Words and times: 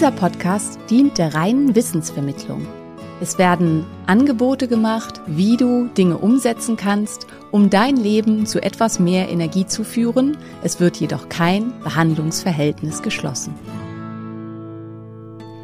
Dieser 0.00 0.12
Podcast 0.12 0.78
dient 0.88 1.18
der 1.18 1.34
reinen 1.34 1.74
Wissensvermittlung. 1.74 2.66
Es 3.20 3.36
werden 3.36 3.84
Angebote 4.06 4.66
gemacht, 4.66 5.20
wie 5.26 5.58
du 5.58 5.88
Dinge 5.88 6.16
umsetzen 6.16 6.78
kannst, 6.78 7.26
um 7.50 7.68
dein 7.68 7.98
Leben 7.98 8.46
zu 8.46 8.62
etwas 8.62 8.98
mehr 8.98 9.28
Energie 9.28 9.66
zu 9.66 9.84
führen. 9.84 10.38
Es 10.62 10.80
wird 10.80 10.96
jedoch 10.96 11.28
kein 11.28 11.78
Behandlungsverhältnis 11.80 13.02
geschlossen. 13.02 13.52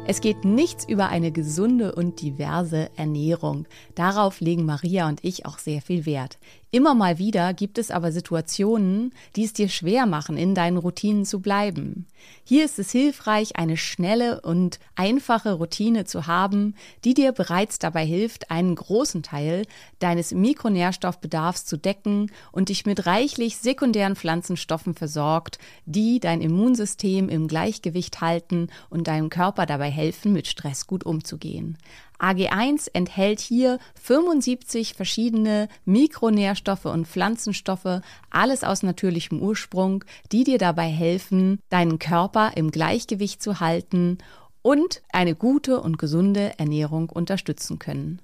Es 0.05 0.21
geht 0.21 0.45
nichts 0.45 0.87
über 0.87 1.09
eine 1.09 1.31
gesunde 1.31 1.95
und 1.95 2.21
diverse 2.21 2.91
Ernährung. 2.95 3.65
Darauf 3.95 4.39
legen 4.39 4.67
Maria 4.67 5.09
und 5.09 5.17
ich 5.23 5.47
auch 5.47 5.57
sehr 5.57 5.81
viel 5.81 6.05
Wert. 6.05 6.37
Immer 6.69 6.95
mal 6.95 7.17
wieder 7.17 7.53
gibt 7.53 7.77
es 7.77 7.91
aber 7.91 8.11
Situationen, 8.11 9.13
die 9.37 9.45
es 9.45 9.53
dir 9.53 9.69
schwer 9.69 10.05
machen, 10.05 10.35
in 10.35 10.53
deinen 10.53 10.75
Routinen 10.75 11.23
zu 11.23 11.39
bleiben. 11.39 12.07
Hier 12.43 12.65
ist 12.65 12.77
es 12.77 12.91
hilfreich, 12.91 13.55
eine 13.55 13.77
schnelle 13.77 14.41
und 14.41 14.79
einfache 14.95 15.53
Routine 15.53 16.03
zu 16.03 16.27
haben, 16.27 16.75
die 17.05 17.13
dir 17.13 17.31
bereits 17.31 17.79
dabei 17.79 18.05
hilft, 18.05 18.51
einen 18.51 18.75
großen 18.75 19.23
Teil 19.23 19.65
deines 19.99 20.33
Mikronährstoffbedarfs 20.33 21.65
zu 21.65 21.77
decken 21.77 22.31
und 22.51 22.67
dich 22.67 22.85
mit 22.85 23.05
reichlich 23.05 23.57
sekundären 23.57 24.17
Pflanzenstoffen 24.17 24.93
versorgt, 24.93 25.59
die 25.85 26.19
dein 26.19 26.41
Immunsystem 26.41 27.29
im 27.29 27.47
Gleichgewicht 27.47 28.19
halten 28.19 28.67
und 28.89 29.07
deinem 29.07 29.29
Körper 29.29 29.65
dabei 29.65 29.89
helfen, 29.89 30.33
mit 30.33 30.47
Stress 30.47 30.85
gut 30.85 31.05
umzugehen. 31.05 31.77
AG1 32.19 32.89
enthält 32.93 33.39
hier 33.39 33.79
75 34.01 34.93
verschiedene 34.93 35.67
Mikronährstoffe 35.85 36.85
und 36.85 37.07
Pflanzenstoffe, 37.07 38.01
alles 38.29 38.63
aus 38.63 38.83
natürlichem 38.83 39.41
Ursprung, 39.41 40.03
die 40.31 40.43
dir 40.43 40.57
dabei 40.57 40.87
helfen, 40.87 41.59
deinen 41.69 41.99
Körper 41.99 42.51
im 42.55 42.71
Gleichgewicht 42.71 43.41
zu 43.41 43.59
halten 43.59 44.17
und 44.61 45.01
eine 45.13 45.35
gute 45.35 45.81
und 45.81 45.97
gesunde 45.97 46.53
Ernährung 46.57 47.09
unterstützen 47.09 47.79
können. 47.79 48.21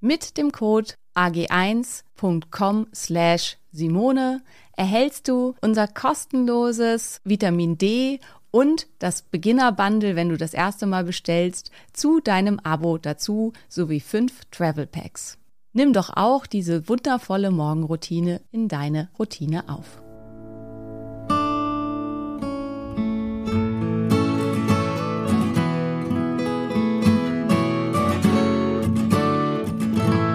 Mit 0.00 0.38
dem 0.38 0.52
Code 0.52 0.94
ag1.com 1.14 2.86
slash 2.94 3.58
Simone 3.72 4.42
erhältst 4.76 5.28
du 5.28 5.54
unser 5.60 5.86
kostenloses 5.86 7.20
Vitamin 7.24 7.76
D 7.76 8.20
und 8.50 8.86
das 8.98 9.22
Beginner-Bundle, 9.22 10.16
wenn 10.16 10.28
du 10.28 10.36
das 10.36 10.54
erste 10.54 10.86
Mal 10.86 11.04
bestellst, 11.04 11.70
zu 11.92 12.20
deinem 12.20 12.58
Abo 12.60 12.98
dazu 12.98 13.52
sowie 13.68 14.00
fünf 14.00 14.44
Travel 14.50 14.86
Packs. 14.86 15.38
Nimm 15.72 15.92
doch 15.92 16.10
auch 16.16 16.46
diese 16.46 16.88
wundervolle 16.88 17.50
Morgenroutine 17.50 18.40
in 18.50 18.68
deine 18.68 19.08
Routine 19.18 19.68
auf. 19.68 20.02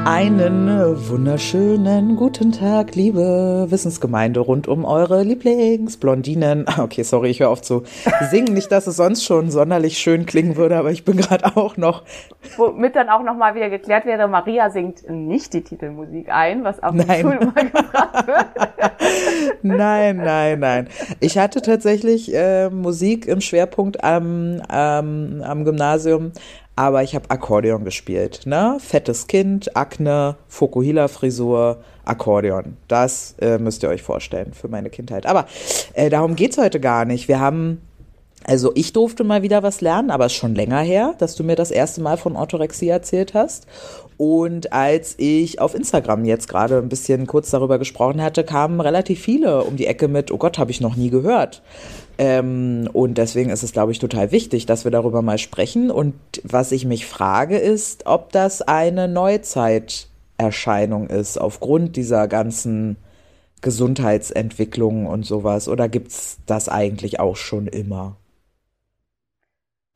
Einen 0.06 1.10
wunderschönen 1.10 2.16
guten 2.16 2.52
Tag, 2.52 2.94
liebe 2.94 3.66
Wissensgemeinde 3.70 4.40
rund 4.40 4.68
um 4.68 4.86
eure 4.86 5.24
Lieblingsblondinen. 5.24 6.68
Okay, 6.78 7.02
sorry, 7.02 7.30
ich 7.30 7.40
höre 7.40 7.50
auf 7.50 7.64
zu 7.64 7.82
singen. 8.30 8.54
Nicht, 8.54 8.72
dass 8.72 8.86
es 8.86 8.98
sonst 8.98 9.24
schon 9.24 9.50
sonderlich 9.50 9.98
schön 9.98 10.28
klingen 10.28 10.58
würde, 10.58 10.78
aber 10.78 10.92
ich 10.92 11.06
bin 11.06 11.18
gerade 11.18 11.58
auch 11.58 11.76
noch. 11.78 12.04
Womit 12.56 12.96
dann 12.96 13.10
auch 13.10 13.24
nochmal 13.24 13.56
wieder 13.56 13.72
geklärt 13.72 14.06
wäre, 14.06 14.28
Maria 14.28 14.70
singt 14.70 15.10
nicht 15.10 15.54
die 15.54 15.64
Titelmusik 15.64 16.30
ein, 16.30 16.64
was 16.64 16.84
auf 16.84 16.96
der 16.96 17.16
Schule 17.16 17.40
mal 17.40 17.66
gefragt 17.66 18.28
wird. 18.28 18.46
Nein, 19.62 20.18
nein, 20.18 20.60
nein. 20.60 20.90
Ich 21.20 21.38
hatte 21.38 21.62
tatsächlich 21.62 22.34
äh, 22.34 22.70
Musik 22.70 23.28
im 23.28 23.42
Schwerpunkt 23.42 24.04
am, 24.04 24.62
am, 24.68 25.42
am 25.44 25.66
Gymnasium, 25.66 26.32
aber 26.76 27.04
ich 27.04 27.16
habe 27.16 27.30
Akkordeon 27.30 27.86
gespielt. 27.86 28.42
Ne? 28.46 28.78
Fettes 28.80 29.28
Kind, 29.28 29.76
Akne, 29.76 30.36
Fokuhila-Frisur, 30.48 31.78
Akkordeon. 32.04 32.78
Das 32.88 33.36
äh, 33.40 33.58
müsst 33.58 33.84
ihr 33.84 33.90
euch 33.90 34.04
vorstellen 34.04 34.54
für 34.54 34.68
meine 34.68 34.90
Kindheit. 34.90 35.26
Aber 35.26 35.46
äh, 35.94 36.10
darum 36.10 36.36
geht's 36.36 36.58
heute 36.58 36.80
gar 36.80 37.06
nicht. 37.06 37.28
Wir 37.28 37.40
haben, 37.40 37.82
also 38.44 38.72
ich 38.76 38.92
durfte 38.92 39.24
mal 39.24 39.42
wieder 39.42 39.64
was 39.64 39.80
lernen, 39.80 40.12
aber 40.12 40.26
es 40.26 40.34
ist 40.34 40.40
schon 40.40 40.54
länger 40.54 40.82
her, 40.82 41.16
dass 41.18 41.36
du 41.36 41.44
mir 41.44 41.56
das 41.56 41.72
erste 41.72 42.02
Mal 42.02 42.18
von 42.18 42.36
Orthorexie 42.36 42.90
erzählt 42.90 43.34
hast. 43.34 43.68
Und 44.18 44.72
als 44.72 45.16
ich 45.18 45.60
auf 45.60 45.76
Instagram 45.76 46.26
jetzt 46.26 46.48
gerade 46.48 46.78
ein 46.78 46.90
bisschen 46.90 47.26
kurz 47.28 47.52
darüber 47.52 47.80
gesprochen 47.80 48.22
hatte, 48.22 48.44
kamen 48.44 48.80
relativ 48.82 49.22
viele 49.22 49.64
um 49.64 49.78
die 49.78 49.88
Ecke 49.88 50.08
mit, 50.08 50.32
oh 50.32 50.38
Gott, 50.38 50.58
habe 50.58 50.72
ich 50.72 50.82
noch 50.82 50.96
nie 50.96 51.10
gehört. 51.10 51.62
Ähm, 52.18 52.90
und 52.94 53.18
deswegen 53.18 53.50
ist 53.50 53.64
es, 53.64 53.74
glaube 53.74 53.92
ich, 53.92 54.00
total 54.00 54.32
wichtig, 54.32 54.66
dass 54.66 54.86
wir 54.86 54.92
darüber 54.92 55.22
mal 55.22 55.38
sprechen. 55.38 55.92
Und 55.92 56.16
was 56.44 56.72
ich 56.72 56.86
mich 56.86 57.06
frage, 57.06 57.58
ist, 57.58 58.06
ob 58.06 58.32
das 58.32 58.62
eine 58.62 59.08
Neuzeiterscheinung 59.08 61.08
ist, 61.08 61.40
aufgrund 61.40 61.96
dieser 61.96 62.28
ganzen 62.28 62.98
Gesundheitsentwicklung 63.62 65.08
und 65.08 65.26
sowas. 65.26 65.68
Oder 65.68 65.90
gibt's 65.90 66.40
das 66.46 66.70
eigentlich 66.70 67.20
auch 67.20 67.36
schon 67.36 67.68
immer? 67.68 68.16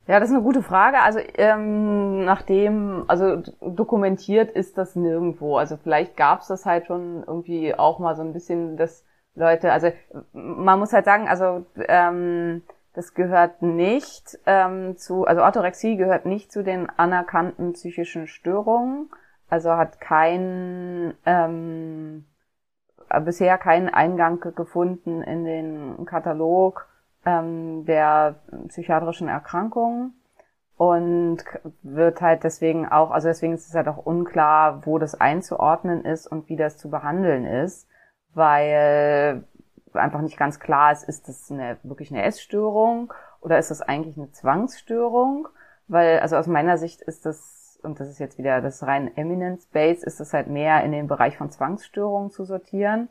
Ja, 0.06 0.18
das 0.18 0.30
ist 0.30 0.34
eine 0.34 0.42
gute 0.42 0.62
Frage. 0.62 1.00
Also 1.00 1.20
ähm, 1.38 2.24
nachdem, 2.24 3.04
also 3.06 3.42
dokumentiert 3.60 4.50
ist 4.50 4.76
das 4.76 4.96
nirgendwo. 4.96 5.56
Also 5.56 5.76
vielleicht 5.76 6.16
gab 6.16 6.40
es 6.40 6.48
das 6.48 6.66
halt 6.66 6.86
schon 6.86 7.22
irgendwie 7.24 7.74
auch 7.76 8.00
mal 8.00 8.16
so 8.16 8.22
ein 8.22 8.32
bisschen, 8.32 8.76
dass 8.76 9.04
Leute, 9.34 9.72
also 9.72 9.92
man 10.32 10.78
muss 10.78 10.92
halt 10.92 11.04
sagen, 11.04 11.28
also 11.28 11.64
ähm, 11.88 12.62
das 12.92 13.14
gehört 13.14 13.62
nicht 13.62 14.38
ähm, 14.46 14.96
zu, 14.96 15.24
also 15.24 15.42
Orthorexie 15.42 15.96
gehört 15.96 16.26
nicht 16.26 16.50
zu 16.50 16.64
den 16.64 16.88
anerkannten 16.90 17.72
psychischen 17.74 18.26
Störungen. 18.26 19.10
Also 19.48 19.72
hat 19.72 20.00
kein 20.00 21.14
ähm, 21.26 22.24
bisher 23.24 23.58
keinen 23.58 23.88
Eingang 23.88 24.40
gefunden 24.54 25.22
in 25.22 25.44
den 25.44 26.04
Katalog 26.06 26.88
ähm, 27.26 27.84
der 27.84 28.36
psychiatrischen 28.68 29.28
Erkrankungen 29.28 30.14
und 30.76 31.38
wird 31.82 32.22
halt 32.22 32.44
deswegen 32.44 32.88
auch, 32.88 33.10
also 33.10 33.28
deswegen 33.28 33.54
ist 33.54 33.68
es 33.68 33.74
halt 33.74 33.88
auch 33.88 33.98
unklar, 33.98 34.86
wo 34.86 34.98
das 34.98 35.20
einzuordnen 35.20 36.04
ist 36.04 36.26
und 36.26 36.48
wie 36.48 36.56
das 36.56 36.78
zu 36.78 36.88
behandeln 36.88 37.44
ist, 37.44 37.88
weil 38.34 39.44
einfach 39.92 40.20
nicht 40.20 40.36
ganz 40.36 40.60
klar 40.60 40.92
ist, 40.92 41.08
ist 41.08 41.28
das 41.28 41.50
eine, 41.50 41.78
wirklich 41.82 42.10
eine 42.10 42.24
Essstörung 42.24 43.12
oder 43.40 43.58
ist 43.58 43.70
das 43.70 43.82
eigentlich 43.82 44.16
eine 44.16 44.30
Zwangsstörung? 44.30 45.48
Weil, 45.88 46.20
also 46.20 46.36
aus 46.36 46.46
meiner 46.46 46.78
Sicht 46.78 47.02
ist 47.02 47.26
das, 47.26 47.80
und 47.82 47.98
das 47.98 48.08
ist 48.08 48.20
jetzt 48.20 48.38
wieder 48.38 48.60
das 48.60 48.84
rein 48.84 49.16
Eminence-Based, 49.16 50.04
ist 50.04 50.20
das 50.20 50.32
halt 50.32 50.46
mehr 50.46 50.84
in 50.84 50.92
den 50.92 51.08
Bereich 51.08 51.36
von 51.36 51.50
Zwangsstörungen 51.50 52.30
zu 52.30 52.44
sortieren, 52.44 53.08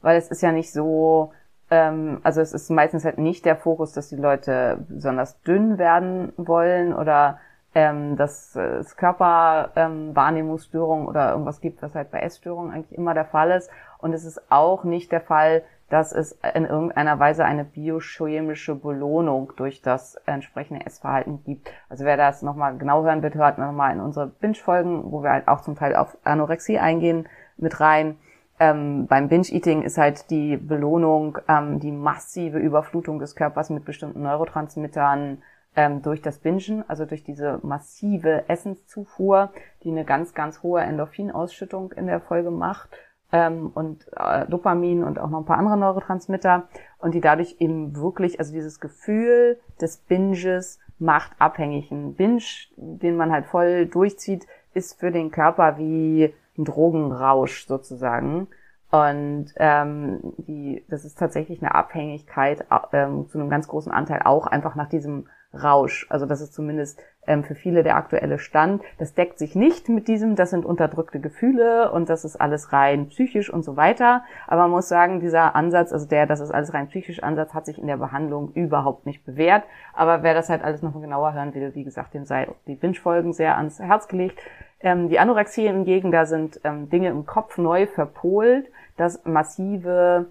weil 0.00 0.16
es 0.16 0.28
ist 0.28 0.42
ja 0.42 0.50
nicht 0.50 0.72
so, 0.72 1.32
ähm, 1.70 2.20
also 2.24 2.40
es 2.40 2.52
ist 2.52 2.70
meistens 2.70 3.04
halt 3.04 3.18
nicht 3.18 3.44
der 3.44 3.56
Fokus, 3.56 3.92
dass 3.92 4.08
die 4.08 4.16
Leute 4.16 4.84
besonders 4.88 5.40
dünn 5.42 5.78
werden 5.78 6.32
wollen 6.36 6.94
oder 6.94 7.38
ähm, 7.76 8.16
dass 8.16 8.56
es 8.56 8.96
Körperwahrnehmungsstörungen 8.96 11.04
ähm, 11.04 11.08
oder 11.08 11.32
irgendwas 11.32 11.60
gibt, 11.60 11.82
was 11.82 11.94
halt 11.94 12.10
bei 12.10 12.20
Essstörungen 12.20 12.72
eigentlich 12.72 12.96
immer 12.96 13.12
der 13.12 13.26
Fall 13.26 13.50
ist. 13.50 13.70
Und 13.98 14.12
es 14.12 14.24
ist 14.24 14.50
auch 14.50 14.84
nicht 14.84 15.12
der 15.12 15.20
Fall, 15.20 15.62
dass 15.88 16.12
es 16.12 16.38
in 16.54 16.64
irgendeiner 16.64 17.18
Weise 17.18 17.44
eine 17.44 17.64
biochemische 17.64 18.74
Belohnung 18.74 19.52
durch 19.56 19.82
das 19.82 20.16
entsprechende 20.26 20.84
Essverhalten 20.84 21.44
gibt. 21.44 21.70
Also 21.88 22.04
wer 22.04 22.16
das 22.16 22.42
nochmal 22.42 22.76
genau 22.76 23.04
hören 23.04 23.22
will, 23.22 23.32
hört 23.34 23.58
nochmal 23.58 23.94
in 23.94 24.00
unsere 24.00 24.26
Binge-Folgen, 24.26 25.12
wo 25.12 25.22
wir 25.22 25.30
halt 25.30 25.48
auch 25.48 25.60
zum 25.60 25.76
Teil 25.76 25.94
auf 25.94 26.16
Anorexie 26.24 26.78
eingehen, 26.78 27.28
mit 27.56 27.78
rein. 27.80 28.18
Ähm, 28.58 29.06
beim 29.06 29.28
Binge-Eating 29.28 29.82
ist 29.82 29.98
halt 29.98 30.30
die 30.30 30.56
Belohnung 30.56 31.38
ähm, 31.48 31.78
die 31.78 31.92
massive 31.92 32.58
Überflutung 32.58 33.18
des 33.18 33.36
Körpers 33.36 33.70
mit 33.70 33.84
bestimmten 33.84 34.22
Neurotransmittern, 34.22 35.42
ähm, 35.76 36.02
durch 36.02 36.22
das 36.22 36.38
Bingen, 36.38 36.88
also 36.88 37.04
durch 37.04 37.22
diese 37.22 37.60
massive 37.62 38.48
Essenszufuhr, 38.48 39.52
die 39.84 39.90
eine 39.90 40.04
ganz, 40.04 40.34
ganz 40.34 40.62
hohe 40.62 40.80
Endorphinausschüttung 40.80 41.92
in 41.92 42.06
der 42.06 42.20
Folge 42.20 42.50
macht 42.50 42.88
ähm, 43.32 43.70
und 43.74 44.06
äh, 44.16 44.46
Dopamin 44.46 45.04
und 45.04 45.18
auch 45.18 45.30
noch 45.30 45.38
ein 45.38 45.44
paar 45.44 45.58
andere 45.58 45.76
Neurotransmitter 45.76 46.68
und 46.98 47.14
die 47.14 47.20
dadurch 47.20 47.56
eben 47.58 47.96
wirklich, 47.96 48.38
also 48.38 48.52
dieses 48.52 48.80
Gefühl 48.80 49.58
des 49.80 49.98
Binges 49.98 50.78
macht 50.98 51.32
abhängig. 51.38 51.90
Ein 51.90 52.14
Binge, 52.14 52.42
den 52.76 53.16
man 53.16 53.32
halt 53.32 53.46
voll 53.46 53.86
durchzieht, 53.86 54.46
ist 54.74 54.98
für 54.98 55.10
den 55.10 55.30
Körper 55.30 55.78
wie 55.78 56.34
ein 56.56 56.64
Drogenrausch 56.64 57.66
sozusagen. 57.66 58.48
Und 58.90 59.46
ähm, 59.56 60.20
die, 60.38 60.84
das 60.88 61.04
ist 61.04 61.18
tatsächlich 61.18 61.60
eine 61.60 61.74
Abhängigkeit 61.74 62.64
ähm, 62.92 63.28
zu 63.28 63.38
einem 63.38 63.50
ganz 63.50 63.68
großen 63.68 63.92
Anteil 63.92 64.22
auch 64.24 64.46
einfach 64.46 64.74
nach 64.74 64.88
diesem 64.88 65.26
Rausch. 65.52 66.06
Also 66.08 66.26
das 66.26 66.40
ist 66.40 66.54
zumindest 66.54 67.00
für 67.44 67.54
viele 67.54 67.82
der 67.82 67.96
aktuelle 67.96 68.38
Stand. 68.38 68.82
Das 68.98 69.14
deckt 69.14 69.38
sich 69.38 69.54
nicht 69.54 69.88
mit 69.88 70.08
diesem, 70.08 70.36
das 70.36 70.50
sind 70.50 70.64
unterdrückte 70.64 71.20
Gefühle 71.20 71.90
und 71.90 72.08
das 72.08 72.24
ist 72.24 72.36
alles 72.36 72.72
rein 72.72 73.08
psychisch 73.08 73.50
und 73.50 73.64
so 73.64 73.76
weiter. 73.76 74.22
Aber 74.46 74.62
man 74.62 74.72
muss 74.72 74.88
sagen, 74.88 75.20
dieser 75.20 75.54
Ansatz, 75.56 75.92
also 75.92 76.06
der, 76.06 76.26
das 76.26 76.40
ist 76.40 76.50
alles 76.50 76.72
rein 76.74 76.88
psychisch 76.88 77.22
Ansatz, 77.22 77.54
hat 77.54 77.66
sich 77.66 77.78
in 77.78 77.86
der 77.86 77.96
Behandlung 77.96 78.52
überhaupt 78.54 79.06
nicht 79.06 79.24
bewährt. 79.24 79.64
Aber 79.92 80.22
wer 80.22 80.34
das 80.34 80.48
halt 80.48 80.62
alles 80.62 80.82
noch 80.82 81.00
genauer 81.00 81.34
hören 81.34 81.54
will, 81.54 81.74
wie 81.74 81.84
gesagt, 81.84 82.14
dem 82.14 82.24
sei 82.24 82.48
die 82.66 82.74
Binge-Folgen 82.74 83.32
sehr 83.32 83.56
ans 83.56 83.80
Herz 83.80 84.08
gelegt. 84.08 84.38
Ähm, 84.80 85.08
die 85.08 85.18
Anorexie 85.18 85.66
hingegen, 85.66 86.12
da 86.12 86.26
sind 86.26 86.60
ähm, 86.64 86.90
Dinge 86.90 87.08
im 87.08 87.26
Kopf 87.26 87.58
neu 87.58 87.86
verpolt, 87.86 88.66
dass 88.96 89.24
massive 89.24 90.26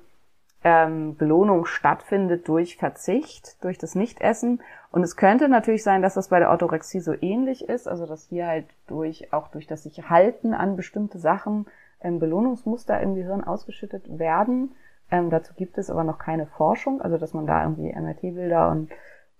ähm, 0.66 1.16
Belohnung 1.16 1.66
stattfindet 1.66 2.48
durch 2.48 2.78
Verzicht, 2.78 3.64
durch 3.64 3.78
das 3.78 3.94
Nichtessen. 3.94 4.64
Und 4.92 5.04
es 5.04 5.16
könnte 5.16 5.48
natürlich 5.48 5.84
sein, 5.84 6.02
dass 6.02 6.16
das 6.16 6.30
bei 6.30 6.40
der 6.40 6.50
Orthorexie 6.50 7.02
so 7.02 7.14
ähnlich 7.22 7.70
ist, 7.70 7.88
also 7.88 8.08
dass 8.08 8.30
hier 8.30 8.48
halt 8.48 8.66
durch, 8.88 9.32
auch 9.32 9.50
durch 9.50 9.68
das 9.68 9.84
sich 9.84 10.10
halten 10.10 10.56
an 10.56 10.76
bestimmte 10.76 11.20
Sachen 11.20 11.68
ähm, 12.02 12.18
Belohnungsmuster 12.18 13.00
im 13.00 13.14
Gehirn 13.14 13.44
ausgeschüttet 13.44 14.18
werden. 14.18 14.74
Ähm, 15.12 15.30
dazu 15.30 15.54
gibt 15.54 15.78
es 15.78 15.92
aber 15.92 16.04
noch 16.04 16.18
keine 16.18 16.48
Forschung, 16.48 17.00
also 17.00 17.20
dass 17.20 17.36
man 17.36 17.46
da 17.46 17.62
irgendwie 17.62 17.94
MRT-Bilder 17.94 18.72
und 18.72 18.90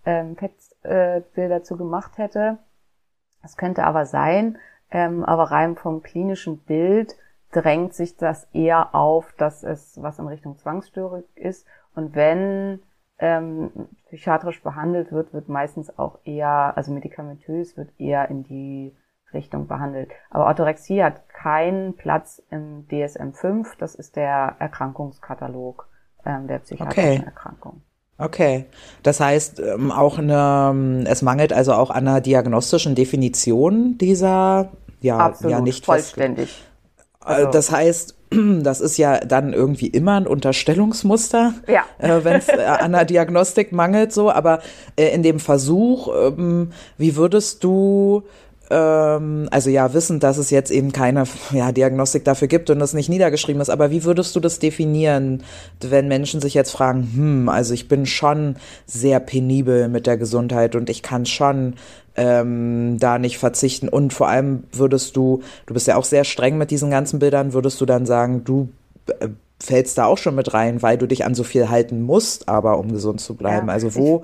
ähm, 0.06 0.36
PET-Bilder 0.36 1.64
zu 1.64 1.76
gemacht 1.76 2.20
hätte. 2.20 2.60
Das 3.42 3.58
könnte 3.58 3.84
aber 3.84 4.06
sein, 4.06 4.60
ähm, 4.92 5.26
aber 5.26 5.46
rein 5.46 5.76
vom 5.76 6.04
klinischen 6.04 6.60
Bild 6.60 7.16
drängt 7.52 7.94
sich 7.94 8.18
das 8.18 8.48
eher 8.54 8.94
auf, 8.94 9.34
dass 9.34 9.64
es 9.64 10.02
was 10.02 10.20
in 10.20 10.28
Richtung 10.28 10.58
Zwangsstörung 10.58 11.24
ist. 11.36 11.66
Und 11.96 12.16
wenn 12.16 12.82
ähm, 13.20 13.72
psychiatrisch 14.08 14.62
behandelt 14.62 15.12
wird, 15.12 15.34
wird 15.34 15.48
meistens 15.48 15.98
auch 15.98 16.20
eher, 16.26 16.74
also 16.76 16.92
medikamentös 16.92 17.78
wird 17.78 17.90
eher 17.98 18.30
in 18.30 18.44
die 18.44 18.96
Richtung 19.34 19.68
behandelt. 19.68 20.10
Aber 20.30 20.46
Orthorexie 20.46 21.04
hat 21.04 21.30
keinen 21.30 21.96
Platz 21.96 22.42
im 22.50 22.88
DSM-5, 22.88 23.68
das 23.78 23.96
ist 23.96 24.16
der 24.16 24.56
Erkrankungskatalog 24.60 25.88
ähm, 26.26 26.48
der 26.48 26.60
psychiatrischen 26.60 27.04
okay. 27.04 27.24
Erkrankung. 27.26 27.82
Okay, 28.18 28.66
das 29.04 29.20
heißt 29.20 29.60
ähm, 29.60 29.92
auch 29.92 30.18
eine, 30.18 31.04
es 31.08 31.22
mangelt 31.22 31.52
also 31.52 31.74
auch 31.74 31.90
an 31.90 32.08
einer 32.08 32.22
diagnostischen 32.22 32.96
Definition 32.96 33.98
dieser 33.98 34.72
ja, 35.02 35.18
Absolut, 35.18 35.52
ja 35.52 35.62
nicht 35.62 35.86
vollständig. 35.86 36.64
Äh, 37.26 37.30
also. 37.30 37.52
Das 37.52 37.72
heißt, 37.72 38.16
das 38.62 38.82
ist 38.82 38.98
ja 38.98 39.20
dann 39.20 39.54
irgendwie 39.54 39.88
immer 39.88 40.16
ein 40.16 40.28
Unterstellungsmuster, 40.28 41.54
ja. 41.68 41.84
äh, 42.00 42.24
wenn 42.24 42.36
es 42.36 42.48
äh, 42.50 42.62
an 42.64 42.92
der 42.92 43.06
Diagnostik 43.06 43.72
mangelt, 43.72 44.14
so. 44.14 44.32
Aber 44.32 44.60
äh, 44.96 45.08
in 45.14 45.24
dem 45.24 45.40
Versuch, 45.40 46.10
ähm, 46.14 46.72
wie 46.98 47.16
würdest 47.16 47.64
du 47.64 48.24
ähm, 48.70 49.48
also 49.52 49.70
ja, 49.70 49.94
wissen, 49.94 50.20
dass 50.20 50.38
es 50.38 50.50
jetzt 50.50 50.72
eben 50.72 50.92
keine 50.92 51.26
ja, 51.52 51.72
Diagnostik 51.72 52.24
dafür 52.24 52.48
gibt 52.48 52.70
und 52.70 52.80
das 52.80 52.94
nicht 52.94 53.10
niedergeschrieben 53.10 53.62
ist, 53.62 53.70
aber 53.70 53.92
wie 53.92 54.04
würdest 54.04 54.36
du 54.36 54.40
das 54.40 54.60
definieren, 54.60 55.44
wenn 55.82 56.08
Menschen 56.08 56.42
sich 56.42 56.54
jetzt 56.54 56.72
fragen, 56.72 57.08
hm, 57.14 57.50
also 57.50 57.74
ich 57.74 57.88
bin 57.88 58.06
schon 58.06 58.56
sehr 58.86 59.20
penibel 59.20 59.88
mit 59.88 60.08
der 60.08 60.18
Gesundheit 60.18 60.76
und 60.76 60.90
ich 60.90 61.04
kann 61.04 61.26
schon 61.26 61.76
ähm, 62.16 62.98
da 63.00 63.18
nicht 63.20 63.38
verzichten 63.38 63.90
und 63.90 64.14
vor 64.14 64.28
allem 64.28 64.64
würdest 64.72 65.16
du, 65.16 65.42
du 65.66 65.74
bist 65.74 65.88
ja 65.88 65.98
auch 65.98 66.06
sehr 66.06 66.24
streng 66.24 66.58
mit 66.58 66.72
diesen 66.72 66.90
ganzen 66.90 67.20
Bildern, 67.20 67.54
würdest 67.54 67.80
du 67.82 67.86
dann 67.86 68.06
sagen, 68.06 68.44
du 68.44 68.70
äh, 69.20 69.30
fällst 69.62 69.98
da 69.98 70.06
auch 70.06 70.18
schon 70.18 70.36
mit 70.36 70.54
rein, 70.54 70.82
weil 70.82 70.98
du 70.98 71.08
dich 71.08 71.26
an 71.26 71.36
so 71.36 71.44
viel 71.44 71.70
halten 71.70 72.02
musst, 72.02 72.50
aber 72.50 72.78
um 72.78 72.92
gesund 72.92 73.22
zu 73.22 73.36
bleiben. 73.36 73.68
Ja, 73.68 73.74
also 73.74 73.96
wo, 73.96 74.24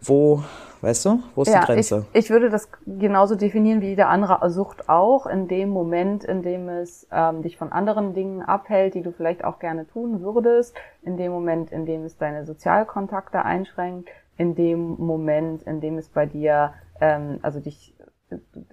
wo 0.00 0.42
Weißt 0.82 1.04
du? 1.04 1.20
Wo 1.36 1.42
ist 1.42 1.52
ja, 1.52 1.60
die 1.60 1.66
Grenze? 1.66 2.06
Ich, 2.12 2.24
ich 2.24 2.30
würde 2.30 2.50
das 2.50 2.68
genauso 2.84 3.36
definieren 3.36 3.80
wie 3.80 3.90
jede 3.90 4.06
andere 4.06 4.50
Sucht 4.50 4.88
auch. 4.88 5.26
In 5.26 5.46
dem 5.46 5.68
Moment, 5.68 6.24
in 6.24 6.42
dem 6.42 6.68
es 6.68 7.06
ähm, 7.12 7.42
dich 7.42 7.56
von 7.56 7.70
anderen 7.70 8.14
Dingen 8.14 8.42
abhält, 8.42 8.94
die 8.94 9.02
du 9.02 9.12
vielleicht 9.12 9.44
auch 9.44 9.60
gerne 9.60 9.86
tun 9.86 10.22
würdest. 10.22 10.74
In 11.02 11.16
dem 11.16 11.30
Moment, 11.30 11.70
in 11.70 11.86
dem 11.86 12.04
es 12.04 12.18
deine 12.18 12.44
Sozialkontakte 12.44 13.44
einschränkt. 13.44 14.08
In 14.36 14.56
dem 14.56 14.96
Moment, 14.98 15.62
in 15.62 15.80
dem 15.80 15.98
es 15.98 16.08
bei 16.08 16.26
dir, 16.26 16.72
ähm, 17.02 17.40
also 17.42 17.60
dich 17.60 17.94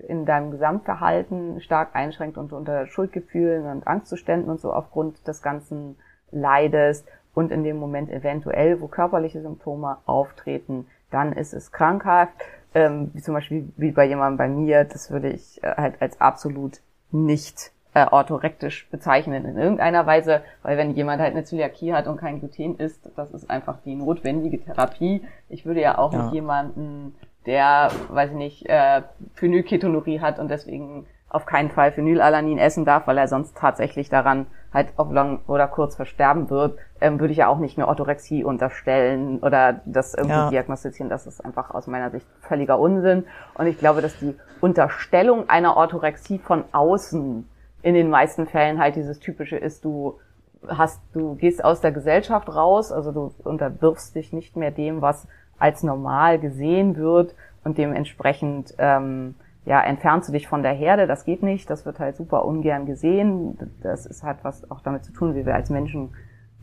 in 0.07 0.25
deinem 0.25 0.51
Gesamtverhalten 0.51 1.59
stark 1.59 1.93
einschränkt 1.93 2.37
und 2.37 2.53
unter 2.53 2.87
Schuldgefühlen 2.87 3.65
und 3.65 3.87
Angstzuständen 3.87 4.49
und 4.49 4.61
so 4.61 4.71
aufgrund 4.71 5.27
des 5.27 5.41
ganzen 5.41 5.97
Leides 6.31 7.03
und 7.33 7.51
in 7.51 7.63
dem 7.63 7.77
Moment 7.77 8.09
eventuell, 8.09 8.79
wo 8.79 8.87
körperliche 8.87 9.41
Symptome 9.41 9.97
auftreten, 10.05 10.87
dann 11.11 11.33
ist 11.33 11.53
es 11.53 11.71
krankhaft. 11.73 12.33
Ähm, 12.73 13.09
wie 13.13 13.21
zum 13.21 13.33
Beispiel 13.33 13.67
wie 13.77 13.91
bei 13.91 14.05
jemandem 14.05 14.37
bei 14.37 14.47
mir, 14.47 14.83
das 14.85 15.09
würde 15.11 15.29
ich 15.29 15.61
äh, 15.63 15.73
halt 15.75 16.01
als 16.01 16.21
absolut 16.21 16.81
nicht 17.11 17.71
äh, 17.95 18.05
orthorektisch 18.05 18.87
bezeichnen 18.91 19.45
in 19.45 19.57
irgendeiner 19.57 20.05
Weise, 20.05 20.43
weil 20.61 20.77
wenn 20.77 20.91
jemand 20.91 21.21
halt 21.21 21.33
eine 21.33 21.43
Zöliakie 21.43 21.93
hat 21.93 22.07
und 22.07 22.17
kein 22.17 22.39
Gluten 22.39 22.77
isst, 22.77 23.09
das 23.15 23.31
ist 23.31 23.49
einfach 23.49 23.79
die 23.83 23.95
notwendige 23.95 24.63
Therapie. 24.63 25.23
Ich 25.49 25.65
würde 25.65 25.81
ja 25.81 25.97
auch 25.97 26.13
ja. 26.13 26.23
mit 26.23 26.33
jemanden, 26.33 27.15
der, 27.49 27.89
weiß 28.09 28.29
ich 28.29 28.35
nicht, 28.35 28.69
äh, 28.69 29.01
Phenylketonurie 29.33 30.19
hat 30.21 30.37
und 30.37 30.51
deswegen 30.51 31.07
auf 31.29 31.47
keinen 31.47 31.71
Fall 31.71 31.91
Phenylalanin 31.91 32.59
essen 32.59 32.85
darf, 32.85 33.07
weil 33.07 33.17
er 33.17 33.27
sonst 33.27 33.57
tatsächlich 33.57 34.07
daran 34.07 34.45
halt 34.71 34.89
auf 34.97 35.11
lang 35.11 35.39
oder 35.47 35.67
kurz 35.67 35.95
versterben 35.95 36.51
wird, 36.51 36.77
ähm, 37.01 37.19
würde 37.19 37.31
ich 37.31 37.39
ja 37.39 37.47
auch 37.47 37.57
nicht 37.57 37.75
eine 37.75 37.87
Orthorexie 37.87 38.43
unterstellen 38.43 39.39
oder 39.39 39.81
das 39.85 40.13
irgendwie 40.13 40.35
ja. 40.35 40.49
diagnostizieren. 40.51 41.09
Das 41.09 41.25
ist 41.25 41.43
einfach 41.43 41.71
aus 41.71 41.87
meiner 41.87 42.11
Sicht 42.11 42.27
völliger 42.41 42.77
Unsinn. 42.77 43.25
Und 43.55 43.65
ich 43.65 43.79
glaube, 43.79 44.03
dass 44.03 44.19
die 44.19 44.35
Unterstellung 44.61 45.49
einer 45.49 45.75
Orthorexie 45.75 46.37
von 46.37 46.65
außen 46.71 47.49
in 47.81 47.93
den 47.95 48.11
meisten 48.11 48.45
Fällen 48.45 48.77
halt 48.77 48.95
dieses 48.95 49.19
typische 49.19 49.57
ist, 49.57 49.83
du 49.85 50.19
hast, 50.67 51.01
du 51.13 51.33
gehst 51.33 51.63
aus 51.63 51.81
der 51.81 51.93
Gesellschaft 51.93 52.47
raus, 52.47 52.91
also 52.91 53.11
du 53.11 53.33
unterwirfst 53.43 54.13
dich 54.13 54.33
nicht 54.33 54.55
mehr 54.55 54.69
dem, 54.69 55.01
was 55.01 55.27
als 55.59 55.83
normal 55.83 56.39
gesehen 56.39 56.95
wird 56.95 57.35
und 57.63 57.77
dementsprechend 57.77 58.73
ähm, 58.77 59.35
ja, 59.65 59.81
entfernst 59.81 60.29
du 60.29 60.33
dich 60.33 60.47
von 60.47 60.63
der 60.63 60.73
Herde, 60.73 61.05
das 61.05 61.25
geht 61.25 61.43
nicht, 61.43 61.69
das 61.69 61.85
wird 61.85 61.99
halt 61.99 62.15
super 62.15 62.45
ungern 62.45 62.85
gesehen. 62.85 63.57
Das 63.83 64.05
ist 64.05 64.23
halt 64.23 64.39
was 64.41 64.69
auch 64.71 64.81
damit 64.81 65.03
zu 65.03 65.11
tun, 65.11 65.35
wie 65.35 65.45
wir 65.45 65.53
als 65.53 65.69
Menschen 65.69 66.09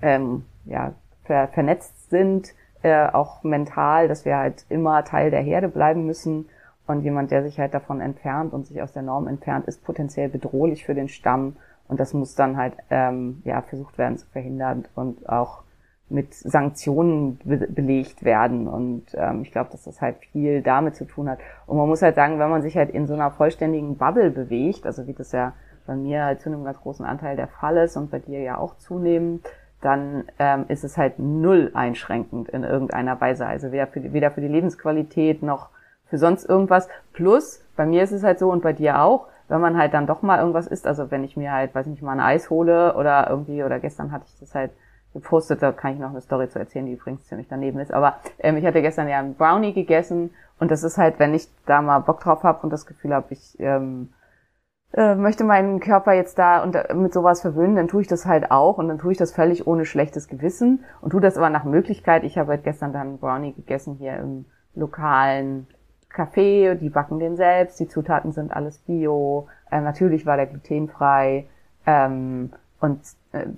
ähm, 0.03 0.45
ja, 0.65 0.93
ver 1.25 1.49
vernetzt 1.49 2.11
sind, 2.11 2.55
äh, 2.83 3.07
auch 3.07 3.45
mental, 3.45 4.09
dass 4.09 4.25
wir 4.25 4.37
halt 4.37 4.67
immer 4.69 5.05
Teil 5.05 5.31
der 5.31 5.43
Herde 5.43 5.69
bleiben 5.69 6.07
müssen. 6.07 6.49
Und 6.87 7.03
jemand, 7.03 7.33
der 7.33 7.43
sich 7.43 7.59
halt 7.59 7.75
davon 7.75 8.01
entfernt 8.01 8.53
und 8.53 8.67
sich 8.67 8.81
aus 8.81 8.93
der 8.93 9.03
Norm 9.03 9.27
entfernt, 9.27 9.67
ist 9.67 9.85
potenziell 9.85 10.29
bedrohlich 10.29 10.85
für 10.85 10.95
den 10.95 11.09
Stamm. 11.09 11.57
Und 11.89 12.01
das 12.01 12.15
muss 12.15 12.35
dann 12.35 12.57
halt 12.57 12.75
ähm, 12.91 13.43
ja 13.45 13.63
versucht 13.63 13.99
werden 13.99 14.19
zu 14.19 14.27
verhindern 14.27 14.87
und 14.95 15.29
auch 15.29 15.63
mit 16.09 16.35
Sanktionen 16.35 17.39
be 17.45 17.67
belegt 17.69 18.25
werden. 18.25 18.69
Und 18.69 19.07
ähm, 19.15 19.43
ich 19.43 19.53
glaube, 19.53 19.71
dass 19.71 19.85
das 19.85 20.01
halt 20.01 20.17
viel 20.33 20.63
damit 20.63 20.95
zu 20.97 21.05
tun 21.05 21.29
hat. 21.29 21.39
Und 21.67 21.77
man 21.77 21.89
muss 21.89 22.03
halt 22.03 22.15
sagen, 22.15 22.39
wenn 22.39 22.51
man 22.51 22.63
sich 22.63 22.77
halt 22.77 22.91
in 22.91 23.07
so 23.07 23.15
einer 23.15 23.31
vollständigen 23.31 23.97
Bubble 23.97 24.31
bewegt, 24.31 24.87
also 24.87 25.07
wie 25.07 25.15
das 25.15 25.33
ja 25.33 25.53
bei 25.87 25.95
mir 25.95 26.25
halt 26.25 26.41
zu 26.41 26.49
einem 26.49 26.65
ganz 26.65 26.81
großen 26.81 27.05
Anteil 27.05 27.37
der 27.37 27.49
Fall 27.49 27.77
ist 27.79 27.97
und 27.97 28.11
bei 28.11 28.19
dir 28.19 28.41
ja 28.41 28.59
auch 28.59 28.77
zunehmend, 28.77 29.47
dann 29.81 30.25
ähm, 30.39 30.65
ist 30.69 30.85
es 30.85 30.97
halt 30.97 31.19
null 31.19 31.71
einschränkend 31.75 32.49
in 32.49 32.65
irgendeiner 32.65 33.21
Weise. 33.21 33.47
Also 33.47 33.73
weder 33.73 33.87
für 33.87 34.01
die, 34.01 34.13
weder 34.13 34.31
für 34.31 34.41
die 34.41 34.49
Lebensqualität 34.49 35.43
noch 35.43 35.71
für 36.07 36.19
sonst 36.19 36.49
irgendwas. 36.49 36.89
Plus, 37.13 37.65
bei 37.77 37.85
mir 37.85 38.03
ist 38.03 38.13
es 38.13 38.23
halt 38.23 38.39
so 38.39 38.51
und 38.51 38.63
bei 38.63 38.73
dir 38.73 39.01
auch, 39.03 39.27
wenn 39.49 39.61
man 39.61 39.77
halt 39.77 39.95
dann 39.95 40.07
doch 40.07 40.23
mal 40.23 40.39
irgendwas 40.39 40.67
isst, 40.67 40.87
also 40.87 41.11
wenn 41.11 41.25
ich 41.25 41.37
mir 41.37 41.53
halt, 41.53 41.75
weiß 41.75 41.87
nicht, 41.87 42.03
mal 42.03 42.13
ein 42.13 42.21
Eis 42.21 42.51
hole 42.51 42.97
oder 42.97 43.29
irgendwie, 43.31 43.63
oder 43.63 43.79
gestern 43.79 44.13
hatte 44.13 44.25
ich 44.29 44.41
das 44.41 44.55
halt 44.55 44.73
gepostet, 45.17 45.63
da 45.63 45.73
kann 45.73 45.95
ich 45.95 45.99
noch 45.99 46.11
eine 46.11 46.21
Story 46.21 46.49
zu 46.49 46.59
erzählen, 46.59 46.87
die 46.87 46.93
übrigens 46.93 47.25
ziemlich 47.25 47.49
daneben 47.49 47.79
ist. 47.81 47.93
Aber 47.93 48.17
ähm, 48.39 48.57
ich 48.57 48.65
hatte 48.65 48.83
gestern 48.83 49.09
ja 49.09 49.19
einen 49.19 49.35
Brownie 49.35 49.73
gegessen 49.73 50.31
und 50.59 50.71
das 50.71 50.85
ist 50.85 50.99
halt, 50.99 51.19
wenn 51.19 51.35
ich 51.35 51.49
da 51.67 51.83
mal 51.83 51.99
Bock 52.01 52.21
drauf 52.21 52.43
habe 52.43 52.63
und 52.63 52.71
das 52.71 52.87
Gefühl 52.87 53.15
habe, 53.15 53.27
ich 53.31 53.59
ähm, 53.59 54.11
äh, 54.93 55.15
möchte 55.15 55.45
meinen 55.45 55.81
Körper 55.81 56.13
jetzt 56.13 56.39
da 56.39 56.63
und 56.63 56.75
äh, 56.75 56.95
mit 56.95 57.13
sowas 57.13 57.41
verwöhnen, 57.41 57.77
dann 57.77 57.89
tue 57.89 58.03
ich 58.03 58.09
das 58.09 58.27
halt 58.27 58.51
auch 58.51 58.79
und 58.79 58.89
dann 58.89 58.99
tue 58.99 59.13
ich 59.13 59.19
das 59.19 59.33
völlig 59.33 59.67
ohne 59.67 59.85
schlechtes 59.85 60.29
Gewissen 60.29 60.85
und 61.01 61.11
tue 61.11 61.21
das 61.21 61.37
aber 61.37 61.51
nach 61.51 61.65
Möglichkeit. 61.65 62.25
Ich 62.25 62.39
habe 62.39 62.53
halt 62.53 62.65
gestern 62.65 62.93
dann 62.93 63.09
einen 63.09 63.19
Brownie 63.19 63.53
gegessen 63.53 63.97
hier 63.99 64.17
im 64.17 64.47
lokalen 64.75 65.67
Kaffee, 66.09 66.77
die 66.77 66.89
backen 66.89 67.19
den 67.19 67.37
selbst, 67.37 67.79
die 67.79 67.89
Zutaten 67.89 68.33
sind 68.33 68.55
alles 68.55 68.79
bio, 68.79 69.49
äh, 69.71 69.81
natürlich 69.81 70.25
war 70.25 70.37
der 70.37 70.47
glutenfrei 70.47 71.47
ähm, 71.85 72.53
und 72.81 73.01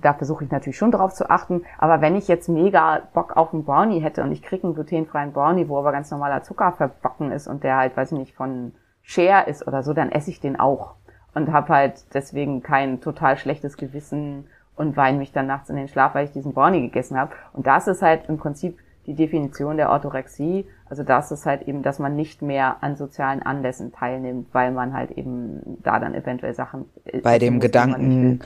da 0.00 0.14
versuche 0.14 0.44
ich 0.44 0.50
natürlich 0.50 0.78
schon 0.78 0.90
drauf 0.90 1.14
zu 1.14 1.30
achten. 1.30 1.62
Aber 1.78 2.00
wenn 2.00 2.16
ich 2.16 2.28
jetzt 2.28 2.48
mega 2.48 3.02
Bock 3.12 3.36
auf 3.36 3.52
einen 3.52 3.64
Brownie 3.64 4.00
hätte 4.00 4.22
und 4.22 4.32
ich 4.32 4.42
kriege 4.42 4.64
einen 4.64 4.74
glutenfreien 4.74 5.32
Brownie, 5.32 5.68
wo 5.68 5.78
aber 5.78 5.92
ganz 5.92 6.10
normaler 6.10 6.42
Zucker 6.42 6.72
verbacken 6.72 7.32
ist 7.32 7.46
und 7.46 7.64
der 7.64 7.76
halt, 7.76 7.96
weiß 7.96 8.12
ich 8.12 8.18
nicht, 8.18 8.34
von 8.34 8.72
Share 9.02 9.48
ist 9.48 9.66
oder 9.66 9.82
so, 9.82 9.94
dann 9.94 10.12
esse 10.12 10.30
ich 10.30 10.40
den 10.40 10.58
auch 10.58 10.94
und 11.34 11.52
habe 11.52 11.68
halt 11.68 12.14
deswegen 12.14 12.62
kein 12.62 13.00
total 13.00 13.36
schlechtes 13.36 13.76
Gewissen 13.76 14.46
und 14.76 14.96
weine 14.96 15.18
mich 15.18 15.32
dann 15.32 15.46
nachts 15.46 15.70
in 15.70 15.76
den 15.76 15.88
Schlaf, 15.88 16.14
weil 16.14 16.24
ich 16.24 16.32
diesen 16.32 16.52
Brownie 16.52 16.82
gegessen 16.82 17.18
habe. 17.18 17.32
Und 17.52 17.66
das 17.66 17.88
ist 17.88 18.02
halt 18.02 18.28
im 18.28 18.38
Prinzip 18.38 18.78
die 19.06 19.14
Definition 19.14 19.76
der 19.76 19.90
Orthorexie. 19.90 20.66
Also 20.88 21.02
das 21.02 21.32
ist 21.32 21.46
halt 21.46 21.62
eben, 21.62 21.82
dass 21.82 21.98
man 21.98 22.14
nicht 22.14 22.42
mehr 22.42 22.76
an 22.82 22.94
sozialen 22.96 23.42
Anlässen 23.42 23.92
teilnimmt, 23.92 24.48
weil 24.52 24.70
man 24.70 24.92
halt 24.92 25.12
eben 25.12 25.78
da 25.82 25.98
dann 25.98 26.14
eventuell 26.14 26.54
Sachen 26.54 26.84
bei 27.22 27.38
dem 27.38 27.58
Gedanken 27.58 28.40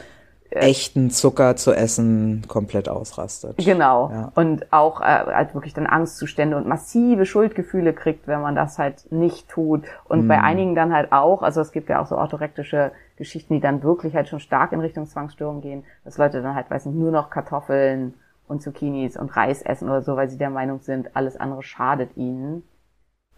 echten 0.55 1.11
Zucker 1.11 1.57
zu 1.57 1.73
essen 1.73 2.45
komplett 2.49 2.89
ausrastet. 2.89 3.57
Genau. 3.59 4.11
Ja. 4.11 4.33
Und 4.35 4.73
auch 4.73 5.01
äh, 5.01 5.05
halt 5.05 5.55
wirklich 5.55 5.75
dann 5.75 5.87
Angstzustände 5.87 6.57
und 6.57 6.67
massive 6.67 7.27
Schuldgefühle 7.27 7.93
kriegt, 7.93 8.27
wenn 8.27 8.41
man 8.41 8.55
das 8.55 8.79
halt 8.79 9.11
nicht 9.11 9.49
tut. 9.49 9.85
Und 10.05 10.27
Mm. 10.27 10.29
bei 10.29 10.41
einigen 10.41 10.75
dann 10.75 10.93
halt 10.93 11.13
auch, 11.13 11.43
also 11.43 11.61
es 11.61 11.73
gibt 11.73 11.89
ja 11.89 12.01
auch 12.01 12.07
so 12.07 12.17
orthorektische 12.17 12.93
Geschichten, 13.17 13.55
die 13.55 13.61
dann 13.61 13.83
wirklich 13.83 14.15
halt 14.15 14.29
schon 14.29 14.41
stark 14.41 14.73
in 14.73 14.81
Richtung 14.81 15.07
Zwangsstörung 15.07 15.61
gehen, 15.61 15.85
dass 16.05 16.19
Leute 16.19 16.43
dann 16.43 16.55
halt, 16.55 16.71
weiß 16.71 16.87
nicht, 16.87 16.97
nur 16.97 17.11
noch 17.11 17.31
Kartoffeln 17.31 18.15
und 18.49 18.63
Zucchinis 18.63 19.17
und 19.17 19.35
Reis 19.37 19.63
essen 19.63 19.89
oder 19.89 20.03
so, 20.03 20.17
weil 20.17 20.29
sie 20.29 20.39
der 20.39 20.51
Meinung 20.51 20.81
sind, 20.81 21.15
alles 21.17 21.37
andere 21.39 21.63
schadet 21.63 22.17
ihnen. 22.17 22.63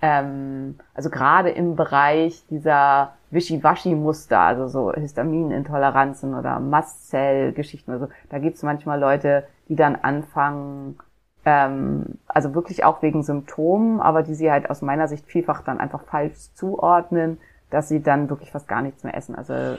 Ähm, 0.06 0.76
also 0.92 1.08
gerade 1.08 1.48
im 1.48 1.76
Bereich 1.76 2.44
dieser 2.50 3.14
Wischiwaschi-Muster, 3.30 4.38
also 4.38 4.68
so 4.68 4.92
Histaminintoleranzen 4.92 6.34
oder 6.34 6.60
Mastzell-Geschichten 6.60 7.90
oder 7.90 8.00
so, 8.00 8.08
da 8.28 8.38
gibt's 8.38 8.62
manchmal 8.62 9.00
Leute, 9.00 9.44
die 9.70 9.76
dann 9.76 9.96
anfangen, 9.96 10.98
ähm, 11.46 12.18
also 12.28 12.54
wirklich 12.54 12.84
auch 12.84 13.00
wegen 13.00 13.22
Symptomen, 13.22 13.98
aber 13.98 14.22
die 14.22 14.34
sie 14.34 14.52
halt 14.52 14.68
aus 14.68 14.82
meiner 14.82 15.08
Sicht 15.08 15.24
vielfach 15.24 15.62
dann 15.62 15.80
einfach 15.80 16.02
falsch 16.04 16.52
zuordnen, 16.52 17.38
dass 17.74 17.88
sie 17.88 18.00
dann 18.00 18.30
wirklich 18.30 18.52
fast 18.52 18.68
gar 18.68 18.82
nichts 18.82 19.02
mehr 19.02 19.16
essen. 19.16 19.34
Also 19.34 19.52
äh, 19.52 19.76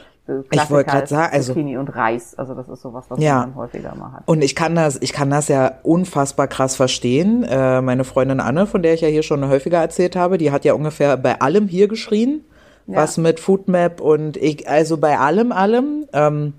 Ich 0.51 0.69
wollte 0.69 0.97
ist 0.97 1.09
sagen, 1.09 1.33
also- 1.33 1.53
Zucchini 1.53 1.77
und 1.77 1.87
Reis, 1.87 2.35
also 2.37 2.53
das 2.53 2.67
ist 2.67 2.81
sowas, 2.81 3.05
was 3.07 3.19
Ja. 3.19 3.39
man 3.39 3.55
häufiger 3.55 3.95
mal 3.95 4.11
hat. 4.11 4.23
Und 4.25 4.43
ich 4.43 4.53
kann 4.53 4.75
das, 4.75 4.97
ich 5.01 5.13
kann 5.13 5.29
das 5.29 5.47
ja 5.47 5.71
unfassbar 5.83 6.47
krass 6.47 6.75
verstehen. 6.75 7.43
Äh, 7.45 7.81
meine 7.81 8.03
Freundin 8.03 8.41
Anne, 8.41 8.67
von 8.67 8.83
der 8.83 8.93
ich 8.95 9.01
ja 9.01 9.07
hier 9.07 9.23
schon 9.23 9.47
häufiger 9.47 9.79
erzählt 9.79 10.15
habe, 10.17 10.37
die 10.37 10.51
hat 10.51 10.65
ja 10.65 10.73
ungefähr 10.73 11.15
bei 11.15 11.39
allem 11.39 11.67
hier 11.69 11.87
geschrien, 11.87 12.43
Ja. 12.85 12.97
was 12.97 13.17
mit 13.17 13.39
Foodmap 13.39 14.01
und 14.01 14.35
ich, 14.35 14.67
also 14.69 14.97
bei 14.97 15.17
allem, 15.17 15.51
allem. 15.53 16.05
Ähm, 16.11 16.53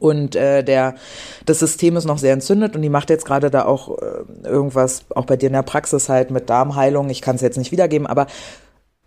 und 0.00 0.36
äh, 0.36 0.62
der, 0.62 0.94
das 1.46 1.58
System 1.60 1.96
ist 1.96 2.04
noch 2.04 2.18
sehr 2.18 2.34
entzündet 2.34 2.76
und 2.76 2.82
die 2.82 2.88
macht 2.90 3.10
jetzt 3.10 3.24
gerade 3.24 3.50
da 3.50 3.64
auch 3.64 3.98
äh, 3.98 4.46
irgendwas, 4.46 5.06
auch 5.14 5.24
bei 5.24 5.36
dir 5.36 5.46
in 5.48 5.54
der 5.54 5.62
Praxis 5.62 6.08
halt 6.08 6.30
mit 6.30 6.48
Darmheilung. 6.50 7.08
Ich 7.10 7.20
kann 7.22 7.34
es 7.36 7.40
jetzt 7.40 7.56
nicht 7.58 7.72
wiedergeben, 7.72 8.06
aber 8.06 8.26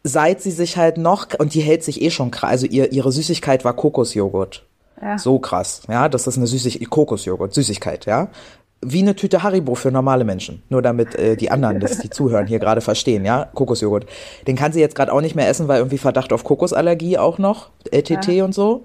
seit 0.04 0.42
sie 0.42 0.52
sich 0.52 0.78
halt 0.78 0.98
noch, 0.98 1.28
und 1.38 1.54
die 1.54 1.62
hält 1.62 1.84
sich 1.84 2.02
eh 2.02 2.12
schon 2.12 2.32
krass, 2.32 2.52
also 2.52 2.68
ihr, 2.68 2.92
ihre 2.92 3.12
Süßigkeit 3.12 3.64
war 3.66 3.74
Kokosjoghurt. 3.74 4.66
Ja. 5.02 5.18
So 5.18 5.40
krass, 5.40 5.82
ja, 5.90 6.10
das 6.10 6.28
ist 6.28 6.38
eine 6.38 6.48
Süßigkeit, 6.48 6.90
Kokosjoghurt, 6.90 7.54
Süßigkeit, 7.54 8.06
ja. 8.06 8.30
Wie 8.84 9.02
eine 9.02 9.16
Tüte 9.16 9.44
Haribo 9.44 9.76
für 9.76 9.92
normale 9.92 10.24
Menschen. 10.24 10.64
Nur 10.70 10.82
damit 10.82 11.14
äh, 11.14 11.36
die 11.36 11.52
anderen, 11.52 11.80
das 11.80 12.00
die 12.00 12.10
zuhören, 12.10 12.48
hier 12.48 12.58
gerade 12.58 12.82
verstehen, 12.82 13.26
ja. 13.26 13.46
Kokosjoghurt. 13.54 14.08
Den 14.48 14.56
kann 14.56 14.74
sie 14.74 14.80
jetzt 14.80 14.96
gerade 14.96 15.14
auch 15.14 15.22
nicht 15.22 15.36
mehr 15.36 15.48
essen, 15.48 15.68
weil 15.68 15.80
irgendwie 15.80 16.00
Verdacht 16.00 16.34
auf 16.34 16.44
Kokosallergie 16.44 17.20
auch 17.20 17.38
noch, 17.38 17.70
LTT 17.92 18.42
und 18.42 18.56
so. 18.56 18.84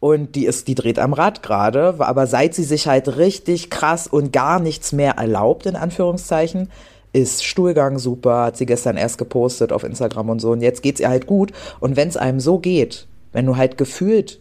Und 0.00 0.34
die 0.34 0.46
ist, 0.46 0.68
die 0.68 0.74
dreht 0.74 0.98
am 0.98 1.14
Rad 1.14 1.42
gerade, 1.42 1.94
aber 1.98 2.26
seit 2.26 2.54
sie 2.54 2.64
sich 2.64 2.86
halt 2.86 3.16
richtig 3.16 3.70
krass 3.70 4.06
und 4.06 4.32
gar 4.32 4.60
nichts 4.60 4.92
mehr 4.92 5.12
erlaubt, 5.12 5.64
in 5.66 5.76
Anführungszeichen, 5.76 6.70
ist 7.14 7.44
Stuhlgang 7.44 7.98
super, 7.98 8.44
hat 8.44 8.56
sie 8.56 8.66
gestern 8.66 8.96
erst 8.96 9.18
gepostet 9.18 9.72
auf 9.72 9.84
Instagram 9.84 10.30
und 10.30 10.40
so. 10.40 10.50
Und 10.50 10.60
jetzt 10.60 10.82
geht's 10.82 11.00
ihr 11.00 11.08
halt 11.08 11.26
gut. 11.26 11.52
Und 11.80 11.96
wenn 11.96 12.08
es 12.08 12.16
einem 12.16 12.40
so 12.40 12.58
geht, 12.58 13.06
wenn 13.32 13.46
du 13.46 13.56
halt 13.56 13.78
gefühlt 13.78 14.40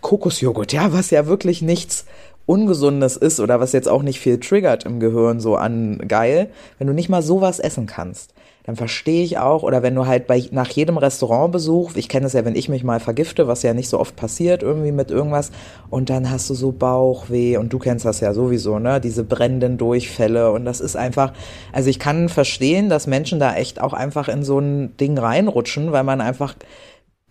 Kokosjoghurt, 0.00 0.72
ja, 0.72 0.92
was 0.92 1.10
ja 1.10 1.26
wirklich 1.26 1.60
nichts 1.60 2.06
Ungesundes 2.46 3.16
ist 3.16 3.40
oder 3.40 3.58
was 3.58 3.72
jetzt 3.72 3.88
auch 3.88 4.02
nicht 4.02 4.20
viel 4.20 4.38
triggert 4.38 4.84
im 4.84 5.00
Gehirn 5.00 5.40
so 5.40 5.56
an 5.56 5.98
geil, 6.06 6.50
wenn 6.78 6.86
du 6.86 6.92
nicht 6.92 7.08
mal 7.08 7.22
sowas 7.22 7.58
essen 7.58 7.86
kannst, 7.86 8.32
dann 8.66 8.76
verstehe 8.76 9.22
ich 9.22 9.38
auch, 9.38 9.62
oder 9.62 9.82
wenn 9.82 9.94
du 9.94 10.06
halt 10.06 10.26
bei, 10.26 10.42
nach 10.50 10.68
jedem 10.70 10.98
Restaurantbesuch, 10.98 11.92
ich 11.94 12.08
kenne 12.08 12.26
es 12.26 12.32
ja, 12.32 12.44
wenn 12.44 12.56
ich 12.56 12.68
mich 12.68 12.82
mal 12.82 12.98
vergifte, 12.98 13.46
was 13.46 13.62
ja 13.62 13.72
nicht 13.72 13.88
so 13.88 14.00
oft 14.00 14.16
passiert, 14.16 14.62
irgendwie 14.62 14.92
mit 14.92 15.10
irgendwas, 15.10 15.52
und 15.88 16.10
dann 16.10 16.30
hast 16.30 16.50
du 16.50 16.54
so 16.54 16.72
Bauchweh, 16.72 17.56
und 17.56 17.72
du 17.72 17.78
kennst 17.78 18.04
das 18.04 18.20
ja 18.20 18.34
sowieso, 18.34 18.78
ne, 18.80 19.00
diese 19.00 19.22
brennenden 19.22 19.78
Durchfälle, 19.78 20.50
und 20.50 20.64
das 20.64 20.80
ist 20.80 20.96
einfach, 20.96 21.32
also 21.72 21.88
ich 21.88 22.00
kann 22.00 22.28
verstehen, 22.28 22.88
dass 22.88 23.06
Menschen 23.06 23.38
da 23.38 23.54
echt 23.54 23.80
auch 23.80 23.92
einfach 23.92 24.28
in 24.28 24.42
so 24.42 24.58
ein 24.58 24.96
Ding 24.96 25.16
reinrutschen, 25.16 25.92
weil 25.92 26.04
man 26.04 26.20
einfach 26.20 26.54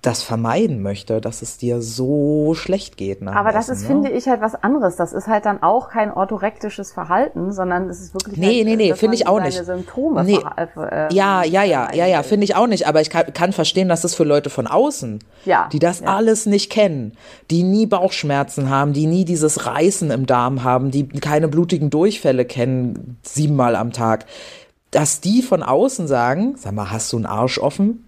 das 0.06 0.22
vermeiden 0.24 0.82
möchte, 0.82 1.22
dass 1.22 1.42
es 1.42 1.58
dir 1.58 1.82
so 1.82 2.54
schlecht 2.54 2.98
geht. 2.98 3.26
Aber 3.28 3.52
das 3.52 3.70
Essen, 3.70 3.74
ist, 3.76 3.82
ne? 3.82 3.88
finde 3.88 4.10
ich, 4.12 4.28
halt 4.28 4.42
was 4.42 4.56
anderes. 4.56 4.96
Das 4.96 5.14
ist 5.14 5.28
halt 5.28 5.46
dann 5.46 5.64
auch 5.64 5.90
kein 5.90 6.12
orthorektisches 6.14 6.92
Verhalten, 6.92 7.52
sondern 7.52 7.90
es 7.90 8.00
ist 8.02 8.14
wirklich 8.14 8.38
Nee, 8.38 8.58
halt, 8.58 8.66
nee, 8.66 8.76
nee, 8.76 8.90
dass 8.90 9.00
finde 9.00 9.16
ich 9.16 9.28
auch 9.28 9.42
nicht. 9.42 9.64
Symptome 9.64 10.24
Nee. 10.24 10.40
ver- 10.74 10.92
äh, 10.92 11.14
Ja, 11.14 11.44
ja, 11.44 11.64
ja, 11.64 11.94
ja, 11.94 12.06
ja, 12.06 12.24
finde 12.24 12.44
ich 12.44 12.56
auch 12.56 12.68
nicht. 12.68 12.88
Aber 12.88 13.02
ich 13.02 13.10
kann, 13.10 13.34
kann 13.34 13.52
verstehen, 13.54 13.88
dass 13.90 14.02
das 14.02 14.16
für 14.16 14.24
Leute 14.26 14.50
von 14.50 14.68
außen, 14.68 15.20
Ja, 15.46 15.70
die 15.72 15.80
das 15.80 16.02
ja. 16.02 16.08
alles 16.16 16.46
nicht 16.46 16.70
kennen, 16.72 17.14
die 17.50 17.64
nie 17.64 17.86
Bauchschmerzen 17.86 18.70
haben, 18.70 18.94
die 18.94 19.08
nie 19.08 19.26
dieses 19.26 19.66
Reißen 19.66 20.12
im 20.12 20.26
Darm 20.26 20.64
haben, 20.64 20.92
die 20.92 21.08
keine 21.08 21.48
blutigen 21.48 21.90
Durchfälle 21.90 22.46
kennen, 22.46 23.18
siebenmal 23.24 23.76
am 23.76 23.92
Tag, 23.94 24.26
dass 24.92 25.20
die 25.20 25.42
von 25.42 25.64
außen 25.64 26.08
sagen, 26.08 26.56
sag 26.58 26.74
mal, 26.74 26.92
hast 26.92 27.12
du 27.12 27.18
einen 27.18 27.26
Arsch 27.26 27.60
offen? 27.60 28.05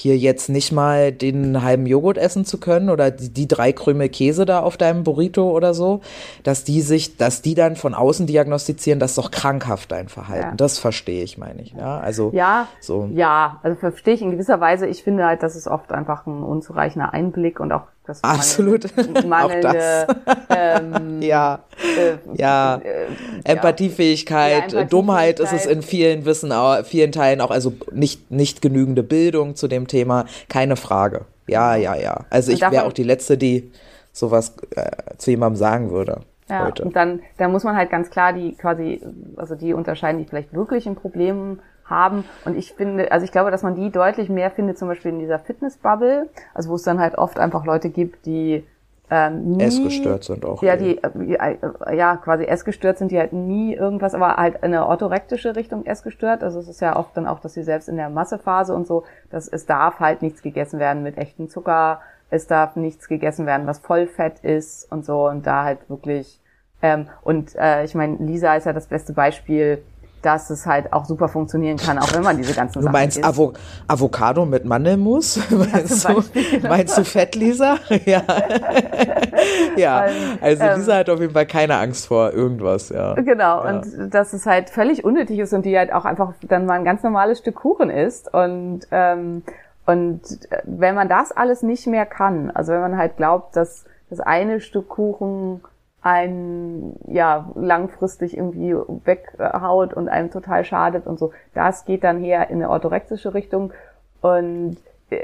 Hier 0.00 0.16
jetzt 0.16 0.48
nicht 0.48 0.70
mal 0.70 1.10
den 1.10 1.60
halben 1.60 1.84
Joghurt 1.84 2.18
essen 2.18 2.44
zu 2.44 2.60
können 2.60 2.88
oder 2.88 3.10
die, 3.10 3.30
die 3.30 3.48
drei 3.48 3.72
Krümel 3.72 4.08
Käse 4.08 4.46
da 4.46 4.60
auf 4.60 4.76
deinem 4.76 5.02
Burrito 5.02 5.50
oder 5.50 5.74
so, 5.74 6.02
dass 6.44 6.62
die 6.62 6.82
sich, 6.82 7.16
dass 7.16 7.42
die 7.42 7.56
dann 7.56 7.74
von 7.74 7.94
außen 7.94 8.28
diagnostizieren, 8.28 9.00
das 9.00 9.10
ist 9.10 9.18
doch 9.18 9.32
krankhaft 9.32 9.90
dein 9.90 10.08
Verhalten. 10.08 10.50
Ja. 10.50 10.54
Das 10.54 10.78
verstehe 10.78 11.24
ich, 11.24 11.36
meine 11.36 11.62
ich. 11.62 11.72
Ja, 11.72 11.98
also 11.98 12.30
Ja, 12.32 12.68
so. 12.80 13.10
ja, 13.12 13.58
also 13.64 13.76
verstehe 13.76 14.14
ich 14.14 14.22
in 14.22 14.30
gewisser 14.30 14.60
Weise. 14.60 14.86
Ich 14.86 15.02
finde 15.02 15.26
halt, 15.26 15.42
das 15.42 15.56
ist 15.56 15.66
oft 15.66 15.90
einfach 15.90 16.26
ein 16.28 16.44
unzureichender 16.44 17.12
Einblick 17.12 17.58
und 17.58 17.72
auch 17.72 17.88
das 18.08 18.22
Absolut. 18.24 18.86
mangelnde, 19.26 19.68
Auch 19.68 19.74
das. 19.74 20.16
ähm, 20.48 21.20
Ja, 21.22 21.60
äh, 21.96 22.16
ja. 22.34 22.76
äh, 22.76 23.06
Empathiefähigkeit, 23.44 24.72
Ja, 24.72 24.84
Dummheit 24.84 25.40
ist 25.40 25.52
es 25.52 25.66
in 25.66 25.82
Empathiefähigkeit. 25.82 25.84
vielen 25.84 26.24
Wissen, 26.24 26.52
vielen 26.84 27.12
Teilen 27.12 27.40
auch, 27.40 27.50
also 27.50 27.72
nicht, 27.92 28.30
nicht 28.30 28.62
genügende 28.62 29.02
Bildung 29.02 29.54
zu 29.56 29.68
dem 29.68 29.86
Thema, 29.86 30.26
keine 30.48 30.76
Frage. 30.76 31.26
Ja, 31.46 31.76
ja, 31.76 31.94
ja. 31.96 32.26
Also 32.30 32.52
ich 32.52 32.60
wäre 32.60 32.84
auch 32.84 32.92
die 32.92 33.04
Letzte, 33.04 33.38
die 33.38 33.70
sowas 34.12 34.54
äh, 34.76 34.90
zu 35.16 35.30
jemandem 35.30 35.56
sagen 35.56 35.90
würde 35.90 36.20
Ja, 36.48 36.64
heute. 36.66 36.84
und 36.84 36.96
dann, 36.96 37.20
da 37.36 37.48
muss 37.48 37.64
man 37.64 37.76
halt 37.76 37.90
ganz 37.90 38.10
klar 38.10 38.32
die 38.32 38.54
quasi, 38.54 39.00
also 39.36 39.54
die 39.54 39.72
unterscheiden, 39.72 40.18
die 40.18 40.28
vielleicht 40.28 40.52
wirklich 40.52 40.86
ein 40.86 40.96
Problem 40.96 41.60
haben. 41.88 42.24
Und 42.44 42.56
ich 42.56 42.72
finde, 42.72 43.10
also 43.12 43.24
ich 43.24 43.32
glaube, 43.32 43.50
dass 43.50 43.62
man 43.62 43.74
die 43.74 43.90
deutlich 43.90 44.28
mehr 44.28 44.50
findet, 44.50 44.78
zum 44.78 44.88
Beispiel 44.88 45.12
in 45.12 45.18
dieser 45.18 45.38
Fitnessbubble, 45.38 46.28
also 46.54 46.70
wo 46.70 46.74
es 46.74 46.82
dann 46.82 47.00
halt 47.00 47.16
oft 47.16 47.38
einfach 47.38 47.64
Leute 47.64 47.90
gibt, 47.90 48.26
die 48.26 48.64
ähm, 49.10 49.52
nie, 49.52 49.64
Essgestört 49.64 50.24
sind 50.24 50.44
auch. 50.44 50.62
Ja, 50.62 50.76
die 50.76 50.98
äh, 51.02 51.96
ja 51.96 52.16
quasi 52.16 52.44
essgestört 52.44 52.98
sind, 52.98 53.10
die 53.10 53.18
halt 53.18 53.32
nie 53.32 53.74
irgendwas, 53.74 54.14
aber 54.14 54.36
halt 54.36 54.56
in 54.56 54.64
eine 54.64 54.86
orthorektische 54.86 55.56
Richtung 55.56 55.86
essgestört. 55.86 56.42
Also 56.42 56.58
es 56.58 56.68
ist 56.68 56.80
ja 56.80 56.94
oft 56.94 57.16
dann 57.16 57.26
auch, 57.26 57.40
dass 57.40 57.54
sie 57.54 57.62
selbst 57.62 57.88
in 57.88 57.96
der 57.96 58.10
Massephase 58.10 58.74
und 58.74 58.86
so, 58.86 59.04
dass 59.30 59.48
es 59.48 59.64
darf 59.64 59.98
halt 60.00 60.20
nichts 60.20 60.42
gegessen 60.42 60.78
werden 60.78 61.02
mit 61.02 61.16
echtem 61.16 61.48
Zucker, 61.48 62.02
es 62.28 62.46
darf 62.46 62.76
nichts 62.76 63.08
gegessen 63.08 63.46
werden, 63.46 63.66
was 63.66 63.78
Vollfett 63.78 64.40
ist 64.40 64.92
und 64.92 65.06
so 65.06 65.26
und 65.26 65.46
da 65.46 65.64
halt 65.64 65.88
wirklich 65.88 66.40
ähm, 66.82 67.06
und 67.22 67.56
äh, 67.56 67.84
ich 67.84 67.94
meine, 67.94 68.16
Lisa 68.18 68.54
ist 68.54 68.66
ja 68.66 68.72
das 68.72 68.86
beste 68.86 69.12
Beispiel, 69.12 69.82
dass 70.22 70.50
es 70.50 70.66
halt 70.66 70.92
auch 70.92 71.04
super 71.04 71.28
funktionieren 71.28 71.76
kann, 71.76 71.98
auch 71.98 72.12
wenn 72.14 72.22
man 72.22 72.36
diese 72.36 72.54
ganzen 72.54 72.78
Du 72.78 72.82
Sachen 72.84 72.92
meinst 72.92 73.18
isst. 73.18 73.26
Avo 73.26 73.52
Avocado 73.86 74.44
mit 74.44 74.64
Mandelmus? 74.64 75.38
meinst, 75.50 76.08
du, 76.08 76.22
meinst 76.62 76.98
du 76.98 77.04
Fett, 77.04 77.34
Lisa? 77.34 77.76
ja. 78.04 78.22
ja. 79.76 80.06
Also 80.40 80.62
ähm, 80.64 80.78
Lisa 80.78 80.96
hat 80.96 81.10
auf 81.10 81.20
jeden 81.20 81.32
Fall 81.32 81.46
keine 81.46 81.76
Angst 81.76 82.06
vor 82.06 82.32
irgendwas, 82.32 82.88
ja. 82.90 83.14
Genau, 83.14 83.64
Ja. 83.64 83.70
und 83.70 84.12
dass 84.14 84.32
es 84.32 84.46
halt 84.46 84.70
völlig 84.70 85.04
unnötig 85.04 85.38
ist 85.38 85.52
und 85.52 85.64
die 85.64 85.76
halt 85.76 85.92
auch 85.92 86.04
einfach 86.04 86.32
dann 86.42 86.66
mal 86.66 86.74
ein 86.74 86.84
ganz 86.84 87.02
normales 87.02 87.38
Stück 87.38 87.56
Kuchen 87.56 87.90
isst. 87.90 88.32
Und, 88.32 88.80
ähm, 88.90 89.42
und 89.86 90.20
äh, 90.50 90.62
wenn 90.64 90.94
man 90.94 91.08
das 91.08 91.32
alles 91.32 91.62
nicht 91.62 91.86
mehr 91.86 92.06
kann, 92.06 92.50
also 92.50 92.72
wenn 92.72 92.80
man 92.80 92.96
halt 92.96 93.16
glaubt, 93.16 93.56
dass 93.56 93.84
das 94.10 94.20
eine 94.20 94.60
Stück 94.60 94.88
Kuchen 94.88 95.60
einen 96.08 96.98
ja 97.06 97.50
langfristig 97.54 98.36
irgendwie 98.36 98.74
weghaut 99.04 99.92
und 99.92 100.08
einem 100.08 100.30
total 100.30 100.64
schadet 100.64 101.06
und 101.06 101.18
so. 101.18 101.32
Das 101.54 101.84
geht 101.84 102.04
dann 102.04 102.18
her 102.18 102.48
in 102.48 102.56
eine 102.56 102.70
orthorexische 102.70 103.34
Richtung 103.34 103.72
und 104.20 104.78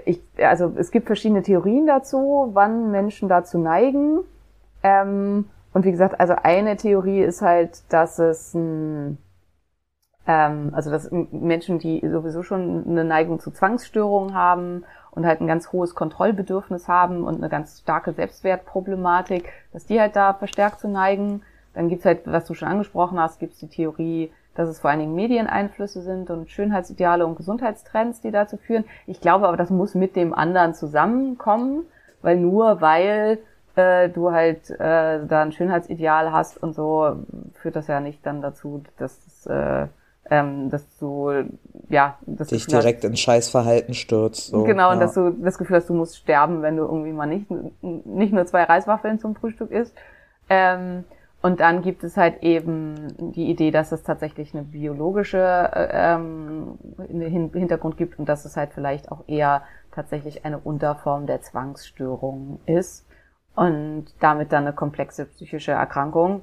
ich, 0.04 0.20
also 0.38 0.72
es 0.76 0.90
gibt 0.90 1.06
verschiedene 1.06 1.42
Theorien 1.42 1.86
dazu, 1.86 2.50
wann 2.52 2.90
Menschen 2.90 3.28
dazu 3.28 3.58
neigen. 3.58 4.20
Ähm, 4.82 5.46
und 5.72 5.84
wie 5.84 5.90
gesagt, 5.90 6.20
also 6.20 6.34
eine 6.42 6.76
Theorie 6.76 7.22
ist 7.22 7.42
halt, 7.42 7.82
dass 7.92 8.18
es 8.18 8.54
ein, 8.54 9.18
ähm, 10.26 10.70
also 10.72 10.90
dass 10.90 11.10
Menschen, 11.10 11.78
die 11.78 12.06
sowieso 12.06 12.42
schon 12.42 12.84
eine 12.86 13.04
Neigung 13.04 13.40
zu 13.40 13.50
Zwangsstörungen 13.50 14.34
haben 14.34 14.84
und 15.14 15.26
halt 15.26 15.40
ein 15.40 15.46
ganz 15.46 15.72
hohes 15.72 15.94
Kontrollbedürfnis 15.94 16.88
haben 16.88 17.24
und 17.24 17.36
eine 17.36 17.48
ganz 17.48 17.80
starke 17.80 18.12
Selbstwertproblematik, 18.12 19.48
dass 19.72 19.86
die 19.86 20.00
halt 20.00 20.16
da 20.16 20.34
verstärkt 20.34 20.80
zu 20.80 20.88
neigen. 20.88 21.42
Dann 21.74 21.88
gibt's 21.88 22.04
halt, 22.04 22.20
was 22.24 22.44
du 22.46 22.54
schon 22.54 22.68
angesprochen 22.68 23.18
hast, 23.18 23.40
gibt's 23.40 23.58
die 23.58 23.68
Theorie, 23.68 24.32
dass 24.54 24.68
es 24.68 24.80
vor 24.80 24.90
allen 24.90 25.00
Dingen 25.00 25.14
Medieneinflüsse 25.14 26.02
sind 26.02 26.30
und 26.30 26.48
Schönheitsideale 26.48 27.26
und 27.26 27.36
Gesundheitstrends, 27.36 28.20
die 28.20 28.30
dazu 28.30 28.56
führen. 28.56 28.84
Ich 29.06 29.20
glaube 29.20 29.48
aber, 29.48 29.56
das 29.56 29.70
muss 29.70 29.94
mit 29.94 30.16
dem 30.16 30.32
anderen 30.32 30.74
zusammenkommen, 30.74 31.86
weil 32.22 32.36
nur 32.36 32.80
weil 32.80 33.38
äh, 33.74 34.08
du 34.08 34.30
halt 34.30 34.70
äh, 34.70 35.26
da 35.26 35.42
ein 35.42 35.52
Schönheitsideal 35.52 36.32
hast 36.32 36.62
und 36.62 36.74
so, 36.74 37.16
führt 37.54 37.76
das 37.76 37.88
ja 37.88 38.00
nicht 38.00 38.24
dann 38.24 38.42
dazu, 38.42 38.82
dass 38.98 39.46
äh, 39.46 39.88
ähm, 40.30 40.70
dass 40.70 40.86
du 40.98 41.30
ja 41.88 42.18
dass 42.26 42.48
Dich 42.48 42.66
du 42.66 42.70
direkt 42.70 43.04
in 43.04 43.16
Scheißverhalten 43.16 43.94
stürzt. 43.94 44.48
So. 44.48 44.64
Genau, 44.64 44.90
und 44.90 44.96
ja. 44.96 45.02
dass 45.02 45.14
du 45.14 45.30
das 45.30 45.58
Gefühl 45.58 45.76
hast, 45.76 45.88
du 45.88 45.94
musst 45.94 46.16
sterben, 46.16 46.62
wenn 46.62 46.76
du 46.76 46.84
irgendwie 46.84 47.12
mal 47.12 47.26
nicht, 47.26 47.50
nicht 47.82 48.32
nur 48.32 48.46
zwei 48.46 48.64
Reiswaffeln 48.64 49.18
zum 49.18 49.34
Frühstück 49.34 49.70
isst. 49.70 49.94
Ähm, 50.48 51.04
und 51.42 51.60
dann 51.60 51.82
gibt 51.82 52.04
es 52.04 52.16
halt 52.16 52.42
eben 52.42 53.32
die 53.34 53.50
Idee, 53.50 53.70
dass 53.70 53.92
es 53.92 54.02
tatsächlich 54.02 54.54
eine 54.54 54.62
biologische 54.62 55.38
äh, 55.38 56.14
ähm, 56.14 56.78
Hin- 57.06 57.50
Hintergrund 57.52 57.98
gibt 57.98 58.18
und 58.18 58.28
dass 58.28 58.46
es 58.46 58.56
halt 58.56 58.72
vielleicht 58.72 59.12
auch 59.12 59.24
eher 59.26 59.62
tatsächlich 59.92 60.46
eine 60.46 60.58
Unterform 60.58 61.26
der 61.26 61.42
Zwangsstörung 61.42 62.60
ist 62.64 63.06
und 63.54 64.06
damit 64.20 64.52
dann 64.52 64.64
eine 64.64 64.74
komplexe 64.74 65.26
psychische 65.26 65.72
Erkrankung. 65.72 66.40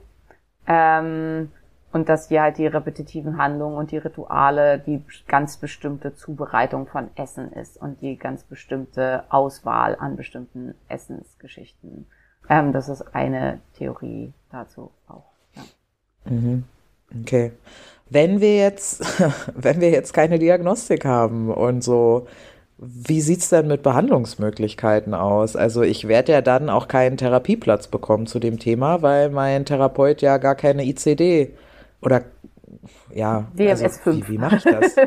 Ähm, 0.67 1.51
und 1.93 2.09
dass 2.09 2.29
hier 2.29 2.41
halt 2.41 2.57
die 2.57 2.67
repetitiven 2.67 3.37
Handlungen 3.37 3.75
und 3.75 3.91
die 3.91 3.97
Rituale 3.97 4.79
die 4.79 5.03
ganz 5.27 5.57
bestimmte 5.57 6.15
Zubereitung 6.15 6.87
von 6.87 7.09
Essen 7.15 7.51
ist 7.53 7.77
und 7.77 8.01
die 8.01 8.17
ganz 8.17 8.43
bestimmte 8.43 9.23
Auswahl 9.29 9.95
an 9.99 10.15
bestimmten 10.15 10.73
Essensgeschichten. 10.87 12.07
Ähm, 12.49 12.73
das 12.73 12.89
ist 12.89 13.13
eine 13.13 13.59
Theorie 13.77 14.33
dazu 14.51 14.91
auch. 15.07 15.31
Ja. 15.55 15.63
Okay. 17.21 17.51
Wenn 18.09 18.41
wir 18.41 18.57
jetzt, 18.57 19.03
wenn 19.55 19.81
wir 19.81 19.89
jetzt 19.89 20.13
keine 20.13 20.39
Diagnostik 20.39 21.05
haben 21.05 21.49
und 21.53 21.83
so, 21.83 22.27
wie 22.77 23.21
sieht's 23.21 23.49
denn 23.49 23.67
mit 23.67 23.83
Behandlungsmöglichkeiten 23.83 25.13
aus? 25.13 25.55
Also 25.55 25.83
ich 25.83 26.07
werde 26.07 26.31
ja 26.31 26.41
dann 26.41 26.69
auch 26.69 26.87
keinen 26.87 27.15
Therapieplatz 27.15 27.87
bekommen 27.87 28.25
zu 28.25 28.39
dem 28.39 28.57
Thema, 28.57 29.03
weil 29.03 29.29
mein 29.29 29.65
Therapeut 29.65 30.21
ja 30.23 30.37
gar 30.37 30.55
keine 30.55 30.83
ICD 30.85 31.53
oder 32.01 32.21
ja, 33.13 33.45
WMS 33.53 33.83
also, 33.83 33.99
5. 34.01 34.27
Wie, 34.27 34.33
wie 34.33 34.37
mache 34.37 34.55
ich 34.57 34.63
das? 34.63 34.95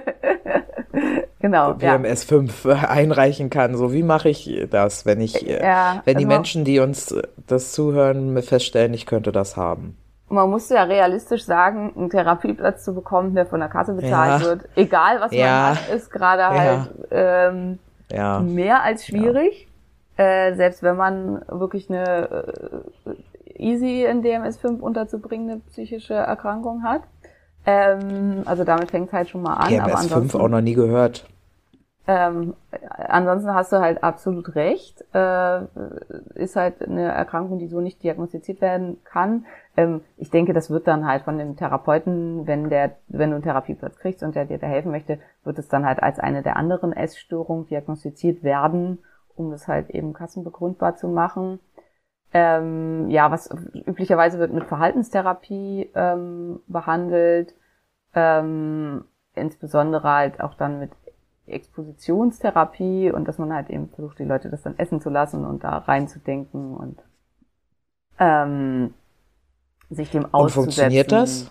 Genau. 1.41 1.75
ja. 1.81 2.03
WMS 2.03 2.25
5 2.25 2.67
einreichen 2.89 3.51
kann. 3.51 3.77
So, 3.77 3.93
wie 3.93 4.03
mache 4.03 4.31
ich 4.31 4.67
das, 4.71 5.05
wenn 5.05 5.21
ich, 5.21 5.47
äh, 5.47 5.63
Ja, 5.63 6.01
wenn 6.07 6.17
die 6.17 6.25
also- 6.25 6.37
Menschen, 6.37 6.65
die 6.65 6.79
uns 6.79 7.15
das 7.47 7.73
zuhören, 7.73 8.41
feststellen, 8.43 8.95
ich 8.95 9.05
könnte 9.05 9.31
das 9.31 9.57
haben? 9.57 9.97
Man 10.31 10.49
muss 10.49 10.71
ja 10.71 10.85
realistisch 10.85 11.45
sagen, 11.45 11.93
einen 11.97 12.09
Therapieplatz 12.09 12.83
zu 12.85 12.95
bekommen, 12.95 13.35
der 13.35 13.45
von 13.45 13.61
der 13.61 13.69
Kasse 13.69 13.93
bezahlt 13.93 14.41
Ja. 14.43 14.49
wird, 14.49 14.69
egal 14.75 15.21
was 15.21 15.33
Ja. 15.33 15.45
man 15.45 15.71
hat, 15.77 15.89
ist 15.95 16.11
gerade 16.11 16.47
halt 16.47 16.91
ähm, 17.11 17.79
Ja. 18.11 18.41
mehr 18.41 18.83
als 18.83 19.05
schwierig. 19.05 19.69
Äh, 20.17 20.55
selbst 20.55 20.83
wenn 20.83 20.97
man 20.97 21.43
wirklich 21.49 21.91
eine 21.91 22.45
äh, 23.07 23.11
easy 23.59 24.05
in 24.05 24.23
DMS5 24.23 24.81
unterzubringende 24.81 25.61
psychische 25.71 26.15
Erkrankung 26.15 26.83
hat. 26.83 27.03
Ähm, 27.67 28.43
also 28.45 28.65
damit 28.65 28.91
fängt 28.91 29.13
halt 29.13 29.29
schon 29.29 29.43
mal 29.43 29.55
an. 29.55 29.79
aber 29.79 29.91
DMS 29.91 30.01
5 30.01 30.13
ansonsten, 30.13 30.41
auch 30.41 30.49
noch 30.49 30.61
nie 30.61 30.75
gehört. 30.75 31.27
ähm, 32.07 32.55
ansonsten 32.99 33.55
hast 33.55 33.73
du 33.73 33.79
halt 33.81 34.05
absolut 34.05 34.55
recht. 34.55 35.03
Äh, 35.15 35.61
ist 36.35 36.57
halt 36.57 36.83
eine 36.83 37.13
Erkrankung, 37.13 37.59
die 37.59 37.69
so 37.69 37.81
nicht 37.81 38.03
diagnostiziert 38.03 38.61
werden 38.61 38.99
kann. 39.05 39.47
Ähm, 39.77 40.03
ich 40.19 40.31
denke, 40.31 40.53
das 40.53 40.69
wird 40.69 40.87
dann 40.87 41.07
halt 41.07 41.23
von 41.23 41.39
dem 41.39 41.57
Therapeuten, 41.57 42.47
wenn 42.47 42.69
der, 42.69 42.97
wenn 43.09 43.31
du 43.31 43.37
einen 43.37 43.45
Therapieplatz 43.45 43.97
kriegst 43.97 44.23
und 44.23 44.35
der 44.35 44.45
dir 44.45 44.59
da 44.59 44.67
helfen 44.67 44.91
möchte, 44.91 45.19
wird 45.45 45.59
es 45.59 45.69
dann 45.69 45.87
halt 45.87 46.03
als 46.03 46.19
eine 46.19 46.43
der 46.43 46.57
anderen 46.57 46.93
Essstörungen 46.93 47.67
diagnostiziert 47.67 48.43
werden, 48.43 48.99
um 49.37 49.51
das 49.51 49.67
halt 49.67 49.89
eben 49.91 50.13
kassenbegründbar 50.13 50.97
zu 50.97 51.09
machen. 51.09 51.61
Ähm, 52.37 53.09
ja, 53.11 53.31
was 53.31 53.49
üblicherweise 53.87 54.41
wird 54.41 54.53
mit 54.53 54.65
Verhaltenstherapie 54.65 55.89
ähm, 55.95 56.61
behandelt, 56.67 57.55
ähm, 58.13 59.05
insbesondere 59.35 60.03
halt 60.09 60.41
auch 60.41 60.55
dann 60.55 60.81
mit 60.81 60.91
Expositionstherapie 61.47 63.13
und 63.13 63.29
dass 63.29 63.39
man 63.39 63.53
halt 63.53 63.71
eben 63.71 63.89
versucht, 63.89 64.19
die 64.19 64.25
Leute 64.25 64.51
das 64.51 64.63
dann 64.63 64.79
essen 64.79 65.01
zu 65.01 65.11
lassen 65.11 65.45
und 65.45 65.63
da 65.63 65.79
reinzudenken 65.79 66.75
und 66.75 66.99
ähm, 68.19 68.95
sich 69.91 70.11
dem 70.11 70.25
Und 70.25 70.35
auszusetzen. 70.35 70.65
funktioniert 70.65 71.13
das? 71.13 71.51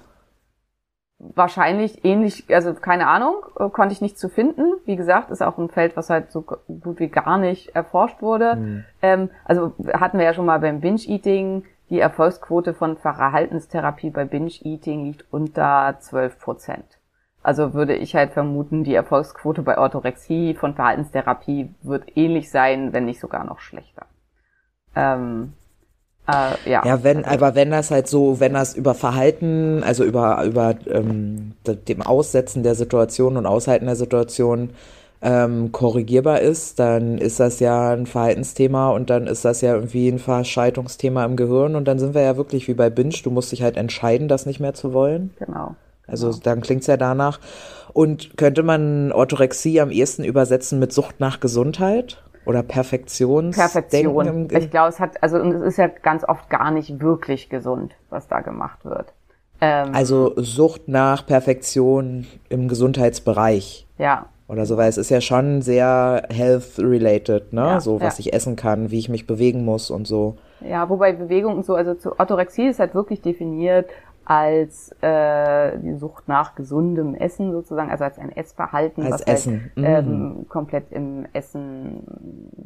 Wahrscheinlich 1.35 2.03
ähnlich, 2.03 2.45
also 2.53 2.73
keine 2.73 3.07
Ahnung, 3.07 3.35
äh, 3.57 3.69
konnte 3.69 3.93
ich 3.93 4.01
nicht 4.01 4.19
zu 4.19 4.29
finden. 4.29 4.73
Wie 4.85 4.95
gesagt, 4.95 5.29
ist 5.31 5.41
auch 5.41 5.57
ein 5.57 5.69
Feld, 5.69 5.95
was 5.95 6.09
halt 6.09 6.31
so 6.31 6.41
gut 6.41 6.99
wie 6.99 7.07
gar 7.07 7.37
nicht 7.37 7.75
erforscht 7.75 8.21
wurde. 8.21 8.53
Hm. 8.53 8.85
Ähm, 9.01 9.29
also 9.45 9.73
hatten 9.93 10.17
wir 10.17 10.25
ja 10.25 10.33
schon 10.33 10.45
mal 10.45 10.59
beim 10.59 10.81
Binge-Eating. 10.81 11.63
Die 11.89 11.99
Erfolgsquote 11.99 12.73
von 12.73 12.97
Verhaltenstherapie 12.97 14.09
bei 14.09 14.25
Binge-Eating 14.25 15.05
liegt 15.05 15.25
unter 15.31 15.95
12 15.99 16.39
Prozent. 16.39 16.99
Also 17.43 17.73
würde 17.73 17.95
ich 17.95 18.15
halt 18.15 18.31
vermuten, 18.31 18.83
die 18.83 18.95
Erfolgsquote 18.95 19.61
bei 19.61 19.77
Orthorexie 19.77 20.55
von 20.55 20.75
Verhaltenstherapie 20.75 21.75
wird 21.81 22.17
ähnlich 22.17 22.49
sein, 22.49 22.93
wenn 22.93 23.05
nicht 23.05 23.19
sogar 23.19 23.43
noch 23.43 23.59
schlechter. 23.59 24.05
Ähm, 24.95 25.53
äh, 26.27 26.69
ja. 26.69 26.85
Ja, 26.85 27.03
wenn, 27.03 27.25
aber 27.25 27.55
wenn 27.55 27.71
das 27.71 27.91
halt 27.91 28.07
so, 28.07 28.39
wenn 28.39 28.53
das 28.53 28.75
über 28.75 28.93
Verhalten, 28.93 29.83
also 29.83 30.03
über, 30.03 30.43
über 30.43 30.75
ähm, 30.87 31.53
dem 31.65 32.01
Aussetzen 32.01 32.63
der 32.63 32.75
Situation 32.75 33.35
und 33.35 33.45
Aushalten 33.45 33.85
der 33.85 33.95
Situation 33.95 34.69
ähm, 35.21 35.71
korrigierbar 35.71 36.39
ist, 36.41 36.79
dann 36.79 37.17
ist 37.17 37.39
das 37.39 37.59
ja 37.59 37.91
ein 37.91 38.05
Verhaltensthema 38.05 38.89
und 38.89 39.09
dann 39.09 39.27
ist 39.27 39.43
das 39.45 39.61
ja 39.61 39.73
irgendwie 39.73 40.09
ein 40.09 40.19
Verschaltungsthema 40.19 41.25
im 41.25 41.35
Gehirn 41.35 41.75
und 41.75 41.87
dann 41.87 41.99
sind 41.99 42.13
wir 42.13 42.21
ja 42.21 42.37
wirklich 42.37 42.67
wie 42.67 42.73
bei 42.73 42.89
Binge, 42.89 43.15
du 43.23 43.31
musst 43.31 43.51
dich 43.51 43.61
halt 43.61 43.77
entscheiden, 43.77 44.27
das 44.27 44.45
nicht 44.45 44.59
mehr 44.59 44.73
zu 44.73 44.93
wollen. 44.93 45.31
Genau. 45.39 45.75
Also 46.07 46.33
dann 46.33 46.61
klingt's 46.61 46.87
ja 46.87 46.97
danach. 46.97 47.39
Und 47.93 48.37
könnte 48.37 48.63
man 48.63 49.11
Orthorexie 49.11 49.79
am 49.79 49.91
ehesten 49.91 50.23
übersetzen 50.23 50.79
mit 50.79 50.91
Sucht 50.91 51.19
nach 51.19 51.39
Gesundheit 51.39 52.17
oder 52.45 52.63
Perfektions 52.63 53.55
Perfektion. 53.55 54.25
Denken 54.25 54.49
im- 54.49 54.57
Ich 54.61 54.69
glaube, 54.71 54.89
es 54.89 54.99
hat, 54.99 55.21
also 55.23 55.37
und 55.37 55.51
es 55.53 55.61
ist 55.61 55.77
ja 55.77 55.87
ganz 55.87 56.23
oft 56.27 56.49
gar 56.49 56.71
nicht 56.71 56.99
wirklich 57.01 57.49
gesund, 57.49 57.93
was 58.09 58.27
da 58.27 58.41
gemacht 58.41 58.83
wird. 58.85 59.13
Ähm, 59.61 59.89
Also 59.93 60.33
Sucht 60.37 60.87
nach 60.87 61.25
Perfektion 61.25 62.25
im 62.49 62.67
Gesundheitsbereich 62.67 63.87
ja, 63.97 64.25
oder 64.47 64.65
so, 64.65 64.75
weil 64.77 64.89
es 64.89 64.97
ist 64.97 65.09
ja 65.09 65.21
schon 65.21 65.61
sehr 65.61 66.23
health-related, 66.29 67.53
ne? 67.53 67.61
Ja, 67.61 67.79
so 67.79 68.01
was 68.01 68.17
ja. 68.17 68.21
ich 68.25 68.33
essen 68.33 68.55
kann, 68.55 68.91
wie 68.91 68.99
ich 68.99 69.09
mich 69.09 69.25
bewegen 69.27 69.63
muss 69.65 69.89
und 69.89 70.05
so. 70.07 70.35
ja, 70.61 70.89
wobei 70.89 71.13
Bewegung 71.13 71.55
und 71.57 71.65
so, 71.65 71.75
also 71.75 71.93
zu 71.93 72.19
Orthorexie 72.19 72.67
ist 72.67 72.79
halt 72.79 72.93
wirklich 72.95 73.21
definiert 73.21 73.87
als 74.25 74.95
äh, 75.01 75.77
die 75.79 75.95
Sucht 75.95 76.27
nach 76.27 76.55
gesundem 76.55 77.15
Essen 77.15 77.51
sozusagen, 77.51 77.91
also 77.91 78.03
als 78.03 78.19
ein 78.19 78.31
Essverhalten, 78.31 79.03
Als 79.03 79.13
was 79.13 79.21
Essen, 79.21 79.71
halt 79.75 80.05
ähm, 80.05 80.45
komplett 80.49 80.91
im 80.91 81.25
Essen 81.33 82.03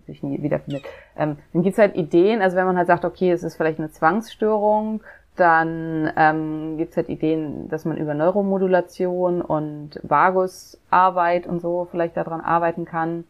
sich 0.05 0.23
nie 0.23 0.41
wiederfindet. 0.41 0.83
Ähm, 1.17 1.37
dann 1.53 1.63
gibt's 1.63 1.79
halt 1.79 1.95
Ideen, 1.95 2.41
also 2.41 2.57
wenn 2.57 2.65
man 2.65 2.77
halt 2.77 2.87
sagt, 2.87 3.05
okay, 3.05 3.31
es 3.31 3.43
ist 3.43 3.55
vielleicht 3.55 3.79
eine 3.79 3.91
Zwangsstörung, 3.91 5.01
dann 5.35 6.11
ähm, 6.15 6.77
gibt's 6.77 6.97
halt 6.97 7.09
Ideen, 7.09 7.69
dass 7.69 7.85
man 7.85 7.97
über 7.97 8.13
Neuromodulation 8.13 9.41
und 9.41 9.99
Vagusarbeit 10.03 11.47
und 11.47 11.59
so 11.59 11.87
vielleicht 11.89 12.17
daran 12.17 12.41
arbeiten 12.41 12.85
kann. 12.85 13.23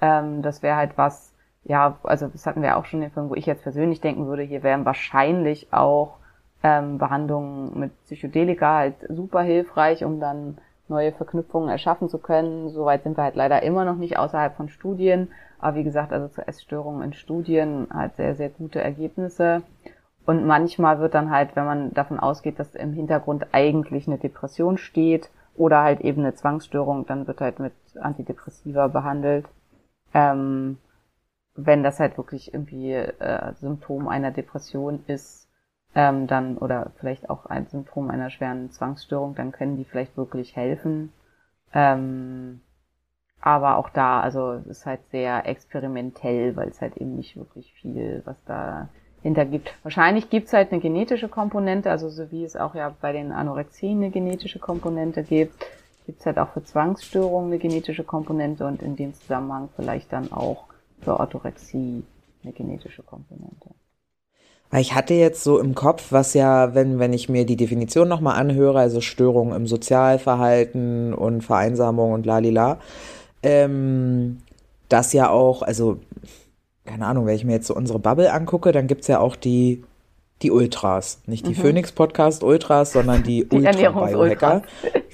Ähm, 0.00 0.42
das 0.42 0.62
wäre 0.62 0.76
halt 0.76 0.96
was, 0.96 1.32
ja, 1.64 1.96
also 2.02 2.28
das 2.28 2.46
hatten 2.46 2.62
wir 2.62 2.76
auch 2.76 2.84
schon 2.84 3.00
in 3.00 3.08
den 3.08 3.12
Filmen, 3.12 3.30
wo 3.30 3.34
ich 3.34 3.46
jetzt 3.46 3.62
persönlich 3.62 4.00
denken 4.00 4.26
würde, 4.26 4.42
hier 4.42 4.62
wären 4.62 4.84
wahrscheinlich 4.84 5.72
auch 5.72 6.18
ähm, 6.64 6.96
Behandlungen 6.96 7.78
mit 7.78 8.04
Psychedelika 8.04 8.78
halt 8.78 8.94
super 9.10 9.42
hilfreich, 9.42 10.02
um 10.02 10.18
dann 10.18 10.56
neue 10.88 11.12
Verknüpfungen 11.12 11.68
erschaffen 11.68 12.08
zu 12.08 12.18
können. 12.18 12.70
Soweit 12.70 13.02
sind 13.02 13.18
wir 13.18 13.24
halt 13.24 13.36
leider 13.36 13.62
immer 13.62 13.84
noch 13.84 13.96
nicht 13.96 14.18
außerhalb 14.18 14.56
von 14.56 14.70
Studien. 14.70 15.28
Aber 15.58 15.76
wie 15.76 15.84
gesagt, 15.84 16.12
also 16.12 16.26
zu 16.28 16.46
Essstörungen 16.46 17.02
in 17.02 17.12
Studien 17.12 17.88
halt 17.92 18.16
sehr, 18.16 18.34
sehr 18.34 18.48
gute 18.48 18.80
Ergebnisse. 18.80 19.62
Und 20.24 20.46
manchmal 20.46 21.00
wird 21.00 21.14
dann 21.14 21.30
halt, 21.30 21.54
wenn 21.54 21.66
man 21.66 21.92
davon 21.92 22.18
ausgeht, 22.18 22.58
dass 22.58 22.74
im 22.74 22.94
Hintergrund 22.94 23.46
eigentlich 23.52 24.06
eine 24.06 24.16
Depression 24.16 24.78
steht 24.78 25.30
oder 25.54 25.82
halt 25.82 26.00
eben 26.00 26.22
eine 26.22 26.34
Zwangsstörung, 26.34 27.04
dann 27.04 27.26
wird 27.26 27.42
halt 27.42 27.58
mit 27.58 27.74
Antidepressiva 28.00 28.88
behandelt. 28.88 29.46
Ähm, 30.14 30.78
wenn 31.54 31.82
das 31.82 32.00
halt 32.00 32.16
wirklich 32.16 32.54
irgendwie 32.54 32.92
äh, 32.94 33.52
Symptom 33.54 34.08
einer 34.08 34.30
Depression 34.30 35.04
ist, 35.06 35.43
ähm, 35.94 36.26
dann 36.26 36.58
oder 36.58 36.92
vielleicht 36.98 37.30
auch 37.30 37.46
ein 37.46 37.66
Symptom 37.66 38.10
einer 38.10 38.30
schweren 38.30 38.70
Zwangsstörung, 38.70 39.34
dann 39.34 39.52
können 39.52 39.76
die 39.76 39.84
vielleicht 39.84 40.16
wirklich 40.16 40.56
helfen. 40.56 41.12
Ähm, 41.72 42.60
aber 43.40 43.76
auch 43.76 43.90
da, 43.90 44.20
also 44.20 44.52
es 44.52 44.66
ist 44.66 44.86
halt 44.86 45.00
sehr 45.10 45.46
experimentell, 45.46 46.56
weil 46.56 46.68
es 46.68 46.80
halt 46.80 46.96
eben 46.96 47.14
nicht 47.14 47.36
wirklich 47.36 47.72
viel, 47.74 48.22
was 48.24 48.42
da 48.44 48.88
hinter 49.22 49.44
gibt. 49.44 49.74
Wahrscheinlich 49.82 50.30
gibt 50.30 50.46
es 50.46 50.52
halt 50.52 50.72
eine 50.72 50.80
genetische 50.80 51.28
Komponente, 51.28 51.90
also 51.90 52.08
so 52.08 52.30
wie 52.30 52.44
es 52.44 52.56
auch 52.56 52.74
ja 52.74 52.94
bei 53.00 53.12
den 53.12 53.32
Anorexien 53.32 53.98
eine 53.98 54.10
genetische 54.10 54.58
Komponente 54.58 55.22
gibt, 55.22 55.54
gibt 56.06 56.20
es 56.20 56.26
halt 56.26 56.38
auch 56.38 56.50
für 56.50 56.62
Zwangsstörungen 56.62 57.50
eine 57.50 57.58
genetische 57.58 58.04
Komponente 58.04 58.66
und 58.66 58.82
in 58.82 58.96
dem 58.96 59.14
Zusammenhang 59.14 59.68
vielleicht 59.76 60.12
dann 60.12 60.32
auch 60.32 60.64
für 61.00 61.18
Orthorexie 61.18 62.04
eine 62.42 62.52
genetische 62.52 63.02
Komponente. 63.02 63.70
Ich 64.78 64.94
hatte 64.94 65.14
jetzt 65.14 65.44
so 65.44 65.58
im 65.58 65.74
Kopf, 65.74 66.06
was 66.10 66.34
ja, 66.34 66.74
wenn, 66.74 66.98
wenn 66.98 67.12
ich 67.12 67.28
mir 67.28 67.46
die 67.46 67.56
Definition 67.56 68.08
nochmal 68.08 68.38
anhöre, 68.38 68.78
also 68.80 69.00
Störungen 69.00 69.54
im 69.54 69.66
Sozialverhalten 69.66 71.14
und 71.14 71.42
Vereinsamung 71.42 72.12
und 72.12 72.26
lalila, 72.26 72.78
ähm, 73.42 74.38
das 74.88 75.12
ja 75.12 75.30
auch, 75.30 75.62
also, 75.62 75.98
keine 76.84 77.06
Ahnung, 77.06 77.26
wenn 77.26 77.36
ich 77.36 77.44
mir 77.44 77.52
jetzt 77.52 77.66
so 77.66 77.74
unsere 77.74 77.98
Bubble 77.98 78.32
angucke, 78.32 78.72
dann 78.72 78.86
gibt's 78.86 79.06
ja 79.06 79.20
auch 79.20 79.36
die, 79.36 79.84
die 80.42 80.50
Ultras. 80.50 81.20
Nicht 81.26 81.46
die 81.46 81.50
Mhm. 81.50 81.56
Phoenix 81.56 81.92
Podcast 81.92 82.42
Ultras, 82.42 82.92
sondern 82.92 83.22
die, 83.22 83.48
Die 83.48 83.56
Ultra-Biohacker. 83.56 84.62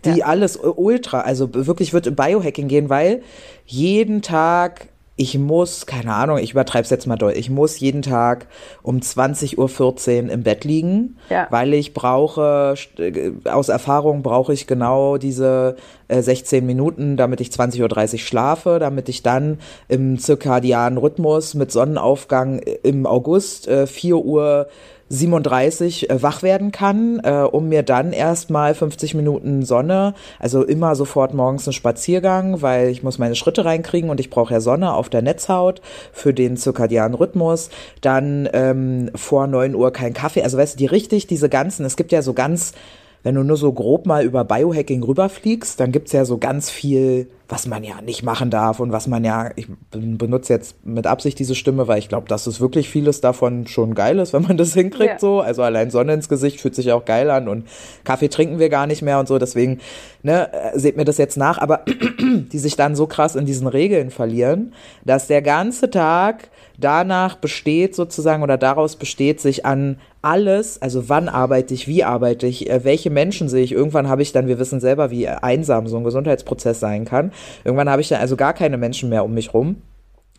Die 0.04 0.24
alles 0.24 0.56
Ultra, 0.56 1.20
also 1.20 1.52
wirklich 1.52 1.92
wird 1.92 2.06
im 2.06 2.16
Biohacking 2.16 2.68
gehen, 2.68 2.88
weil 2.88 3.22
jeden 3.66 4.22
Tag 4.22 4.88
ich 5.20 5.38
muss, 5.38 5.84
keine 5.84 6.14
Ahnung, 6.14 6.38
ich 6.38 6.52
übertreibe 6.52 6.84
es 6.84 6.88
jetzt 6.88 7.06
mal 7.06 7.16
doll, 7.16 7.34
ich 7.36 7.50
muss 7.50 7.78
jeden 7.78 8.00
Tag 8.00 8.46
um 8.82 9.00
20.14 9.00 10.24
Uhr 10.24 10.30
im 10.32 10.42
Bett 10.42 10.64
liegen, 10.64 11.18
Ja. 11.28 11.46
weil 11.50 11.74
ich 11.74 11.92
brauche, 11.92 12.74
äh, 12.96 13.32
aus 13.44 13.68
Erfahrung 13.68 14.22
brauche 14.22 14.54
ich 14.54 14.66
genau 14.66 15.18
diese 15.18 15.76
äh, 16.08 16.22
16 16.22 16.64
Minuten, 16.64 17.18
damit 17.18 17.42
ich 17.42 17.48
20.30 17.50 18.12
Uhr 18.14 18.18
schlafe, 18.18 18.78
damit 18.80 19.10
ich 19.10 19.22
dann 19.22 19.58
im 19.88 20.18
zirkadianen 20.18 20.96
Rhythmus 20.96 21.52
mit 21.52 21.70
Sonnenaufgang 21.70 22.58
im 22.82 23.04
August 23.04 23.68
äh, 23.68 23.86
4 23.86 24.16
Uhr 24.16 24.68
37 25.10 26.08
äh, 26.08 26.22
wach 26.22 26.42
werden 26.42 26.70
kann, 26.70 27.20
äh, 27.24 27.42
um 27.42 27.68
mir 27.68 27.82
dann 27.82 28.12
erstmal 28.12 28.74
50 28.74 29.14
Minuten 29.14 29.64
Sonne, 29.64 30.14
also 30.38 30.64
immer 30.64 30.94
sofort 30.94 31.34
morgens 31.34 31.66
einen 31.66 31.72
Spaziergang, 31.72 32.62
weil 32.62 32.88
ich 32.88 33.02
muss 33.02 33.18
meine 33.18 33.34
Schritte 33.34 33.64
reinkriegen 33.64 34.08
und 34.08 34.20
ich 34.20 34.30
brauche 34.30 34.54
ja 34.54 34.60
Sonne 34.60 34.94
auf 34.94 35.08
der 35.08 35.22
Netzhaut 35.22 35.82
für 36.12 36.32
den 36.32 36.56
zirkadianen 36.56 37.14
Rhythmus. 37.14 37.70
Dann 38.00 38.48
ähm, 38.52 39.10
vor 39.16 39.48
9 39.48 39.74
Uhr 39.74 39.92
kein 39.92 40.14
Kaffee. 40.14 40.42
Also 40.42 40.56
weißt 40.56 40.74
du, 40.74 40.78
die 40.78 40.86
richtig, 40.86 41.26
diese 41.26 41.48
ganzen, 41.48 41.84
es 41.84 41.96
gibt 41.96 42.12
ja 42.12 42.22
so 42.22 42.32
ganz 42.32 42.72
wenn 43.22 43.34
du 43.34 43.42
nur 43.42 43.56
so 43.56 43.72
grob 43.72 44.06
mal 44.06 44.24
über 44.24 44.44
Biohacking 44.44 45.02
rüberfliegst, 45.02 45.78
dann 45.78 45.92
gibt's 45.92 46.12
ja 46.12 46.24
so 46.24 46.38
ganz 46.38 46.70
viel, 46.70 47.28
was 47.48 47.66
man 47.66 47.84
ja 47.84 48.00
nicht 48.00 48.22
machen 48.22 48.48
darf 48.50 48.80
und 48.80 48.92
was 48.92 49.06
man 49.06 49.24
ja, 49.24 49.50
ich 49.56 49.66
benutze 49.90 50.52
jetzt 50.52 50.86
mit 50.86 51.06
Absicht 51.06 51.38
diese 51.38 51.54
Stimme, 51.54 51.86
weil 51.86 51.98
ich 51.98 52.08
glaube, 52.08 52.28
dass 52.28 52.46
es 52.46 52.60
wirklich 52.60 52.88
vieles 52.88 53.20
davon 53.20 53.66
schon 53.66 53.94
geil 53.94 54.18
ist, 54.18 54.32
wenn 54.32 54.42
man 54.42 54.56
das 54.56 54.72
hinkriegt 54.74 55.10
Ja. 55.14 55.18
so. 55.18 55.40
Also 55.40 55.62
allein 55.62 55.90
Sonne 55.90 56.14
ins 56.14 56.28
Gesicht 56.28 56.60
fühlt 56.60 56.74
sich 56.74 56.92
auch 56.92 57.04
geil 57.04 57.30
an 57.30 57.48
und 57.48 57.66
Kaffee 58.04 58.28
trinken 58.28 58.58
wir 58.58 58.68
gar 58.70 58.86
nicht 58.86 59.02
mehr 59.02 59.18
und 59.18 59.28
so. 59.28 59.38
Deswegen, 59.38 59.80
ne, 60.22 60.50
äh, 60.52 60.78
seht 60.78 60.96
mir 60.96 61.04
das 61.04 61.18
jetzt 61.18 61.36
nach, 61.36 61.58
aber 61.58 61.84
die 62.52 62.58
sich 62.58 62.76
dann 62.76 62.96
so 62.96 63.06
krass 63.06 63.36
in 63.36 63.44
diesen 63.44 63.66
Regeln 63.66 64.10
verlieren, 64.10 64.72
dass 65.04 65.26
der 65.26 65.42
ganze 65.42 65.90
Tag 65.90 66.48
danach 66.80 67.36
besteht 67.36 67.94
sozusagen 67.94 68.42
oder 68.42 68.58
daraus 68.58 68.96
besteht, 68.96 69.40
sich 69.40 69.64
an 69.66 69.98
alles, 70.22 70.80
also 70.82 71.08
wann 71.08 71.28
arbeite 71.28 71.74
ich, 71.74 71.88
wie 71.88 72.04
arbeite 72.04 72.46
ich, 72.46 72.68
äh, 72.68 72.84
welche 72.84 73.10
Menschen 73.10 73.48
sehe 73.48 73.64
ich. 73.64 73.72
Irgendwann 73.72 74.08
habe 74.08 74.22
ich 74.22 74.32
dann, 74.32 74.48
wir 74.48 74.58
wissen 74.58 74.80
selber, 74.80 75.10
wie 75.10 75.28
einsam 75.28 75.86
so 75.86 75.96
ein 75.96 76.04
Gesundheitsprozess 76.04 76.80
sein 76.80 77.04
kann. 77.04 77.32
Irgendwann 77.64 77.88
habe 77.88 78.02
ich 78.02 78.08
dann 78.08 78.20
also 78.20 78.36
gar 78.36 78.52
keine 78.52 78.76
Menschen 78.76 79.08
mehr 79.08 79.24
um 79.24 79.34
mich 79.34 79.54
rum. 79.54 79.76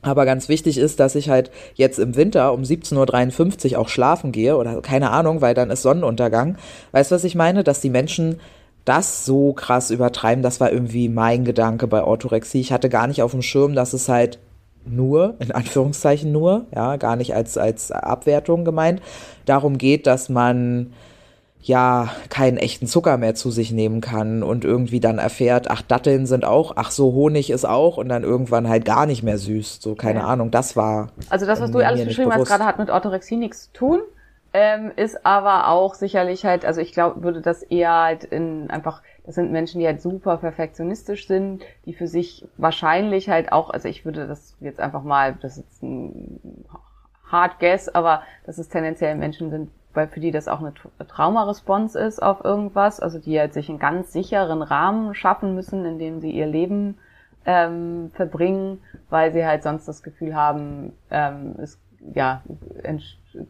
Aber 0.04 0.26
ganz 0.26 0.50
wichtig 0.50 0.78
ist, 0.78 1.00
dass 1.00 1.16
ich 1.16 1.30
halt 1.30 1.52
jetzt 1.76 2.00
im 2.00 2.16
Winter 2.16 2.54
um 2.54 2.64
17.53 2.64 3.74
Uhr 3.74 3.80
auch 3.80 3.90
schlafen 3.90 4.32
gehe 4.32 4.58
oder 4.58 4.82
keine 4.82 5.12
Ahnung, 5.12 5.42
weil 5.42 5.54
dann 5.54 5.70
ist 5.70 5.84
Sonnenuntergang. 5.84 6.58
Weißt 6.92 7.12
du, 7.12 7.16
was 7.16 7.24
ich 7.24 7.36
meine? 7.36 7.64
Dass 7.64 7.82
die 7.82 7.92
Menschen 7.92 8.40
das 8.84 9.26
so 9.26 9.54
krass 9.54 9.92
übertreiben, 9.92 10.42
das 10.42 10.60
war 10.60 10.72
irgendwie 10.72 11.08
mein 11.08 11.46
Gedanke 11.46 11.86
bei 11.86 12.04
Orthorexie. 12.04 12.62
Ich 12.62 12.72
hatte 12.72 12.90
gar 12.90 13.06
nicht 13.06 13.22
auf 13.22 13.32
dem 13.32 13.44
Schirm, 13.44 13.76
dass 13.76 13.94
es 13.94 14.10
halt 14.10 14.40
nur, 14.86 15.36
in 15.40 15.52
Anführungszeichen 15.52 16.32
nur, 16.32 16.66
ja, 16.74 16.96
gar 16.98 17.16
nicht 17.16 17.36
als, 17.36 17.58
als 17.58 17.92
Abwertung 17.92 18.66
gemeint, 18.66 19.02
darum 19.46 19.78
geht, 19.78 20.08
dass 20.08 20.30
man 20.30 20.94
ja 21.64 22.10
keinen 22.30 22.58
echten 22.58 22.88
Zucker 22.88 23.18
mehr 23.18 23.36
zu 23.36 23.52
sich 23.52 23.72
nehmen 23.72 24.02
kann 24.02 24.42
und 24.42 24.66
irgendwie 24.66 25.00
dann 25.00 25.20
erfährt, 25.20 25.70
ach, 25.70 25.84
Datteln 25.84 26.26
sind 26.26 26.44
auch, 26.44 26.74
ach 26.76 26.90
so, 26.92 27.14
Honig 27.14 27.52
ist 27.52 27.66
auch 27.66 27.98
und 27.98 28.10
dann 28.10 28.24
irgendwann 28.24 28.68
halt 28.68 28.84
gar 28.84 29.06
nicht 29.06 29.22
mehr 29.22 29.38
süß. 29.38 29.80
So, 29.80 29.94
keine 29.94 30.22
Ja. 30.22 30.26
Ahnung, 30.26 30.50
das 30.50 30.76
war. 30.76 31.10
Also 31.30 31.46
das, 31.46 31.62
was 31.62 31.72
du 31.72 31.80
alles 31.80 32.04
beschrieben 32.06 32.34
hast, 32.34 32.48
gerade 32.48 32.66
hat 32.66 32.80
mit 32.80 32.90
Orthorexie 32.90 33.38
nichts 33.38 33.66
zu 33.66 33.74
tun, 33.74 34.00
ähm, 34.54 34.92
ist 34.96 35.26
aber 35.26 35.68
auch 35.70 35.94
sicherlich 35.94 36.46
halt, 36.46 36.66
also 36.66 36.82
ich 36.82 36.94
glaube, 36.94 37.22
würde 37.24 37.42
das 37.42 37.62
eher 37.62 37.94
halt 37.94 38.24
in 38.24 38.70
einfach, 38.72 39.04
das 39.32 39.36
sind 39.38 39.54
Menschen, 39.54 39.80
die 39.80 39.88
halt 39.88 40.02
super 40.02 40.36
perfektionistisch 40.36 41.26
sind, 41.26 41.64
die 41.86 41.94
für 41.94 42.08
sich 42.08 42.46
wahrscheinlich 42.58 43.30
halt 43.30 43.54
auch, 43.54 43.70
also 43.70 43.88
ich 43.88 44.04
würde 44.04 44.28
das 44.28 44.58
jetzt 44.60 44.82
einfach 44.82 45.04
mal, 45.04 45.38
das 45.42 45.58
ist 45.58 45.82
ein 45.82 46.66
hard 47.32 47.58
guess, 47.60 47.88
aber 47.88 48.24
dass 48.46 48.58
es 48.58 48.68
tendenziell 48.68 49.16
Menschen 49.16 49.50
sind, 49.50 49.72
weil 49.94 50.10
für 50.10 50.20
die 50.20 50.32
das 50.32 50.50
auch 50.50 50.60
eine 50.60 50.72
Tra- 50.72 51.08
Traumaresponse 51.08 51.98
ist 51.98 52.22
auf 52.22 52.44
irgendwas, 52.44 53.00
also 53.00 53.20
die 53.20 53.40
halt 53.40 53.54
sich 53.54 53.70
einen 53.70 53.80
ganz 53.80 54.12
sicheren 54.12 54.62
Rahmen 54.62 55.16
schaffen 55.16 55.56
müssen, 55.56 55.86
in 55.86 55.98
dem 55.98 56.20
sie 56.20 56.32
ihr 56.32 56.48
Leben 56.48 56.98
ähm, 57.46 58.12
verbringen, 58.14 58.82
weil 59.10 59.32
sie 59.32 59.46
halt 59.46 59.64
sonst 59.64 59.88
das 59.88 60.04
Gefühl 60.04 60.36
haben, 60.36 60.92
ähm, 61.10 61.56
es 61.58 61.80
ja, 62.14 62.42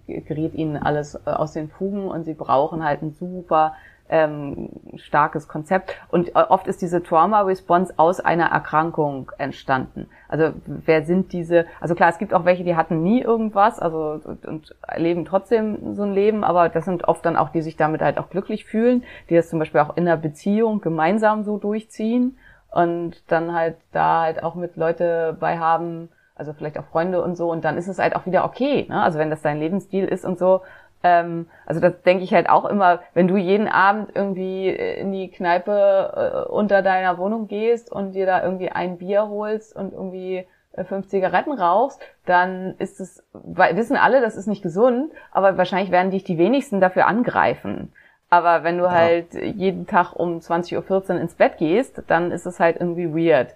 gerät 0.06 0.54
ihnen 0.54 0.78
alles 0.78 1.16
äh, 1.16 1.32
aus 1.32 1.54
den 1.54 1.70
Fugen 1.70 2.08
und 2.08 2.26
sie 2.26 2.36
brauchen 2.36 2.84
halt 2.84 3.02
ein 3.02 3.14
super 3.14 3.74
ähm, 4.12 4.70
starkes 4.98 5.48
Konzept. 5.48 5.96
Und 6.10 6.30
äh, 6.36 6.40
oft 6.50 6.68
ist 6.68 6.82
diese 6.82 7.02
Trauma-Response 7.02 7.94
aus 7.98 8.20
einer 8.20 8.48
Erkrankung 8.48 9.32
entstanden. 9.38 10.08
Also 10.28 10.52
wer 10.66 11.04
sind 11.04 11.34
diese, 11.34 11.66
also 11.80 11.96
klar, 11.96 12.10
es 12.10 12.18
gibt 12.18 12.34
auch 12.34 12.46
welche, 12.46 12.64
die 12.64 12.76
hatten 12.76 13.02
nie 13.02 13.22
irgendwas, 13.22 13.80
also 13.80 14.20
und, 14.24 14.46
und 14.46 14.76
leben 14.98 15.26
trotzdem 15.26 15.96
so 15.96 16.04
ein 16.04 16.14
Leben, 16.14 16.44
aber 16.44 16.70
das 16.70 16.86
sind 16.86 17.08
oft 17.08 17.26
dann 17.26 17.38
auch, 17.38 17.50
die 17.50 17.62
sich 17.62 17.78
damit 17.78 18.02
halt 18.02 18.18
auch 18.18 18.30
glücklich 18.30 18.66
fühlen, 18.66 19.04
die 19.30 19.36
das 19.36 19.50
zum 19.50 19.60
Beispiel 19.60 19.82
auch 19.82 19.96
in 19.96 20.06
der 20.06 20.18
Beziehung 20.18 20.82
gemeinsam 20.82 21.44
so 21.44 21.58
durchziehen 21.58 22.38
und 22.70 23.32
dann 23.32 23.54
halt 23.54 23.78
da 23.92 24.22
halt 24.22 24.44
auch 24.44 24.56
mit 24.56 24.76
Leute 24.76 25.36
bei 25.40 25.58
haben, 25.58 26.10
also 26.36 26.54
vielleicht 26.54 26.78
auch 26.80 26.86
Freunde 26.86 27.22
und 27.22 27.36
so, 27.36 27.50
und 27.52 27.64
dann 27.64 27.78
ist 27.78 27.88
es 27.88 28.00
halt 28.00 28.16
auch 28.16 28.26
wieder 28.26 28.44
okay, 28.44 28.88
ne? 28.90 29.04
Also 29.04 29.20
wenn 29.20 29.30
das 29.30 29.42
dein 29.42 29.60
Lebensstil 29.60 30.06
ist 30.06 30.26
und 30.26 30.40
so, 30.40 30.62
ähm, 31.04 31.48
also 31.66 31.82
das 31.82 32.02
denke 32.04 32.24
ich 32.24 32.34
halt 32.34 32.50
auch 32.50 32.66
immer, 32.66 33.00
wenn 33.14 33.28
du 33.28 33.38
jeden 33.38 33.68
Abend 33.68 34.12
irgendwie 34.16 34.70
in 34.70 35.12
die 35.12 35.30
Kneipe 35.30 36.46
äh, 36.48 36.52
unter 36.52 36.82
deiner 36.82 37.18
Wohnung 37.18 37.48
gehst 37.48 37.92
und 37.92 38.14
dir 38.14 38.26
da 38.26 38.44
irgendwie 38.44 38.70
ein 38.70 38.98
Bier 38.98 39.28
holst 39.28 39.76
und 39.76 39.94
irgendwie 39.94 40.46
äh, 40.74 40.84
fünf 40.84 41.08
Zigaretten 41.08 41.52
rauchst, 41.52 42.00
dann 42.26 42.76
ist 42.78 43.00
es, 43.00 43.24
weil, 43.34 43.76
wissen 43.76 43.98
alle, 43.98 44.22
das 44.22 44.36
ist 44.36 44.48
nicht 44.48 44.64
gesund, 44.64 45.12
aber 45.32 45.58
wahrscheinlich 45.58 45.92
werden 45.92 46.12
dich 46.12 46.24
die 46.24 46.38
wenigsten 46.38 46.80
dafür 46.80 47.08
angreifen. 47.08 47.92
Aber 48.30 48.64
wenn 48.64 48.78
du 48.78 48.90
halt 48.90 49.34
jeden 49.34 49.88
Tag 49.88 50.14
um 50.14 50.38
20.14 50.38 51.16
Uhr 51.16 51.20
ins 51.20 51.36
Bett 51.36 51.58
gehst, 51.58 52.02
dann 52.08 52.32
ist 52.32 52.46
es 52.46 52.62
halt 52.62 52.78
irgendwie 52.80 53.14
weird. 53.14 53.54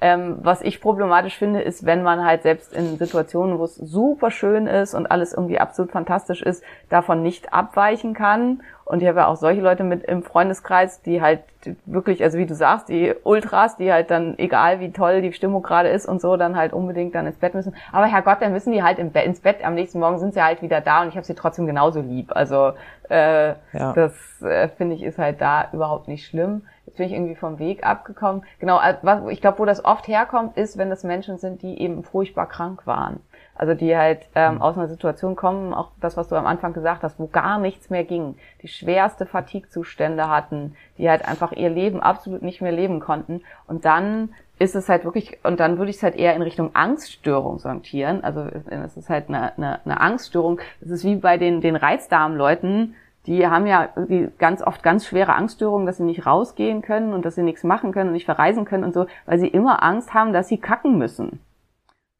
Ähm, 0.00 0.38
was 0.42 0.60
ich 0.60 0.80
problematisch 0.82 1.38
finde, 1.38 1.62
ist, 1.62 1.86
wenn 1.86 2.02
man 2.02 2.24
halt 2.24 2.42
selbst 2.42 2.74
in 2.74 2.98
Situationen, 2.98 3.58
wo 3.58 3.64
es 3.64 3.76
super 3.76 4.30
schön 4.30 4.66
ist 4.66 4.94
und 4.94 5.06
alles 5.10 5.32
irgendwie 5.32 5.58
absolut 5.58 5.90
fantastisch 5.90 6.42
ist, 6.42 6.62
davon 6.90 7.22
nicht 7.22 7.54
abweichen 7.54 8.12
kann. 8.12 8.62
Und 8.84 9.02
ich 9.02 9.08
habe 9.08 9.20
ja 9.20 9.26
auch 9.26 9.36
solche 9.36 9.62
Leute 9.62 9.84
mit 9.84 10.04
im 10.04 10.22
Freundeskreis, 10.22 11.00
die 11.02 11.22
halt 11.22 11.40
wirklich, 11.86 12.22
also 12.22 12.38
wie 12.38 12.46
du 12.46 12.54
sagst, 12.54 12.88
die 12.88 13.14
Ultras, 13.24 13.76
die 13.78 13.90
halt 13.90 14.10
dann, 14.10 14.38
egal 14.38 14.78
wie 14.80 14.92
toll 14.92 15.22
die 15.22 15.32
Stimmung 15.32 15.62
gerade 15.62 15.88
ist 15.88 16.06
und 16.06 16.20
so, 16.20 16.36
dann 16.36 16.56
halt 16.56 16.72
unbedingt 16.72 17.14
dann 17.14 17.26
ins 17.26 17.38
Bett 17.38 17.54
müssen. 17.54 17.74
Aber 17.90 18.06
Herrgott, 18.06 18.42
dann 18.42 18.52
müssen 18.52 18.72
die 18.72 18.82
halt 18.82 18.98
im 18.98 19.10
Be 19.10 19.20
ins 19.20 19.40
Bett. 19.40 19.64
Am 19.64 19.74
nächsten 19.74 19.98
Morgen 19.98 20.18
sind 20.18 20.34
sie 20.34 20.42
halt 20.42 20.62
wieder 20.62 20.80
da 20.80 21.02
und 21.02 21.08
ich 21.08 21.16
habe 21.16 21.26
sie 21.26 21.34
trotzdem 21.34 21.66
genauso 21.66 22.00
lieb. 22.00 22.30
Also 22.36 22.72
äh, 23.08 23.54
Ja. 23.72 23.92
das 23.94 24.12
äh, 24.42 24.68
finde 24.68 24.94
ich 24.94 25.02
ist 25.02 25.18
halt 25.18 25.40
da 25.40 25.68
überhaupt 25.72 26.06
nicht 26.06 26.26
schlimm. 26.26 26.62
Jetzt 26.96 26.98
bin 26.98 27.06
ich 27.06 27.12
irgendwie 27.12 27.34
vom 27.34 27.58
Weg 27.58 27.84
abgekommen. 27.84 28.42
Genau, 28.58 28.80
was, 29.02 29.28
ich 29.28 29.40
glaube, 29.40 29.58
wo 29.58 29.64
das 29.64 29.84
oft 29.84 30.08
herkommt, 30.08 30.56
ist, 30.56 30.78
wenn 30.78 30.88
das 30.88 31.04
Menschen 31.04 31.38
sind, 31.38 31.62
die 31.62 31.80
eben 31.80 32.02
furchtbar 32.02 32.48
krank 32.48 32.86
waren. 32.86 33.20
Also 33.54 33.74
die 33.74 33.96
halt 33.96 34.28
ähm, 34.34 34.56
mhm. 34.56 34.62
aus 34.62 34.76
einer 34.76 34.88
Situation 34.88 35.36
kommen, 35.36 35.72
auch 35.72 35.90
das, 36.00 36.16
was 36.16 36.28
du 36.28 36.36
am 36.36 36.46
Anfang 36.46 36.72
gesagt 36.72 37.02
hast, 37.02 37.18
wo 37.18 37.26
gar 37.26 37.58
nichts 37.58 37.90
mehr 37.90 38.04
ging, 38.04 38.36
die 38.62 38.68
schwerste 38.68 39.26
Fatigue-Zustände 39.26 40.28
hatten, 40.28 40.74
die 40.98 41.08
halt 41.08 41.26
einfach 41.26 41.52
ihr 41.52 41.70
Leben 41.70 42.00
absolut 42.00 42.42
nicht 42.42 42.60
mehr 42.60 42.72
leben 42.72 43.00
konnten. 43.00 43.42
Und 43.66 43.84
dann 43.84 44.30
ist 44.58 44.74
es 44.74 44.88
halt 44.88 45.04
wirklich, 45.04 45.38
und 45.42 45.60
dann 45.60 45.78
würde 45.78 45.90
ich 45.90 45.96
es 45.96 46.02
halt 46.02 46.16
eher 46.16 46.34
in 46.34 46.42
Richtung 46.42 46.74
Angststörung 46.74 47.58
sortieren. 47.58 48.24
Also 48.24 48.46
es 48.66 48.96
ist 48.96 49.10
halt 49.10 49.28
eine, 49.28 49.56
eine, 49.56 49.84
eine 49.84 50.00
Angststörung. 50.00 50.60
Es 50.80 50.90
ist 50.90 51.04
wie 51.04 51.16
bei 51.16 51.36
den, 51.36 51.60
den 51.60 51.76
Reizdarmleuten, 51.76 52.94
die 53.26 53.46
haben 53.46 53.66
ja 53.66 53.88
die 53.96 54.28
ganz 54.38 54.62
oft 54.62 54.82
ganz 54.82 55.06
schwere 55.06 55.34
Angststörungen, 55.34 55.86
dass 55.86 55.96
sie 55.96 56.04
nicht 56.04 56.26
rausgehen 56.26 56.82
können 56.82 57.12
und 57.12 57.24
dass 57.24 57.34
sie 57.34 57.42
nichts 57.42 57.64
machen 57.64 57.92
können 57.92 58.08
und 58.08 58.14
nicht 58.14 58.24
verreisen 58.24 58.64
können 58.64 58.84
und 58.84 58.94
so, 58.94 59.06
weil 59.26 59.38
sie 59.38 59.48
immer 59.48 59.82
Angst 59.82 60.14
haben, 60.14 60.32
dass 60.32 60.48
sie 60.48 60.58
kacken 60.58 60.98
müssen. 60.98 61.40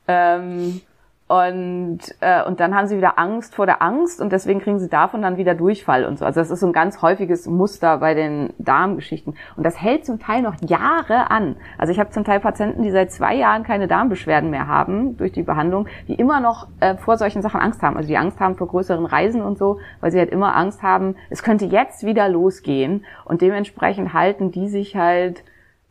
Ähm, 0.08 0.80
und, 1.28 1.98
äh, 2.20 2.44
und 2.44 2.60
dann 2.60 2.76
haben 2.76 2.86
sie 2.86 2.96
wieder 2.96 3.18
Angst 3.18 3.56
vor 3.56 3.66
der 3.66 3.82
Angst 3.82 4.20
und 4.20 4.30
deswegen 4.30 4.60
kriegen 4.60 4.78
sie 4.78 4.88
davon 4.88 5.22
dann 5.22 5.36
wieder 5.36 5.56
Durchfall 5.56 6.04
und 6.04 6.20
so. 6.20 6.24
Also 6.24 6.38
das 6.38 6.50
ist 6.50 6.60
so 6.60 6.68
ein 6.68 6.72
ganz 6.72 7.02
häufiges 7.02 7.46
Muster 7.48 7.98
bei 7.98 8.14
den 8.14 8.52
Darmgeschichten. 8.58 9.34
Und 9.56 9.66
das 9.66 9.82
hält 9.82 10.06
zum 10.06 10.20
Teil 10.20 10.42
noch 10.42 10.54
Jahre 10.60 11.32
an. 11.32 11.56
Also 11.78 11.92
ich 11.92 11.98
habe 11.98 12.10
zum 12.10 12.22
Teil 12.22 12.38
Patienten, 12.38 12.84
die 12.84 12.92
seit 12.92 13.10
zwei 13.10 13.34
Jahren 13.34 13.64
keine 13.64 13.88
Darmbeschwerden 13.88 14.50
mehr 14.50 14.68
haben 14.68 15.16
durch 15.16 15.32
die 15.32 15.42
Behandlung, 15.42 15.88
die 16.06 16.14
immer 16.14 16.38
noch 16.38 16.68
äh, 16.78 16.96
vor 16.96 17.18
solchen 17.18 17.42
Sachen 17.42 17.60
Angst 17.60 17.82
haben. 17.82 17.96
Also 17.96 18.08
die 18.08 18.18
Angst 18.18 18.38
haben 18.38 18.54
vor 18.54 18.68
größeren 18.68 19.04
Reisen 19.04 19.42
und 19.42 19.58
so, 19.58 19.80
weil 20.00 20.12
sie 20.12 20.20
halt 20.20 20.30
immer 20.30 20.54
Angst 20.54 20.84
haben, 20.84 21.16
es 21.28 21.42
könnte 21.42 21.64
jetzt 21.64 22.06
wieder 22.06 22.28
losgehen. 22.28 23.04
Und 23.24 23.40
dementsprechend 23.40 24.12
halten 24.12 24.52
die 24.52 24.68
sich 24.68 24.94
halt 24.94 25.42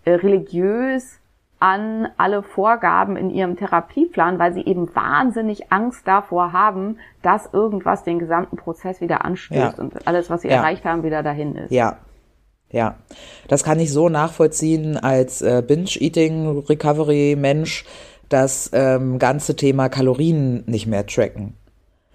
äh, 0.05 0.13
religiös 0.13 1.19
an 1.65 2.07
alle 2.17 2.43
Vorgaben 2.43 3.17
in 3.17 3.31
ihrem 3.31 3.57
Therapieplan, 3.57 4.37
weil 4.37 4.53
sie 4.53 4.63
eben 4.63 4.95
wahnsinnig 4.95 5.71
Angst 5.71 6.07
davor 6.07 6.53
haben, 6.53 6.99
dass 7.23 7.49
irgendwas 7.51 8.03
den 8.03 8.19
gesamten 8.19 8.55
Prozess 8.55 9.01
wieder 9.01 9.25
anstößt 9.25 9.79
ja. 9.79 9.83
und 9.83 10.07
alles, 10.07 10.29
was 10.29 10.43
sie 10.43 10.49
ja. 10.49 10.57
erreicht 10.57 10.85
haben, 10.85 11.01
wieder 11.01 11.23
dahin 11.23 11.55
ist. 11.55 11.71
Ja. 11.71 11.97
Ja, 12.71 12.95
das 13.47 13.63
kann 13.63 13.79
ich 13.79 13.91
so 13.93 14.09
nachvollziehen 14.09 14.97
als 14.97 15.41
äh, 15.41 15.63
Binge-Eating-Recovery-Mensch, 15.65 17.85
das 18.27 18.69
ähm, 18.73 19.17
ganze 19.17 19.55
Thema 19.55 19.87
Kalorien 19.89 20.63
nicht 20.67 20.85
mehr 20.85 21.07
tracken. 21.07 21.55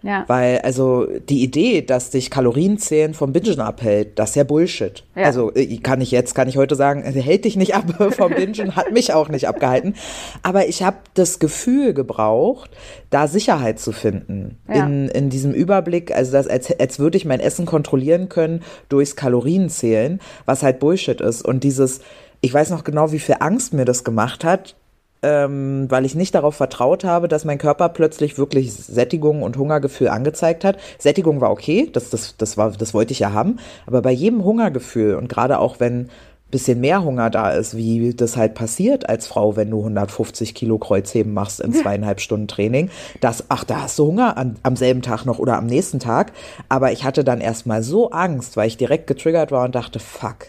Ja. 0.03 0.25
Weil, 0.29 0.59
also 0.61 1.07
die 1.29 1.43
Idee, 1.43 1.83
dass 1.83 2.11
dich 2.11 2.31
Kalorienzählen 2.31 3.15
vom 3.15 3.33
Bingen 3.33 3.61
abhält, 3.61 4.19
das 4.19 4.31
ist 4.31 4.37
ja 4.37 4.45
Bullshit. 4.45 5.05
Ja. 5.15 5.25
Also 5.25 5.53
äh, 5.55 5.77
kann 5.79 6.01
ich 6.01 6.11
jetzt, 6.11 6.35
kann 6.35 6.49
ich 6.49 6.57
heute 6.57 6.75
sagen, 6.75 7.03
hält 7.03 7.45
dich 7.45 7.57
nicht 7.57 7.75
ab 7.75 7.85
vom 8.17 8.35
Bingen, 8.35 8.77
hat 8.77 8.93
mich 8.93 9.13
auch 9.13 9.29
nicht 9.29 9.49
abgehalten. 9.49 9.95
Aber 10.43 10.69
ich 10.69 10.83
habe 10.83 10.99
das 11.15 11.39
Gefühl 11.39 11.95
gebraucht, 11.95 12.71
da 13.11 13.29
Sicherheit 13.29 13.79
zu 13.79 13.93
finden. 13.93 14.59
Ja. 14.69 14.87
In, 14.87 15.09
in 15.09 15.31
diesem 15.31 15.53
Überblick, 15.53 16.15
also 16.15 16.33
das, 16.33 16.47
als, 16.47 16.79
als 16.79 16.99
würde 16.99 17.17
ich 17.17 17.25
mein 17.25 17.41
Essen 17.41 17.67
kontrollieren 17.67 18.29
können 18.29 18.63
durchs 18.89 19.17
Kalorienzählen, 19.17 20.21
was 20.47 20.63
halt 20.63 20.79
Bullshit 20.79 21.21
ist. 21.21 21.45
Und 21.45 21.65
dieses, 21.65 22.01
ich 22.41 22.55
weiß 22.55 22.71
noch 22.71 22.85
genau, 22.85 23.13
wie 23.13 23.19
viel 23.19 23.37
Angst 23.41 23.75
mir 23.75 23.85
das 23.85 24.05
gemacht 24.05 24.45
hat, 24.45 24.77
ähm, 25.23 25.87
weil 25.89 26.05
ich 26.05 26.15
nicht 26.15 26.35
darauf 26.35 26.55
vertraut 26.55 27.05
habe, 27.05 27.29
dass 27.29 27.45
mein 27.45 27.59
Körper 27.59 27.89
plötzlich 27.91 28.39
wirklich 28.39 28.73
Sättigung 28.73 29.43
und 29.43 29.57
Hungergefühl 29.57 30.09
angezeigt 30.09 30.65
hat. 30.65 30.79
Sättigung 30.99 31.41
war 31.41 31.51
okay, 31.51 31.89
das, 31.93 32.11
das, 32.11 32.37
das, 32.37 32.57
war, 32.57 32.71
das 32.73 32.95
wollte 32.95 33.13
ich 33.13 33.21
ja 33.21 33.33
haben, 33.33 33.59
aber 33.87 34.03
bei 34.03 34.13
jedem 34.13 34.45
Hungergefühl 34.45 35.15
und 35.15 35.29
gerade 35.29 35.59
auch 35.59 35.81
wenn 35.81 36.09
bisschen 36.51 36.81
mehr 36.81 37.05
Hunger 37.05 37.31
da 37.31 37.51
ist, 37.51 37.77
wie 37.77 38.15
das 38.15 38.37
halt 38.37 38.55
passiert 38.55 39.09
als 39.09 39.27
Frau, 39.27 39.57
wenn 39.57 39.71
du 39.71 39.79
150 39.79 40.55
Kilo 40.55 40.79
Kreuzheben 40.79 41.33
machst 41.33 41.61
in 41.61 41.73
zweieinhalb 41.73 42.21
Stunden 42.21 42.49
Training, 42.49 42.91
dass, 43.21 43.45
ach, 43.49 43.65
da 43.65 43.83
hast 43.83 43.99
du 43.99 44.07
Hunger 44.07 44.37
an, 44.37 44.57
am 44.63 44.77
selben 44.77 45.03
Tag 45.03 45.25
noch 45.27 45.39
oder 45.39 45.57
am 45.57 45.67
nächsten 45.67 46.01
Tag. 46.01 46.33
Aber 46.69 46.93
ich 46.93 47.05
hatte 47.05 47.25
dann 47.25 47.41
erstmal 47.41 47.83
so 47.83 48.11
Angst, 48.11 48.57
weil 48.57 48.69
ich 48.69 48.77
direkt 48.77 49.07
getriggert 49.07 49.53
war 49.53 49.65
und 49.65 49.75
dachte, 49.75 49.99
fuck, 49.99 50.47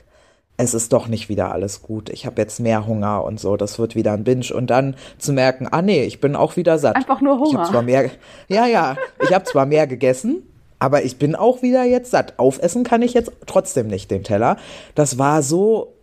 es 0.61 0.73
ist 0.73 0.93
doch 0.93 1.07
nicht 1.07 1.29
wieder 1.29 1.51
alles 1.51 1.81
gut. 1.81 2.09
Ich 2.09 2.25
habe 2.25 2.41
jetzt 2.41 2.59
mehr 2.59 2.85
Hunger 2.85 3.23
und 3.23 3.39
so, 3.39 3.57
das 3.57 3.79
wird 3.79 3.95
wieder 3.95 4.13
ein 4.13 4.23
Binge. 4.23 4.53
Und 4.53 4.69
dann 4.69 4.95
zu 5.17 5.33
merken, 5.33 5.67
ah 5.69 5.81
nee, 5.81 6.03
ich 6.03 6.21
bin 6.21 6.35
auch 6.35 6.55
wieder 6.55 6.77
satt. 6.77 6.95
Einfach 6.95 7.21
nur 7.21 7.39
Hunger. 7.39 7.63
Ich 7.63 7.69
zwar 7.69 7.81
mehr, 7.81 8.09
ja, 8.47 8.67
ja, 8.67 8.95
ich 9.21 9.33
habe 9.33 9.45
zwar 9.45 9.65
mehr 9.65 9.87
gegessen, 9.87 10.43
aber 10.79 11.03
ich 11.03 11.17
bin 11.17 11.35
auch 11.35 11.61
wieder 11.61 11.83
jetzt 11.83 12.11
satt. 12.11 12.37
Aufessen 12.37 12.83
kann 12.83 13.01
ich 13.01 13.13
jetzt 13.13 13.31
trotzdem 13.45 13.87
nicht 13.87 14.11
den 14.11 14.23
Teller. 14.23 14.57
Das 14.95 15.17
war 15.17 15.41
so 15.41 15.93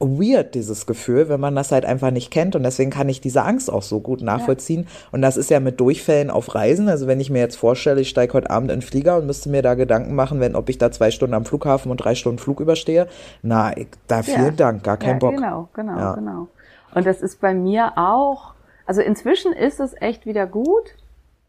weird, 0.00 0.54
dieses 0.54 0.86
Gefühl, 0.86 1.28
wenn 1.28 1.40
man 1.40 1.54
das 1.54 1.72
halt 1.72 1.84
einfach 1.84 2.10
nicht 2.10 2.30
kennt. 2.30 2.56
Und 2.56 2.62
deswegen 2.62 2.90
kann 2.90 3.08
ich 3.08 3.20
diese 3.20 3.42
Angst 3.42 3.70
auch 3.70 3.82
so 3.82 4.00
gut 4.00 4.22
nachvollziehen. 4.22 4.82
Ja. 4.82 4.88
Und 5.12 5.22
das 5.22 5.36
ist 5.36 5.50
ja 5.50 5.60
mit 5.60 5.80
Durchfällen 5.80 6.30
auf 6.30 6.54
Reisen. 6.54 6.88
Also 6.88 7.06
wenn 7.06 7.20
ich 7.20 7.30
mir 7.30 7.40
jetzt 7.40 7.56
vorstelle, 7.56 8.00
ich 8.00 8.08
steige 8.08 8.34
heute 8.34 8.50
Abend 8.50 8.70
in 8.70 8.80
den 8.80 8.86
Flieger 8.86 9.18
und 9.18 9.26
müsste 9.26 9.48
mir 9.48 9.62
da 9.62 9.74
Gedanken 9.74 10.14
machen, 10.14 10.40
wenn, 10.40 10.56
ob 10.56 10.68
ich 10.68 10.78
da 10.78 10.90
zwei 10.90 11.10
Stunden 11.10 11.34
am 11.34 11.44
Flughafen 11.44 11.90
und 11.90 11.98
drei 11.98 12.14
Stunden 12.14 12.38
Flug 12.38 12.60
überstehe. 12.60 13.08
Na, 13.42 13.76
ich, 13.76 13.88
da 14.06 14.22
vielen 14.22 14.44
ja. 14.44 14.50
Dank, 14.50 14.82
gar 14.82 14.96
kein 14.96 15.14
ja, 15.14 15.18
Bock. 15.18 15.34
Genau, 15.34 15.68
genau, 15.74 15.98
ja. 15.98 16.14
genau. 16.14 16.48
Und 16.94 17.06
das 17.06 17.22
ist 17.22 17.40
bei 17.40 17.54
mir 17.54 17.92
auch, 17.96 18.54
also 18.86 19.00
inzwischen 19.00 19.52
ist 19.52 19.80
es 19.80 19.94
echt 20.00 20.26
wieder 20.26 20.46
gut. 20.46 20.94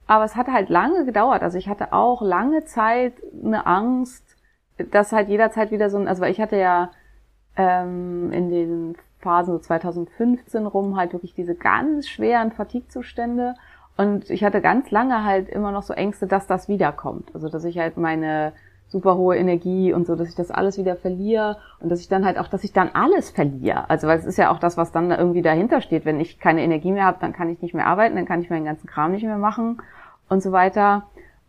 Aber 0.07 0.23
es 0.23 0.36
hat 0.38 0.47
halt 0.47 0.69
lange 0.69 1.05
gedauert. 1.05 1.41
Also 1.43 1.57
ich 1.57 1.67
hatte 1.67 1.91
auch 1.91 2.21
lange 2.21 2.63
Zeit 2.63 3.13
eine 3.43 3.65
Angst, 3.65 4.23
dass 4.91 5.12
halt 5.12 5.27
jederzeit 5.27 5.71
wieder 5.71 5.89
so 5.89 5.97
ein, 5.97 6.07
also 6.07 6.21
weil 6.21 6.31
ich 6.31 6.39
hatte 6.39 6.55
ja 6.55 6.91
ähm, 7.57 8.31
in 8.31 8.49
den 8.49 8.95
Phasen 9.19 9.53
so 9.53 9.59
2015 9.59 10.65
rum 10.67 10.95
halt 10.95 11.13
wirklich 11.13 11.33
diese 11.33 11.55
ganz 11.55 12.07
schweren 12.07 12.51
Fatigue-Zustände. 12.51 13.55
Und 13.97 14.29
ich 14.29 14.43
hatte 14.43 14.61
ganz 14.61 14.91
lange 14.91 15.23
halt 15.23 15.49
immer 15.49 15.71
noch 15.71 15.83
so 15.83 15.93
Ängste, 15.93 16.27
dass 16.27 16.47
das 16.47 16.69
wiederkommt. 16.69 17.31
Also 17.33 17.49
dass 17.49 17.65
ich 17.65 17.79
halt 17.79 17.97
meine 17.97 18.53
super 18.89 19.17
hohe 19.17 19.35
Energie 19.35 19.91
und 19.91 20.07
so, 20.07 20.15
dass 20.15 20.29
ich 20.29 20.35
das 20.35 20.51
alles 20.51 20.77
wieder 20.77 20.95
verliere 20.95 21.57
und 21.81 21.89
dass 21.89 21.99
ich 21.99 22.07
dann 22.07 22.25
halt 22.25 22.37
auch, 22.37 22.47
dass 22.47 22.63
ich 22.63 22.71
dann 22.71 22.89
alles 22.93 23.31
verliere. 23.31 23.89
Also 23.89 24.07
weil 24.07 24.19
es 24.19 24.25
ist 24.25 24.37
ja 24.37 24.49
auch 24.49 24.59
das, 24.59 24.77
was 24.77 24.91
dann 24.91 25.11
irgendwie 25.11 25.41
dahinter 25.41 25.81
steht. 25.81 26.05
Wenn 26.05 26.19
ich 26.19 26.39
keine 26.39 26.61
Energie 26.61 26.91
mehr 26.91 27.05
habe, 27.05 27.17
dann 27.19 27.33
kann 27.33 27.49
ich 27.49 27.61
nicht 27.61 27.73
mehr 27.73 27.87
arbeiten, 27.87 28.15
dann 28.15 28.25
kann 28.25 28.41
ich 28.41 28.49
meinen 28.49 28.65
ganzen 28.65 28.87
Kram 28.87 29.11
nicht 29.11 29.23
mehr 29.23 29.37
machen 29.37 29.81
und 30.29 30.41
so 30.41 30.51
weiter. 30.51 31.03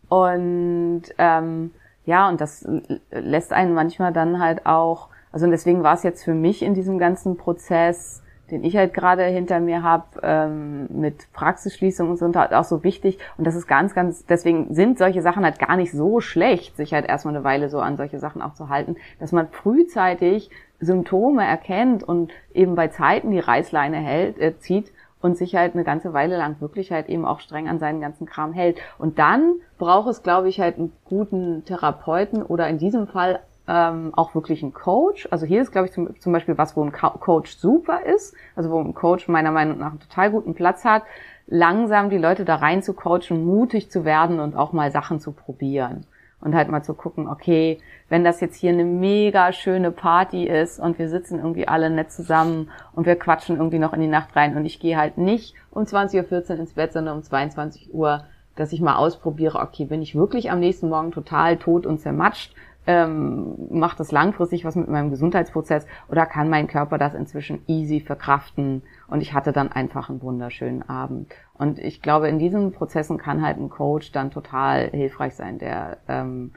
Und 0.09 1.03
ähm, 1.17 1.71
ja, 2.05 2.27
und 2.27 2.41
das 2.41 2.67
lässt 3.11 3.53
einen 3.53 3.73
manchmal 3.73 4.11
dann 4.11 4.39
halt 4.39 4.65
auch 4.65 5.08
also 5.31 5.45
und 5.45 5.51
deswegen 5.51 5.83
war 5.83 5.93
es 5.93 6.03
jetzt 6.03 6.23
für 6.23 6.33
mich 6.33 6.61
in 6.61 6.73
diesem 6.73 6.99
ganzen 6.99 7.37
Prozess, 7.37 8.21
den 8.51 8.63
ich 8.63 8.75
halt 8.75 8.93
gerade 8.93 9.23
hinter 9.25 9.59
mir 9.59 9.83
habe, 9.83 10.05
ähm, 10.23 10.87
mit 10.89 11.31
Praxisschließung 11.33 12.09
und 12.09 12.17
so, 12.17 12.25
und 12.25 12.35
halt 12.35 12.53
auch 12.53 12.63
so 12.63 12.83
wichtig. 12.83 13.19
Und 13.37 13.45
das 13.45 13.55
ist 13.55 13.67
ganz, 13.67 13.93
ganz, 13.93 14.25
deswegen 14.25 14.73
sind 14.73 14.97
solche 14.97 15.21
Sachen 15.21 15.43
halt 15.43 15.59
gar 15.59 15.75
nicht 15.75 15.91
so 15.91 16.19
schlecht, 16.19 16.75
sich 16.75 16.93
halt 16.93 17.07
erstmal 17.07 17.35
eine 17.35 17.43
Weile 17.43 17.69
so 17.69 17.79
an 17.79 17.97
solche 17.97 18.19
Sachen 18.19 18.41
auch 18.41 18.55
zu 18.55 18.69
halten, 18.69 18.95
dass 19.19 19.31
man 19.31 19.49
frühzeitig 19.49 20.49
Symptome 20.79 21.45
erkennt 21.45 22.03
und 22.03 22.31
eben 22.53 22.75
bei 22.75 22.87
Zeiten 22.87 23.31
die 23.31 23.39
Reißleine 23.39 23.97
hält, 23.97 24.39
äh, 24.39 24.57
zieht 24.57 24.91
und 25.21 25.37
sich 25.37 25.55
halt 25.55 25.73
eine 25.73 25.83
ganze 25.83 26.13
Weile 26.13 26.37
lang 26.37 26.61
wirklich 26.61 26.91
halt 26.91 27.09
eben 27.09 27.25
auch 27.25 27.41
streng 27.41 27.67
an 27.67 27.79
seinen 27.79 28.01
ganzen 28.01 28.25
Kram 28.25 28.53
hält. 28.53 28.79
Und 28.97 29.19
dann 29.19 29.55
braucht 29.77 30.09
es, 30.09 30.23
glaube 30.23 30.47
ich, 30.49 30.59
halt 30.59 30.77
einen 30.77 30.93
guten 31.05 31.65
Therapeuten 31.65 32.41
oder 32.41 32.67
in 32.69 32.77
diesem 32.77 33.07
Fall 33.07 33.41
ähm, 33.69 34.13
auch 34.15 34.33
wirklich 34.33 34.63
ein 34.63 34.73
Coach. 34.73 35.27
Also 35.29 35.45
hier 35.45 35.61
ist, 35.61 35.71
glaube 35.71 35.87
ich, 35.87 35.93
zum, 35.93 36.19
zum 36.19 36.33
Beispiel 36.33 36.57
was, 36.57 36.75
wo 36.75 36.83
ein 36.83 36.91
Coach 36.91 37.55
super 37.55 38.03
ist, 38.03 38.35
also 38.55 38.71
wo 38.71 38.79
ein 38.79 38.95
Coach 38.95 39.27
meiner 39.27 39.51
Meinung 39.51 39.77
nach 39.77 39.91
einen 39.91 39.99
total 39.99 40.31
guten 40.31 40.55
Platz 40.55 40.83
hat, 40.83 41.03
langsam 41.45 42.09
die 42.09 42.17
Leute 42.17 42.45
da 42.45 42.55
rein 42.55 42.81
zu 42.81 42.93
coachen, 42.93 43.45
mutig 43.45 43.91
zu 43.91 44.05
werden 44.05 44.39
und 44.39 44.55
auch 44.55 44.73
mal 44.73 44.91
Sachen 44.91 45.19
zu 45.19 45.31
probieren. 45.31 46.05
Und 46.41 46.55
halt 46.55 46.69
mal 46.69 46.83
zu 46.83 46.93
gucken, 46.93 47.27
okay, 47.27 47.79
wenn 48.07 48.23
das 48.23 48.39
jetzt 48.39 48.55
hier 48.55 48.71
eine 48.71 48.85
mega 48.85 49.51
schöne 49.51 49.91
Party 49.91 50.47
ist 50.47 50.79
und 50.79 50.97
wir 50.97 51.09
sitzen 51.09 51.37
irgendwie 51.37 51.67
alle 51.67 51.89
nett 51.89 52.11
zusammen 52.11 52.71
und 52.93 53.05
wir 53.05 53.17
quatschen 53.17 53.57
irgendwie 53.57 53.77
noch 53.77 53.93
in 53.93 53.99
die 53.99 54.07
Nacht 54.07 54.35
rein 54.35 54.55
und 54.55 54.65
ich 54.65 54.79
gehe 54.79 54.97
halt 54.97 55.17
nicht 55.17 55.53
um 55.69 55.83
20.14 55.83 56.51
Uhr 56.53 56.59
ins 56.59 56.73
Bett, 56.73 56.93
sondern 56.93 57.17
um 57.17 57.23
22 57.23 57.93
Uhr, 57.93 58.23
dass 58.55 58.71
ich 58.71 58.79
mal 58.79 58.95
ausprobiere, 58.95 59.59
okay, 59.59 59.83
bin 59.83 60.01
ich 60.01 60.15
wirklich 60.15 60.49
am 60.49 60.61
nächsten 60.61 60.87
Morgen 60.87 61.11
total 61.11 61.57
tot 61.57 61.85
und 61.85 61.99
zermatscht 61.99 62.55
ähm, 62.87 63.67
macht 63.69 63.99
das 63.99 64.11
langfristig 64.11 64.65
was 64.65 64.75
mit 64.75 64.87
meinem 64.87 65.09
Gesundheitsprozess 65.11 65.85
oder 66.07 66.25
kann 66.25 66.49
mein 66.49 66.67
Körper 66.67 66.97
das 66.97 67.13
inzwischen 67.13 67.61
easy 67.67 67.99
verkraften 67.99 68.83
und 69.07 69.21
ich 69.21 69.33
hatte 69.33 69.51
dann 69.51 69.71
einfach 69.71 70.09
einen 70.09 70.21
wunderschönen 70.21 70.87
Abend. 70.87 71.31
Und 71.53 71.77
ich 71.79 72.01
glaube, 72.01 72.29
in 72.29 72.39
diesen 72.39 72.71
Prozessen 72.71 73.17
kann 73.17 73.41
halt 73.41 73.57
ein 73.57 73.69
Coach 73.69 74.11
dann 74.11 74.31
total 74.31 74.89
hilfreich 74.89 75.35
sein, 75.35 75.59
der 75.59 75.97
ähm, 76.07 76.51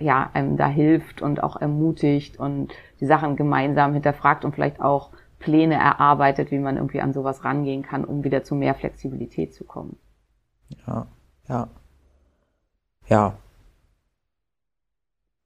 ja 0.00 0.30
einem 0.32 0.56
da 0.56 0.66
hilft 0.66 1.22
und 1.22 1.42
auch 1.42 1.56
ermutigt 1.60 2.38
und 2.38 2.72
die 3.00 3.06
Sachen 3.06 3.36
gemeinsam 3.36 3.92
hinterfragt 3.92 4.44
und 4.44 4.54
vielleicht 4.54 4.80
auch 4.80 5.10
Pläne 5.38 5.74
erarbeitet, 5.74 6.50
wie 6.50 6.58
man 6.58 6.76
irgendwie 6.76 7.00
an 7.00 7.12
sowas 7.12 7.44
rangehen 7.44 7.82
kann, 7.82 8.04
um 8.04 8.24
wieder 8.24 8.42
zu 8.42 8.54
mehr 8.54 8.74
Flexibilität 8.74 9.54
zu 9.54 9.64
kommen. 9.64 9.96
Ja, 10.86 11.06
ja. 11.48 11.68
Ja, 13.08 13.34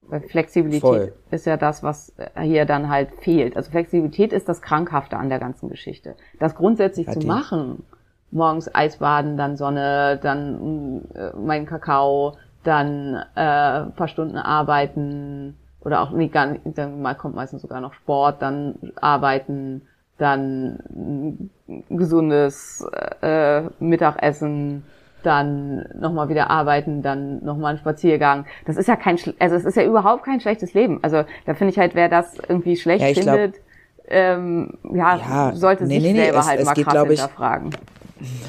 Weil 0.07 0.21
Flexibilität 0.21 0.81
Voll. 0.81 1.13
ist 1.29 1.45
ja 1.45 1.57
das, 1.57 1.83
was 1.83 2.13
äh, 2.17 2.41
hier 2.41 2.65
dann 2.65 2.89
halt 2.89 3.09
fehlt. 3.21 3.55
Also 3.55 3.71
Flexibilität 3.71 4.33
ist 4.33 4.49
das 4.49 4.61
Krankhafte 4.61 5.17
an 5.17 5.29
der 5.29 5.39
ganzen 5.39 5.69
Geschichte. 5.69 6.15
Das 6.39 6.55
grundsätzlich 6.55 7.07
Ja, 7.07 7.13
zu 7.13 7.19
die- 7.19 7.27
machen, 7.27 7.83
morgens 8.31 8.73
Eisbaden, 8.73 9.37
dann 9.37 9.57
Sonne, 9.57 10.19
dann 10.21 11.01
äh, 11.13 11.31
mein 11.37 11.65
Kakao, 11.65 12.37
dann 12.63 13.15
äh, 13.35 13.41
ein 13.41 13.93
paar 13.95 14.07
Stunden 14.07 14.37
arbeiten 14.37 15.55
oder 15.81 16.01
auch 16.01 16.11
nee, 16.11 16.27
gar 16.27 16.47
nicht, 16.47 16.61
dann 16.77 17.01
mal 17.01 17.15
kommt 17.15 17.35
meistens 17.35 17.61
sogar 17.61 17.81
noch 17.81 17.93
Sport, 17.93 18.41
dann 18.41 18.75
arbeiten, 18.99 19.81
dann 20.17 20.79
ein 20.89 21.49
gesundes 21.89 22.85
äh, 23.21 23.63
Mittagessen, 23.79 24.83
dann 25.23 25.85
nochmal 25.99 26.29
wieder 26.29 26.49
arbeiten, 26.49 27.01
dann 27.01 27.43
nochmal 27.43 27.73
ein 27.73 27.77
Spaziergang. 27.79 28.45
Das 28.65 28.77
ist 28.77 28.87
ja 28.87 28.95
kein, 28.95 29.17
also 29.39 29.55
es 29.55 29.65
ist 29.65 29.75
ja 29.77 29.83
überhaupt 29.83 30.23
kein 30.23 30.39
schlechtes 30.41 30.73
Leben. 30.73 30.99
Also 31.01 31.23
da 31.45 31.53
finde 31.53 31.71
ich 31.73 31.79
halt, 31.79 31.95
wer 31.95 32.09
das 32.09 32.33
irgendwie 32.47 32.75
schlecht 32.77 33.01
Ja, 33.01 33.09
ich 33.09 33.19
glaub- 33.21 33.35
findet, 33.37 33.61
ähm, 34.09 34.73
ja, 34.93 35.17
Ja, 35.17 35.51
sollte 35.55 35.85
nee, 35.85 35.95
sich 35.99 36.03
nee, 36.03 36.13
nee, 36.13 36.23
selber 36.25 36.39
es- 36.39 36.47
halt 36.47 36.59
es 36.59 36.65
mal 36.65 36.73
geht, 36.73 36.85
krass 36.87 37.03
ich, 37.03 37.19
hinterfragen. 37.21 37.69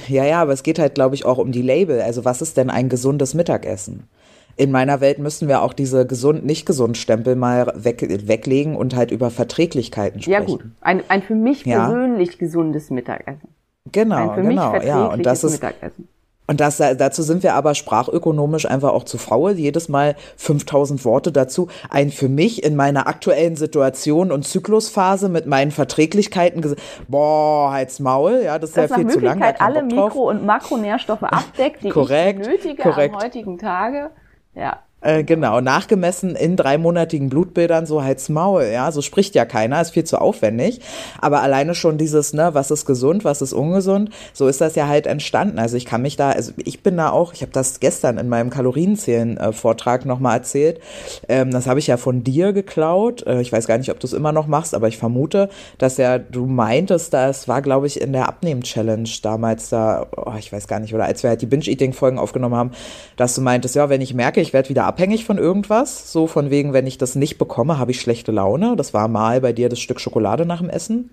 Ja, 0.09 0.25
ja, 0.25 0.43
aber 0.43 0.53
es 0.53 0.63
geht 0.63 0.79
halt, 0.79 0.95
glaube 0.95 1.15
ich, 1.15 1.25
auch 1.25 1.39
um 1.39 1.53
die 1.53 1.63
Label. 1.63 2.01
Also 2.03 2.25
was 2.25 2.43
ist 2.43 2.57
denn 2.57 2.69
ein 2.69 2.89
gesundes 2.89 3.33
Mittagessen? 3.35 4.09
In 4.57 4.71
meiner 4.71 5.01
Welt 5.01 5.19
müssten 5.19 5.49
wir 5.49 5.63
auch 5.63 5.73
diese 5.73 6.07
gesund, 6.07 6.45
nicht 6.45 6.67
gesund 6.67 6.99
Stempel 6.99 7.37
mal 7.37 7.73
weg, 7.75 8.07
weglegen 8.27 8.77
und 8.77 8.95
halt 8.95 9.11
über 9.11 9.31
Verträglichkeiten 9.31 10.21
sprechen. 10.21 10.41
Ja 10.41 10.45
gut, 10.47 10.65
ein, 10.83 11.03
ein 11.09 11.23
für 11.23 11.35
mich 11.35 11.65
Ja. 11.65 11.87
persönlich 11.87 12.39
gesundes 12.39 12.91
Mittagessen. 12.91 13.49
Genau, 13.91 14.35
genau, 14.35 14.77
ja. 14.83 15.07
Und 15.07 15.25
das 15.25 15.43
ist, 15.43 15.53
Mittagessen. 15.53 16.07
Und 16.53 16.61
das, 16.61 16.77
dazu 16.77 17.23
sind 17.23 17.43
wir 17.43 17.55
aber 17.55 17.75
sprachökonomisch 17.75 18.67
einfach 18.67 18.91
auch 18.91 19.05
zu 19.05 19.17
faul. 19.17 19.53
Jedes 19.53 19.89
Mal 19.89 20.17
5000 20.37 21.03
Worte 21.07 21.33
dazu. 21.33 21.69
Ein 21.89 22.11
für 22.11 22.29
mich 22.29 22.63
in 22.63 22.77
meiner 22.77 23.07
aktuellen 23.07 23.57
Situation 23.57 24.31
und 24.31 24.47
Zyklusphase 24.47 25.31
mit 25.31 25.47
meinen 25.47 25.71
Verträglichkeiten, 25.71 26.77
boah, 27.09 27.73
halt's 27.73 28.01
Maul, 28.01 28.43
ja, 28.45 28.59
das 28.59 28.71
ist 28.71 28.77
Das 28.77 28.91
ja 28.91 28.97
viel 28.97 29.07
zu 29.09 29.19
lang. 29.21 29.41
da 29.41 29.47
Möglichkeit 29.47 29.59
kein 29.61 29.67
alle. 29.67 29.83
Mikro- 29.85 30.29
und 30.29 30.45
Makronährstoffe 30.45 31.23
abdeckt, 31.23 31.85
die 31.85 31.89
Korrekt, 32.03 32.41
ich 32.41 32.47
benötige 32.47 32.83
korrekt. 32.83 33.15
am 33.15 33.23
heutigen 33.23 33.57
Tage. 33.57 34.11
Ja. 34.55 34.81
Äh, 35.03 35.25
genau, 35.25 35.61
nachgemessen 35.61 36.37
in 36.37 36.57
dreimonatigen 36.57 37.29
Blutbildern, 37.29 37.87
so 37.87 38.05
halt's 38.05 38.29
Maul, 38.29 38.65
ja, 38.73 38.93
so 38.93 39.03
spricht 39.03 39.35
ja 39.35 39.45
keiner, 39.45 39.81
ist 39.81 39.91
viel 39.91 40.05
zu 40.05 40.21
aufwendig. 40.21 40.81
Aber 41.21 41.43
alleine 41.43 41.75
schon 41.75 41.99
dieses, 41.99 42.33
ne, 42.33 42.55
was 42.55 42.71
ist 42.71 42.87
gesund, 42.87 43.25
was 43.25 43.43
ist 43.43 43.53
ungesund, 43.53 44.11
so 44.33 44.47
ist 44.47 44.61
das 44.61 44.77
ja 44.77 44.87
halt 44.87 45.09
entstanden. 45.09 45.59
Also 45.59 45.77
ich 45.77 45.87
kann 45.87 46.03
mich 46.03 46.17
da, 46.17 46.31
also 46.31 46.53
ich 46.65 46.85
bin 46.85 46.97
da 46.97 47.11
auch, 47.11 47.33
ich 47.33 47.43
habe 47.43 47.53
das 47.53 47.81
gestern 47.81 48.17
in 48.17 48.29
meinem 48.29 48.51
Kalorienzählen-Vortrag 48.51 50.07
nochmal 50.07 50.39
erzählt. 50.39 50.81
Ähm, 51.29 51.51
das 51.51 51.67
habe 51.67 51.81
ich 51.81 51.89
ja 51.89 51.97
von 51.97 52.23
dir 52.23 52.53
geklaut. 52.53 53.27
Äh, 53.27 53.41
ich 53.41 53.53
weiß 53.53 53.67
gar 53.67 53.79
nicht, 53.79 53.91
ob 53.91 53.99
du 53.99 54.07
es 54.07 54.13
immer 54.13 54.31
noch 54.31 54.47
machst, 54.47 54.73
aber 54.73 54.87
ich 54.87 54.99
vermute, 54.99 55.49
dass 55.79 55.97
ja 55.97 56.19
du 56.19 56.47
meintest, 56.47 57.13
das 57.13 57.49
war, 57.49 57.61
glaube 57.61 57.89
ich, 57.89 58.01
in 58.01 58.13
der 58.13 58.29
Abnehmen-Challenge 58.29 59.09
damals 59.23 59.69
da, 59.69 60.07
oh, 60.17 60.35
ich 60.39 60.53
weiß 60.53 60.69
gar 60.69 60.79
nicht, 60.79 60.95
oder 60.95 61.07
als 61.07 61.25
wir 61.25 61.31
halt 61.31 61.43
die 61.43 61.47
Binge-Eating-Folgen 61.47 62.21
aufgenommen 62.21 62.55
haben, 62.55 62.71
dass 63.17 63.35
du 63.35 63.41
meintest, 63.41 63.75
ja, 63.75 63.89
wenn 63.89 64.01
ich 64.01 64.15
merke, 64.15 64.41
ich 64.41 64.53
werde 64.53 64.69
wieder 64.69 64.92
abhängig 64.93 65.25
von 65.25 65.39
irgendwas, 65.39 66.13
so 66.13 66.27
von 66.27 66.51
wegen, 66.51 66.75
wenn 66.75 66.87
ich 66.87 66.99
das 66.99 67.15
nicht 67.15 67.39
bekomme, 67.39 67.79
habe 67.79 67.93
ich 67.93 68.01
schlechte 68.01 68.31
Laune. 68.31 68.77
Das 68.77 68.93
war 68.93 69.09
mal 69.09 69.41
bei 69.41 69.55
dir 69.55 69.71
das 69.71 69.81
Stück 69.81 70.01
Schokolade 70.01 70.45
nach 70.45 70.61
dem 70.61 70.69
Essen. 70.69 71.09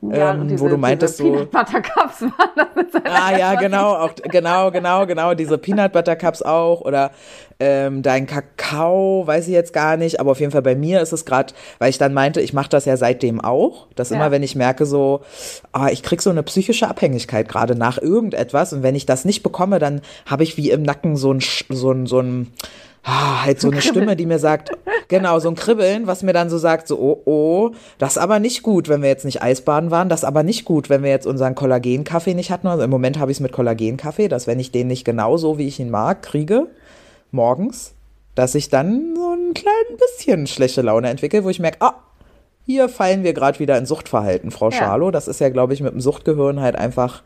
ja 0.00 0.34
Ähm, 0.34 0.46
diese, 0.46 0.62
wo 0.62 0.68
du 0.68 0.76
meintest, 0.76 1.18
diese 1.18 1.30
Peanut 1.32 1.50
Butter 1.50 1.80
Cups 1.82 2.22
waren 2.22 2.68
das 2.92 3.02
Ah 3.04 3.36
ja, 3.36 3.56
genau, 3.56 3.96
auch 3.96 4.14
genau, 4.14 4.70
genau, 4.70 5.04
genau, 5.06 5.34
diese 5.34 5.58
Peanut 5.58 5.92
Butter 5.92 6.14
Cups 6.14 6.42
auch 6.42 6.82
oder 6.82 7.10
ähm, 7.58 8.02
dein 8.02 8.26
Kakao, 8.26 9.26
weiß 9.26 9.48
ich 9.48 9.52
jetzt 9.52 9.72
gar 9.72 9.96
nicht, 9.96 10.20
aber 10.20 10.30
auf 10.30 10.38
jeden 10.38 10.52
Fall 10.52 10.62
bei 10.62 10.76
mir 10.76 11.00
ist 11.00 11.12
es 11.12 11.24
gerade, 11.24 11.54
weil 11.80 11.90
ich 11.90 11.98
dann 11.98 12.14
meinte, 12.14 12.40
ich 12.40 12.52
mache 12.52 12.68
das 12.68 12.84
ja 12.84 12.96
seitdem 12.96 13.40
auch, 13.40 13.88
dass 13.96 14.10
Ja. 14.10 14.16
immer 14.16 14.30
wenn 14.30 14.44
ich 14.44 14.54
merke 14.54 14.86
so, 14.86 15.22
ah, 15.72 15.88
ich 15.90 16.04
krieg 16.04 16.22
so 16.22 16.30
eine 16.30 16.44
psychische 16.44 16.86
Abhängigkeit 16.88 17.48
gerade 17.48 17.74
nach 17.74 17.98
irgendetwas 17.98 18.72
und 18.72 18.84
wenn 18.84 18.94
ich 18.94 19.06
das 19.06 19.24
nicht 19.24 19.42
bekomme, 19.42 19.80
dann 19.80 20.02
habe 20.26 20.44
ich 20.44 20.56
wie 20.56 20.70
im 20.70 20.82
Nacken 20.82 21.16
so 21.16 21.32
ein 21.32 21.40
so 21.40 21.90
ein 21.90 22.06
so 22.06 22.20
ein 22.20 22.52
ah, 23.04 23.44
halt 23.44 23.60
so 23.60 23.70
eine 23.70 23.82
Stimme, 23.82 24.16
die 24.16 24.26
mir 24.26 24.38
sagt, 24.38 24.70
genau, 25.08 25.38
so 25.38 25.48
ein 25.48 25.54
Kribbeln, 25.54 26.06
was 26.06 26.22
mir 26.22 26.32
dann 26.32 26.50
so 26.50 26.58
sagt, 26.58 26.88
so, 26.88 26.98
oh, 26.98 27.22
oh, 27.24 27.70
das 27.98 28.12
ist 28.12 28.18
aber 28.18 28.38
nicht 28.40 28.62
gut, 28.62 28.88
wenn 28.88 29.02
wir 29.02 29.08
jetzt 29.08 29.24
nicht 29.24 29.42
Eisbaden 29.42 29.90
waren, 29.90 30.08
das 30.08 30.20
ist 30.20 30.24
aber 30.24 30.42
nicht 30.42 30.64
gut, 30.64 30.90
wenn 30.90 31.02
wir 31.02 31.10
jetzt 31.10 31.26
unseren 31.26 31.54
Kollagenkaffee 31.54 32.34
nicht 32.34 32.50
hatten. 32.50 32.66
Also 32.66 32.82
im 32.82 32.90
Moment 32.90 33.18
habe 33.18 33.30
ich 33.30 33.36
es 33.36 33.40
mit 33.42 33.52
Kollagenkaffee, 33.52 34.28
dass 34.28 34.46
wenn 34.46 34.58
ich 34.58 34.72
den 34.72 34.88
nicht 34.88 35.04
genau 35.04 35.36
so, 35.36 35.58
wie 35.58 35.68
ich 35.68 35.78
ihn 35.78 35.90
mag, 35.90 36.22
kriege, 36.22 36.66
morgens, 37.30 37.92
dass 38.34 38.54
ich 38.54 38.68
dann 38.68 39.14
so 39.14 39.34
ein 39.34 39.54
klein 39.54 39.98
bisschen 39.98 40.46
schlechte 40.46 40.82
Laune 40.82 41.08
entwickle, 41.08 41.44
wo 41.44 41.50
ich 41.50 41.60
merke, 41.60 41.78
ah, 41.80 41.94
hier 42.66 42.88
fallen 42.88 43.24
wir 43.24 43.34
gerade 43.34 43.58
wieder 43.58 43.76
in 43.76 43.84
Suchtverhalten, 43.84 44.50
Frau 44.50 44.70
Ja. 44.70 44.78
Schalow. 44.78 45.10
Das 45.10 45.28
ist 45.28 45.40
ja, 45.40 45.50
glaube 45.50 45.74
ich, 45.74 45.82
mit 45.82 45.92
dem 45.92 46.00
Suchtgehirn 46.00 46.60
halt 46.60 46.76
einfach, 46.76 47.22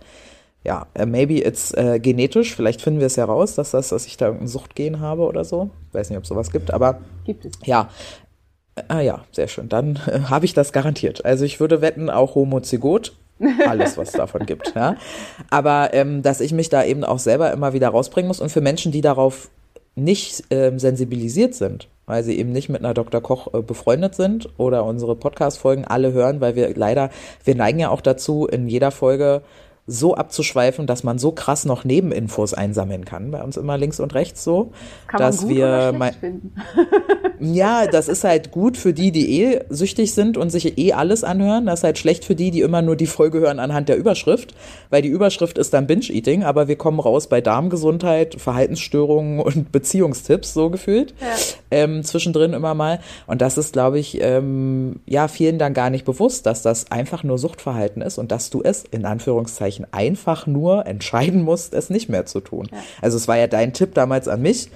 ja, 0.64 0.86
äh, 0.94 1.06
maybe 1.06 1.34
it's 1.44 1.72
äh, 1.72 1.98
genetisch. 2.00 2.54
Vielleicht 2.54 2.82
finden 2.82 3.00
wir 3.00 3.06
es 3.06 3.16
ja 3.16 3.24
raus, 3.24 3.54
dass, 3.54 3.70
das, 3.70 3.88
dass 3.88 4.06
ich 4.06 4.16
da 4.16 4.26
irgendein 4.26 4.48
Suchtgen 4.48 5.00
habe 5.00 5.22
oder 5.22 5.44
so. 5.44 5.70
Weiß 5.92 6.10
nicht, 6.10 6.18
ob 6.18 6.26
sowas 6.26 6.50
gibt, 6.50 6.72
aber 6.72 7.00
Gibt 7.24 7.44
es. 7.44 7.52
ja. 7.64 7.88
Ah 8.86 9.00
ja, 9.00 9.24
sehr 9.32 9.48
schön. 9.48 9.68
Dann 9.68 9.98
äh, 10.06 10.20
habe 10.28 10.44
ich 10.44 10.54
das 10.54 10.72
garantiert. 10.72 11.24
Also 11.24 11.44
ich 11.44 11.58
würde 11.58 11.80
wetten, 11.80 12.10
auch 12.10 12.34
Homozygot. 12.34 13.12
Alles, 13.66 13.96
was 13.96 14.08
es 14.08 14.14
davon 14.14 14.46
gibt. 14.46 14.74
Ja. 14.74 14.96
Aber 15.50 15.94
ähm, 15.94 16.22
dass 16.22 16.40
ich 16.40 16.52
mich 16.52 16.68
da 16.68 16.84
eben 16.84 17.04
auch 17.04 17.18
selber 17.18 17.52
immer 17.52 17.72
wieder 17.72 17.88
rausbringen 17.88 18.28
muss 18.28 18.40
und 18.40 18.50
für 18.50 18.60
Menschen, 18.60 18.92
die 18.92 19.00
darauf 19.00 19.48
nicht 19.94 20.44
ähm, 20.50 20.78
sensibilisiert 20.78 21.54
sind, 21.54 21.88
weil 22.06 22.22
sie 22.22 22.38
eben 22.38 22.52
nicht 22.52 22.68
mit 22.68 22.84
einer 22.84 22.94
Dr. 22.94 23.20
Koch 23.20 23.52
äh, 23.54 23.62
befreundet 23.62 24.14
sind 24.14 24.48
oder 24.58 24.84
unsere 24.84 25.16
Podcast-Folgen 25.16 25.84
alle 25.84 26.12
hören, 26.12 26.40
weil 26.40 26.54
wir 26.54 26.74
leider, 26.74 27.10
wir 27.44 27.54
neigen 27.54 27.80
ja 27.80 27.90
auch 27.90 28.00
dazu, 28.00 28.46
in 28.46 28.68
jeder 28.68 28.90
Folge 28.90 29.42
so 29.90 30.14
abzuschweifen, 30.14 30.86
dass 30.86 31.02
man 31.02 31.18
so 31.18 31.32
krass 31.32 31.64
noch 31.64 31.82
Nebeninfos 31.82 32.52
einsammeln 32.52 33.06
kann. 33.06 33.30
Bei 33.30 33.42
uns 33.42 33.56
immer 33.56 33.78
links 33.78 34.00
und 34.00 34.14
rechts 34.14 34.44
so, 34.44 34.70
Kann 35.06 35.20
man 35.20 35.30
dass 35.30 35.40
gut 35.40 35.48
wir 35.48 35.64
oder 35.64 36.12
finden. 36.12 36.54
ja, 37.40 37.86
das 37.86 38.08
ist 38.08 38.22
halt 38.22 38.50
gut 38.50 38.76
für 38.76 38.92
die, 38.92 39.12
die 39.12 39.42
eh 39.42 39.60
süchtig 39.70 40.12
sind 40.12 40.36
und 40.36 40.50
sich 40.50 40.76
eh 40.76 40.92
alles 40.92 41.24
anhören. 41.24 41.64
Das 41.64 41.80
ist 41.80 41.84
halt 41.84 41.96
schlecht 41.96 42.26
für 42.26 42.34
die, 42.34 42.50
die 42.50 42.60
immer 42.60 42.82
nur 42.82 42.96
die 42.96 43.06
Folge 43.06 43.40
hören 43.40 43.58
anhand 43.58 43.88
der 43.88 43.96
Überschrift, 43.96 44.54
weil 44.90 45.00
die 45.00 45.08
Überschrift 45.08 45.56
ist 45.56 45.72
dann 45.72 45.86
Binge-Eating, 45.86 46.44
aber 46.44 46.68
wir 46.68 46.76
kommen 46.76 47.00
raus 47.00 47.26
bei 47.26 47.40
Darmgesundheit, 47.40 48.38
Verhaltensstörungen 48.38 49.40
und 49.48 49.72
Beziehungstipps, 49.72 50.52
so 50.52 50.68
gefühlt. 50.68 51.14
Ähm, 51.70 52.04
zwischendrin 52.04 52.52
immer 52.52 52.74
mal. 52.74 53.00
Und 53.26 53.40
das 53.40 53.56
ist, 53.56 53.72
glaube 53.72 53.98
ich, 53.98 54.20
ähm, 54.20 55.00
ja, 55.06 55.28
vielen 55.28 55.58
dann 55.58 55.72
gar 55.72 55.88
nicht 55.88 56.04
bewusst, 56.04 56.44
dass 56.44 56.60
das 56.60 56.90
einfach 56.92 57.24
nur 57.24 57.38
Suchtverhalten 57.38 58.02
ist 58.02 58.18
und 58.18 58.30
dass 58.32 58.50
du 58.50 58.62
es 58.62 58.84
in 58.84 59.06
Anführungszeichen 59.06 59.77
einfach 59.92 60.46
nur 60.46 60.86
entscheiden 60.86 61.42
musst, 61.42 61.74
es 61.74 61.90
nicht 61.90 62.08
mehr 62.08 62.26
zu 62.26 62.40
tun. 62.40 62.68
Also 63.02 63.16
es 63.16 63.28
war 63.28 63.36
ja 63.36 63.46
dein 63.46 63.72
Tipp 63.72 63.94
damals 63.94 64.28
an 64.28 64.42
mich, 64.42 64.70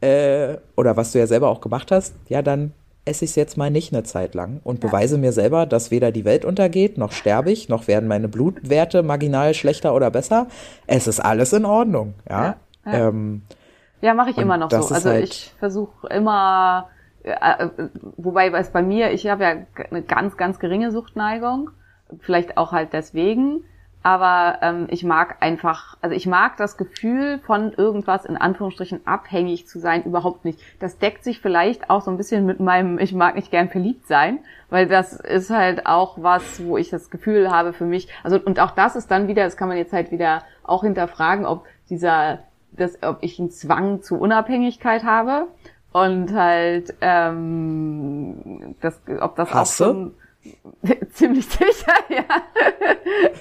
äh, 0.00 0.56
oder 0.76 0.96
was 0.96 1.12
du 1.12 1.18
ja 1.18 1.26
selber 1.26 1.48
auch 1.48 1.60
gemacht 1.60 1.90
hast, 1.90 2.14
ja, 2.28 2.42
dann 2.42 2.72
esse 3.06 3.24
ich 3.24 3.30
es 3.30 3.36
jetzt 3.36 3.56
mal 3.56 3.70
nicht 3.70 3.92
eine 3.94 4.02
Zeit 4.02 4.34
lang 4.34 4.60
und 4.64 4.80
beweise 4.80 5.16
mir 5.16 5.30
selber, 5.32 5.64
dass 5.64 5.90
weder 5.92 6.10
die 6.10 6.24
Welt 6.24 6.44
untergeht, 6.44 6.98
noch 6.98 7.12
sterbe 7.12 7.52
ich, 7.52 7.68
noch 7.68 7.86
werden 7.86 8.08
meine 8.08 8.26
Blutwerte 8.28 9.02
marginal 9.04 9.54
schlechter 9.54 9.94
oder 9.94 10.10
besser. 10.10 10.48
Es 10.88 11.06
ist 11.06 11.20
alles 11.20 11.52
in 11.52 11.64
Ordnung, 11.64 12.14
ja. 12.28 12.56
Ja, 12.84 12.92
ja. 12.92 13.08
Ähm, 13.08 13.42
Ja, 14.02 14.12
mache 14.14 14.30
ich 14.30 14.38
immer 14.38 14.56
noch 14.58 14.70
so. 14.70 14.88
Also 14.92 15.10
halt- 15.10 15.24
ich 15.24 15.54
versuche 15.58 16.08
immer, 16.08 16.88
äh, 17.22 17.30
äh, 17.30 17.68
wobei 18.16 18.48
es 18.48 18.70
bei 18.70 18.82
mir, 18.82 19.12
ich 19.12 19.26
habe 19.28 19.44
ja 19.44 19.54
eine 19.90 20.02
ganz, 20.02 20.36
ganz 20.36 20.58
geringe 20.58 20.90
Suchtneigung, 20.90 21.70
vielleicht 22.18 22.56
auch 22.58 22.72
halt 22.72 22.92
deswegen, 22.92 23.62
aber 24.06 24.58
ähm, 24.62 24.86
ich 24.88 25.02
mag 25.02 25.38
einfach, 25.40 25.96
also 26.00 26.14
ich 26.14 26.28
mag 26.28 26.56
das 26.58 26.76
Gefühl 26.76 27.40
von 27.40 27.72
irgendwas 27.72 28.24
in 28.24 28.36
Anführungsstrichen 28.36 29.04
abhängig 29.04 29.66
zu 29.66 29.80
sein 29.80 30.04
überhaupt 30.04 30.44
nicht. 30.44 30.60
Das 30.78 30.98
deckt 30.98 31.24
sich 31.24 31.40
vielleicht 31.40 31.90
auch 31.90 32.02
so 32.02 32.12
ein 32.12 32.16
bisschen 32.16 32.46
mit 32.46 32.60
meinem, 32.60 33.00
ich 33.00 33.12
mag 33.12 33.34
nicht 33.34 33.50
gern 33.50 33.68
verliebt 33.68 34.06
sein, 34.06 34.38
weil 34.70 34.86
das 34.86 35.14
ist 35.14 35.50
halt 35.50 35.86
auch 35.86 36.22
was, 36.22 36.64
wo 36.64 36.76
ich 36.76 36.88
das 36.88 37.10
Gefühl 37.10 37.50
habe 37.50 37.72
für 37.72 37.84
mich, 37.84 38.06
also 38.22 38.38
und 38.38 38.60
auch 38.60 38.70
das 38.70 38.94
ist 38.94 39.10
dann 39.10 39.26
wieder, 39.26 39.42
das 39.42 39.56
kann 39.56 39.66
man 39.66 39.76
jetzt 39.76 39.92
halt 39.92 40.12
wieder 40.12 40.44
auch 40.62 40.84
hinterfragen, 40.84 41.44
ob 41.44 41.64
dieser 41.90 42.44
dass, 42.70 43.02
ob 43.02 43.18
ich 43.22 43.40
einen 43.40 43.50
Zwang 43.50 44.02
zu 44.02 44.20
Unabhängigkeit 44.20 45.02
habe 45.02 45.48
und 45.90 46.32
halt 46.32 46.94
ähm, 47.00 48.76
das, 48.80 49.00
ob 49.20 49.34
das 49.34 49.52
Hast 49.52 49.82
auch 49.82 49.86
du? 49.86 49.92
schon 49.92 50.14
ziemlich 51.10 51.46
sicher, 51.46 51.94
ja. 52.08 52.24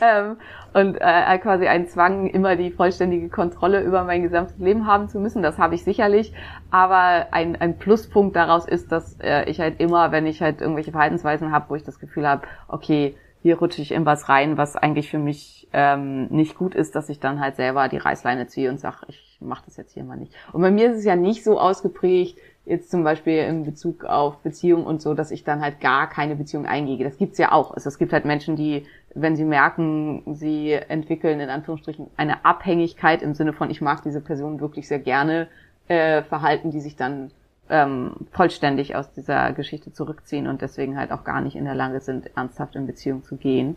ähm, 0.01 0.37
und 0.73 0.97
äh, 0.99 1.37
quasi 1.37 1.67
einen 1.67 1.87
Zwang, 1.87 2.27
immer 2.27 2.57
die 2.57 2.69
vollständige 2.69 3.29
Kontrolle 3.29 3.81
über 3.81 4.03
mein 4.03 4.23
gesamtes 4.23 4.57
Leben 4.57 4.85
haben 4.85 5.07
zu 5.07 5.19
müssen. 5.19 5.41
Das 5.41 5.57
habe 5.57 5.75
ich 5.75 5.85
sicherlich. 5.85 6.33
Aber 6.69 7.27
ein, 7.31 7.55
ein 7.55 7.77
Pluspunkt 7.77 8.35
daraus 8.35 8.67
ist, 8.67 8.91
dass 8.91 9.17
äh, 9.21 9.49
ich 9.49 9.61
halt 9.61 9.79
immer, 9.79 10.11
wenn 10.11 10.25
ich 10.25 10.41
halt 10.41 10.59
irgendwelche 10.59 10.91
Verhaltensweisen 10.91 11.53
habe, 11.53 11.69
wo 11.69 11.75
ich 11.75 11.83
das 11.83 11.97
Gefühl 11.97 12.27
habe, 12.27 12.41
okay, 12.67 13.15
hier 13.41 13.59
rutsche 13.59 13.81
ich 13.81 13.91
in 13.91 14.05
was 14.05 14.27
rein, 14.27 14.57
was 14.57 14.75
eigentlich 14.75 15.09
für 15.09 15.19
mich 15.19 15.69
ähm, 15.71 16.25
nicht 16.27 16.57
gut 16.57 16.73
ist, 16.73 16.95
dass 16.95 17.09
ich 17.09 17.19
dann 17.19 17.39
halt 17.39 17.55
selber 17.55 17.87
die 17.87 17.97
Reißleine 17.97 18.47
ziehe 18.47 18.69
und 18.69 18.79
sage, 18.79 19.05
ich 19.07 19.37
mache 19.39 19.65
das 19.65 19.77
jetzt 19.77 19.93
hier 19.93 20.03
mal 20.03 20.17
nicht. 20.17 20.33
Und 20.51 20.61
bei 20.61 20.71
mir 20.71 20.91
ist 20.91 20.97
es 20.97 21.05
ja 21.05 21.15
nicht 21.15 21.43
so 21.43 21.59
ausgeprägt, 21.59 22.39
jetzt 22.65 22.89
zum 22.89 23.03
Beispiel 23.03 23.37
in 23.37 23.63
Bezug 23.63 24.05
auf 24.05 24.37
Beziehung 24.39 24.85
und 24.85 25.01
so, 25.01 25.13
dass 25.13 25.31
ich 25.31 25.43
dann 25.43 25.61
halt 25.61 25.79
gar 25.79 26.09
keine 26.09 26.35
Beziehung 26.35 26.65
eingehe. 26.65 27.03
Das 27.03 27.17
gibt's 27.17 27.37
ja 27.37 27.51
auch. 27.51 27.71
Also 27.71 27.87
es 27.87 27.97
gibt 27.97 28.11
halt 28.11 28.25
Menschen, 28.25 28.55
die, 28.55 28.85
wenn 29.13 29.35
sie 29.35 29.45
merken, 29.45 30.23
sie 30.35 30.71
entwickeln 30.71 31.39
in 31.39 31.49
Anführungsstrichen 31.49 32.07
eine 32.17 32.43
Abhängigkeit 32.43 33.21
im 33.21 33.35
Sinne 33.35 33.53
von, 33.53 33.69
ich 33.69 33.81
mag 33.81 34.01
diese 34.03 34.21
Person 34.21 34.59
wirklich 34.59 34.87
sehr 34.87 34.99
gerne, 34.99 35.47
äh, 35.87 36.23
verhalten, 36.23 36.71
die 36.71 36.81
sich 36.81 36.95
dann 36.95 37.31
ähm, 37.69 38.15
vollständig 38.31 38.95
aus 38.95 39.11
dieser 39.11 39.51
Geschichte 39.53 39.91
zurückziehen 39.93 40.47
und 40.47 40.61
deswegen 40.61 40.97
halt 40.97 41.11
auch 41.11 41.23
gar 41.23 41.41
nicht 41.41 41.55
in 41.55 41.65
der 41.65 41.75
Lage 41.75 41.99
sind, 41.99 42.35
ernsthaft 42.35 42.75
in 42.75 42.87
Beziehung 42.87 43.23
zu 43.23 43.37
gehen. 43.37 43.75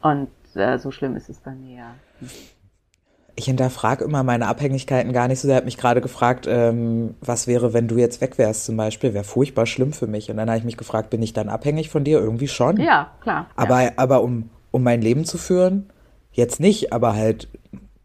Und 0.00 0.30
äh, 0.54 0.78
so 0.78 0.90
schlimm 0.90 1.16
ist 1.16 1.28
es 1.28 1.40
bei 1.40 1.52
mir 1.52 1.76
ja. 1.76 1.94
Ich 3.38 3.44
hinterfrage 3.44 4.04
immer 4.04 4.24
meine 4.24 4.48
Abhängigkeiten 4.48 5.12
gar 5.12 5.28
nicht 5.28 5.38
so. 5.38 5.46
Er 5.46 5.54
hat 5.54 5.64
mich 5.64 5.78
gerade 5.78 6.00
gefragt, 6.00 6.46
ähm, 6.48 7.14
was 7.20 7.46
wäre, 7.46 7.72
wenn 7.72 7.86
du 7.86 7.96
jetzt 7.96 8.20
weg 8.20 8.36
wärst 8.36 8.64
zum 8.64 8.76
Beispiel. 8.76 9.14
Wäre 9.14 9.22
furchtbar 9.22 9.64
schlimm 9.64 9.92
für 9.92 10.08
mich. 10.08 10.28
Und 10.28 10.38
dann 10.38 10.48
habe 10.48 10.58
ich 10.58 10.64
mich 10.64 10.76
gefragt, 10.76 11.10
bin 11.10 11.22
ich 11.22 11.34
dann 11.34 11.48
abhängig 11.48 11.88
von 11.88 12.02
dir? 12.02 12.18
Irgendwie 12.18 12.48
schon. 12.48 12.78
Ja, 12.78 13.12
klar. 13.20 13.46
Aber, 13.54 13.82
ja. 13.82 13.90
aber 13.94 14.22
um, 14.24 14.50
um 14.72 14.82
mein 14.82 15.00
Leben 15.00 15.24
zu 15.24 15.38
führen, 15.38 15.88
jetzt 16.32 16.58
nicht, 16.58 16.92
aber 16.92 17.14
halt 17.14 17.46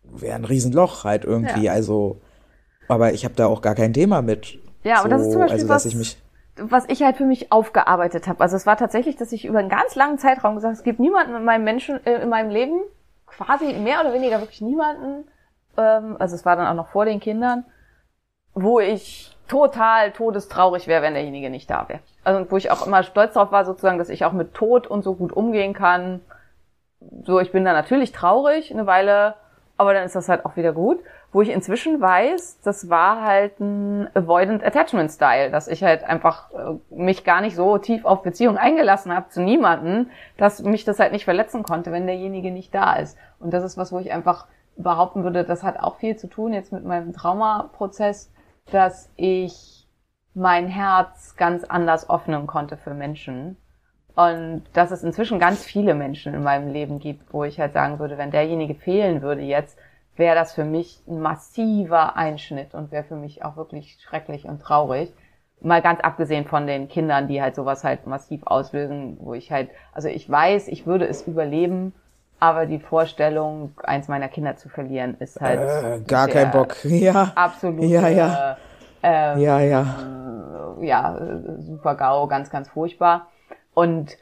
wäre 0.05 0.35
ein 0.35 0.45
Riesenloch 0.45 1.03
halt 1.03 1.25
irgendwie. 1.25 1.63
Ja. 1.63 1.73
Also, 1.73 2.21
aber 2.87 3.13
ich 3.13 3.25
habe 3.25 3.33
da 3.33 3.47
auch 3.47 3.63
gar 3.63 3.73
kein 3.73 3.91
Thema 3.91 4.21
mit. 4.21 4.59
Ja, 4.83 4.99
aber 4.99 5.03
so, 5.03 5.09
das 5.09 5.21
ist 5.23 5.31
zum 5.31 5.41
Beispiel 5.41 5.61
also, 5.61 5.69
was, 5.69 5.83
dass 5.83 5.91
ich 5.91 5.97
mich 5.97 6.17
was 6.57 6.85
ich 6.87 7.01
halt 7.01 7.17
für 7.17 7.25
mich 7.25 7.51
aufgearbeitet 7.51 8.27
habe. 8.27 8.41
Also 8.41 8.55
es 8.55 8.65
war 8.65 8.77
tatsächlich, 8.77 9.15
dass 9.15 9.31
ich 9.31 9.45
über 9.45 9.59
einen 9.59 9.69
ganz 9.69 9.95
langen 9.95 10.19
Zeitraum 10.19 10.55
gesagt 10.55 10.69
habe, 10.69 10.77
es 10.77 10.83
gibt 10.83 10.99
niemanden 10.99 11.35
in 11.35 11.43
meinem 11.43 11.63
Menschen, 11.63 12.05
äh, 12.05 12.21
in 12.21 12.29
meinem 12.29 12.51
Leben, 12.51 12.81
quasi 13.37 13.73
mehr 13.73 14.01
oder 14.01 14.13
weniger 14.13 14.39
wirklich 14.39 14.61
niemanden, 14.61 15.27
ähm, 15.77 16.17
also 16.19 16.35
es 16.35 16.45
war 16.45 16.55
dann 16.55 16.67
auch 16.67 16.73
noch 16.73 16.89
vor 16.89 17.05
den 17.05 17.19
Kindern, 17.19 17.65
wo 18.53 18.79
ich 18.79 19.35
total 19.47 20.11
todestraurig 20.11 20.87
wäre, 20.87 21.01
wenn 21.01 21.13
derjenige 21.13 21.49
nicht 21.49 21.69
da 21.69 21.87
wäre. 21.89 21.99
Also 22.23 22.49
wo 22.49 22.57
ich 22.57 22.71
auch 22.71 22.85
immer 22.85 23.03
stolz 23.03 23.33
drauf 23.33 23.51
war, 23.51 23.65
sozusagen, 23.65 23.97
dass 23.97 24.09
ich 24.09 24.25
auch 24.25 24.31
mit 24.31 24.53
Tod 24.53 24.87
und 24.87 25.03
so 25.03 25.15
gut 25.15 25.33
umgehen 25.33 25.73
kann. 25.73 26.21
So, 27.25 27.39
ich 27.39 27.51
bin 27.51 27.65
da 27.65 27.73
natürlich 27.73 28.11
traurig 28.11 28.71
eine 28.71 28.85
Weile, 28.85 29.35
aber 29.77 29.93
dann 29.93 30.05
ist 30.05 30.15
das 30.15 30.29
halt 30.29 30.45
auch 30.45 30.55
wieder 30.55 30.71
gut. 30.71 30.99
Wo 31.33 31.41
ich 31.41 31.49
inzwischen 31.49 31.99
weiß, 31.99 32.61
das 32.61 32.89
war 32.89 33.23
halt 33.23 33.59
ein 33.59 34.07
Avoidant 34.15 34.63
Attachment 34.63 35.11
Style, 35.11 35.49
dass 35.49 35.67
ich 35.67 35.83
halt 35.83 36.03
einfach 36.03 36.51
äh, 36.51 36.75
mich 36.95 37.23
gar 37.23 37.41
nicht 37.41 37.55
so 37.55 37.79
tief 37.79 38.05
auf 38.05 38.21
Beziehungen 38.21 38.59
eingelassen 38.59 39.13
habe 39.13 39.29
zu 39.29 39.41
niemanden, 39.41 40.11
dass 40.37 40.61
mich 40.61 40.85
das 40.85 40.99
halt 40.99 41.11
nicht 41.11 41.25
verletzen 41.25 41.63
konnte, 41.63 41.91
wenn 41.91 42.05
derjenige 42.05 42.51
nicht 42.51 42.73
da 42.73 42.93
ist. 42.93 43.17
Und 43.39 43.51
das 43.51 43.63
ist 43.63 43.77
was, 43.77 43.91
wo 43.91 43.97
ich 43.97 44.13
einfach 44.13 44.45
behaupten 44.77 45.23
würde, 45.23 45.43
das 45.43 45.63
hat 45.63 45.79
auch 45.79 45.97
viel 45.97 46.15
zu 46.15 46.27
tun 46.27 46.53
jetzt 46.53 46.71
mit 46.71 46.85
meinem 46.85 47.13
Traumaprozess, 47.13 48.31
dass 48.71 49.11
ich 49.15 49.87
mein 50.35 50.67
Herz 50.67 51.35
ganz 51.35 51.63
anders 51.63 52.09
öffnen 52.09 52.45
konnte 52.45 52.77
für 52.77 52.93
Menschen. 52.93 53.57
Und 54.15 54.63
dass 54.73 54.91
es 54.91 55.03
inzwischen 55.03 55.39
ganz 55.39 55.63
viele 55.63 55.95
Menschen 55.95 56.35
in 56.35 56.43
meinem 56.43 56.71
Leben 56.71 56.99
gibt, 56.99 57.33
wo 57.33 57.43
ich 57.43 57.59
halt 57.59 57.73
sagen 57.73 57.97
würde, 57.97 58.19
wenn 58.19 58.29
derjenige 58.29 58.75
fehlen 58.75 59.23
würde 59.23 59.41
jetzt, 59.41 59.79
wäre 60.15 60.35
das 60.35 60.53
für 60.53 60.65
mich 60.65 61.01
ein 61.07 61.19
massiver 61.19 62.15
Einschnitt 62.15 62.73
und 62.73 62.91
wäre 62.91 63.03
für 63.03 63.15
mich 63.15 63.43
auch 63.43 63.57
wirklich 63.57 63.97
schrecklich 64.01 64.45
und 64.45 64.61
traurig. 64.61 65.11
Mal 65.61 65.81
ganz 65.81 66.01
abgesehen 66.01 66.45
von 66.45 66.67
den 66.67 66.89
Kindern, 66.89 67.27
die 67.27 67.41
halt 67.41 67.55
sowas 67.55 67.83
halt 67.83 68.05
massiv 68.05 68.41
auslösen, 68.45 69.17
wo 69.21 69.33
ich 69.33 69.51
halt, 69.51 69.69
also 69.93 70.09
ich 70.09 70.29
weiß, 70.29 70.67
ich 70.67 70.85
würde 70.85 71.07
es 71.07 71.25
überleben, 71.25 71.93
aber 72.39 72.65
die 72.65 72.79
Vorstellung, 72.79 73.73
eins 73.83 74.09
meiner 74.09 74.27
Kinder 74.27 74.57
zu 74.57 74.67
verlieren, 74.67 75.15
ist 75.19 75.39
halt 75.39 75.61
äh, 75.61 76.01
gar 76.05 76.27
kein 76.27 76.51
Bock. 76.51 76.75
Ja. 76.83 77.31
absolut 77.35 77.85
Ja, 77.85 78.09
ja. 78.09 78.57
ähm, 79.01 79.39
Ja, 79.39 79.59
ja. 79.61 79.95
ja, 80.81 81.17
äh, 81.17 81.61
super 81.61 81.95
GAU, 81.95 82.27
ganz, 82.27 82.49
ganz 82.49 82.67
furchtbar. 82.69 83.27
Und 83.73 84.17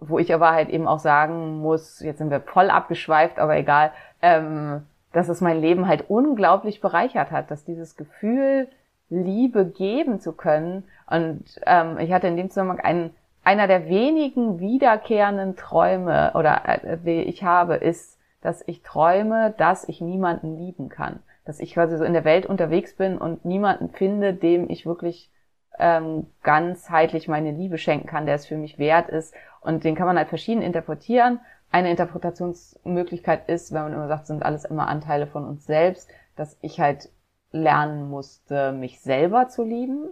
wo 0.00 0.18
ich 0.18 0.34
aber 0.34 0.50
halt 0.50 0.68
eben 0.70 0.88
auch 0.88 0.98
sagen 0.98 1.58
muss, 1.58 2.00
jetzt 2.00 2.18
sind 2.18 2.30
wir 2.30 2.40
voll 2.40 2.70
abgeschweift, 2.70 3.38
aber 3.38 3.56
egal, 3.56 3.92
ähm, 4.20 4.82
dass 5.12 5.28
es 5.28 5.40
mein 5.40 5.60
Leben 5.60 5.86
halt 5.86 6.08
unglaublich 6.08 6.80
bereichert 6.80 7.30
hat, 7.30 7.50
dass 7.50 7.64
dieses 7.64 7.96
Gefühl, 7.96 8.68
Liebe 9.12 9.66
geben 9.66 10.20
zu 10.20 10.32
können. 10.32 10.84
Und 11.08 11.44
ähm, 11.66 11.98
ich 11.98 12.12
hatte 12.12 12.28
in 12.28 12.36
dem 12.36 12.48
Zusammenhang 12.48 12.80
einen, 12.80 13.10
einer 13.44 13.66
der 13.66 13.88
wenigen 13.88 14.58
wiederkehrenden 14.58 15.56
Träume 15.56 16.32
oder 16.34 16.62
äh, 16.66 16.98
die 16.98 17.22
ich 17.22 17.44
habe, 17.44 17.76
ist, 17.76 18.18
dass 18.40 18.66
ich 18.66 18.82
träume, 18.82 19.54
dass 19.58 19.86
ich 19.88 20.00
niemanden 20.00 20.56
lieben 20.56 20.88
kann. 20.88 21.20
Dass 21.44 21.60
ich 21.60 21.74
quasi 21.74 21.96
so 21.98 22.04
in 22.04 22.14
der 22.14 22.24
Welt 22.24 22.46
unterwegs 22.46 22.96
bin 22.96 23.18
und 23.18 23.44
niemanden 23.44 23.90
finde, 23.90 24.32
dem 24.32 24.70
ich 24.70 24.86
wirklich 24.86 25.30
ähm, 25.78 26.26
ganzheitlich 26.42 27.28
meine 27.28 27.52
Liebe 27.52 27.78
schenken 27.78 28.06
kann, 28.06 28.26
der 28.26 28.36
es 28.36 28.46
für 28.46 28.56
mich 28.56 28.78
wert 28.78 29.08
ist. 29.10 29.34
Und 29.60 29.84
den 29.84 29.94
kann 29.94 30.06
man 30.06 30.16
halt 30.16 30.28
verschieden 30.28 30.62
interpretieren. 30.62 31.40
Eine 31.72 31.90
Interpretationsmöglichkeit 31.90 33.48
ist, 33.48 33.72
wenn 33.72 33.82
man 33.82 33.94
immer 33.94 34.06
sagt, 34.06 34.26
sind 34.26 34.44
alles 34.44 34.66
immer 34.66 34.88
Anteile 34.88 35.26
von 35.26 35.46
uns 35.46 35.64
selbst, 35.64 36.10
dass 36.36 36.58
ich 36.60 36.78
halt 36.78 37.10
lernen 37.50 38.10
musste, 38.10 38.72
mich 38.72 39.00
selber 39.00 39.48
zu 39.48 39.64
lieben 39.64 40.10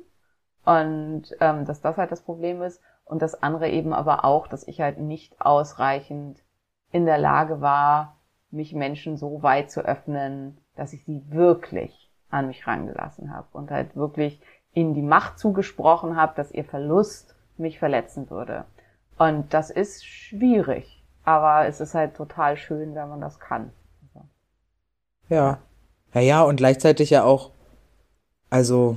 und 0.64 1.24
ähm, 1.38 1.66
dass 1.66 1.82
das 1.82 1.98
halt 1.98 2.12
das 2.12 2.22
Problem 2.22 2.62
ist. 2.62 2.80
Und 3.04 3.20
das 3.20 3.42
andere 3.42 3.68
eben 3.68 3.92
aber 3.92 4.24
auch, 4.24 4.46
dass 4.46 4.66
ich 4.66 4.80
halt 4.80 4.98
nicht 4.98 5.38
ausreichend 5.38 6.42
in 6.92 7.04
der 7.04 7.18
Lage 7.18 7.60
war, 7.60 8.16
mich 8.50 8.72
Menschen 8.72 9.18
so 9.18 9.42
weit 9.42 9.70
zu 9.70 9.82
öffnen, 9.82 10.56
dass 10.76 10.94
ich 10.94 11.04
sie 11.04 11.22
wirklich 11.28 12.10
an 12.30 12.46
mich 12.46 12.66
rangelassen 12.66 13.34
habe 13.34 13.48
und 13.52 13.70
halt 13.70 13.96
wirklich 13.96 14.40
ihnen 14.72 14.94
die 14.94 15.02
Macht 15.02 15.38
zugesprochen 15.38 16.16
habe, 16.16 16.32
dass 16.36 16.52
ihr 16.52 16.64
Verlust 16.64 17.34
mich 17.58 17.78
verletzen 17.78 18.30
würde. 18.30 18.64
Und 19.18 19.52
das 19.52 19.68
ist 19.70 20.06
schwierig, 20.06 20.99
aber 21.30 21.66
es 21.68 21.80
ist 21.80 21.94
halt 21.94 22.14
total 22.14 22.56
schön, 22.56 22.94
wenn 22.94 23.08
man 23.08 23.20
das 23.20 23.38
kann. 23.40 23.70
Ja. 25.28 25.58
Ja, 26.14 26.20
ja, 26.20 26.42
und 26.42 26.56
gleichzeitig 26.56 27.10
ja 27.10 27.24
auch, 27.24 27.50
also, 28.50 28.96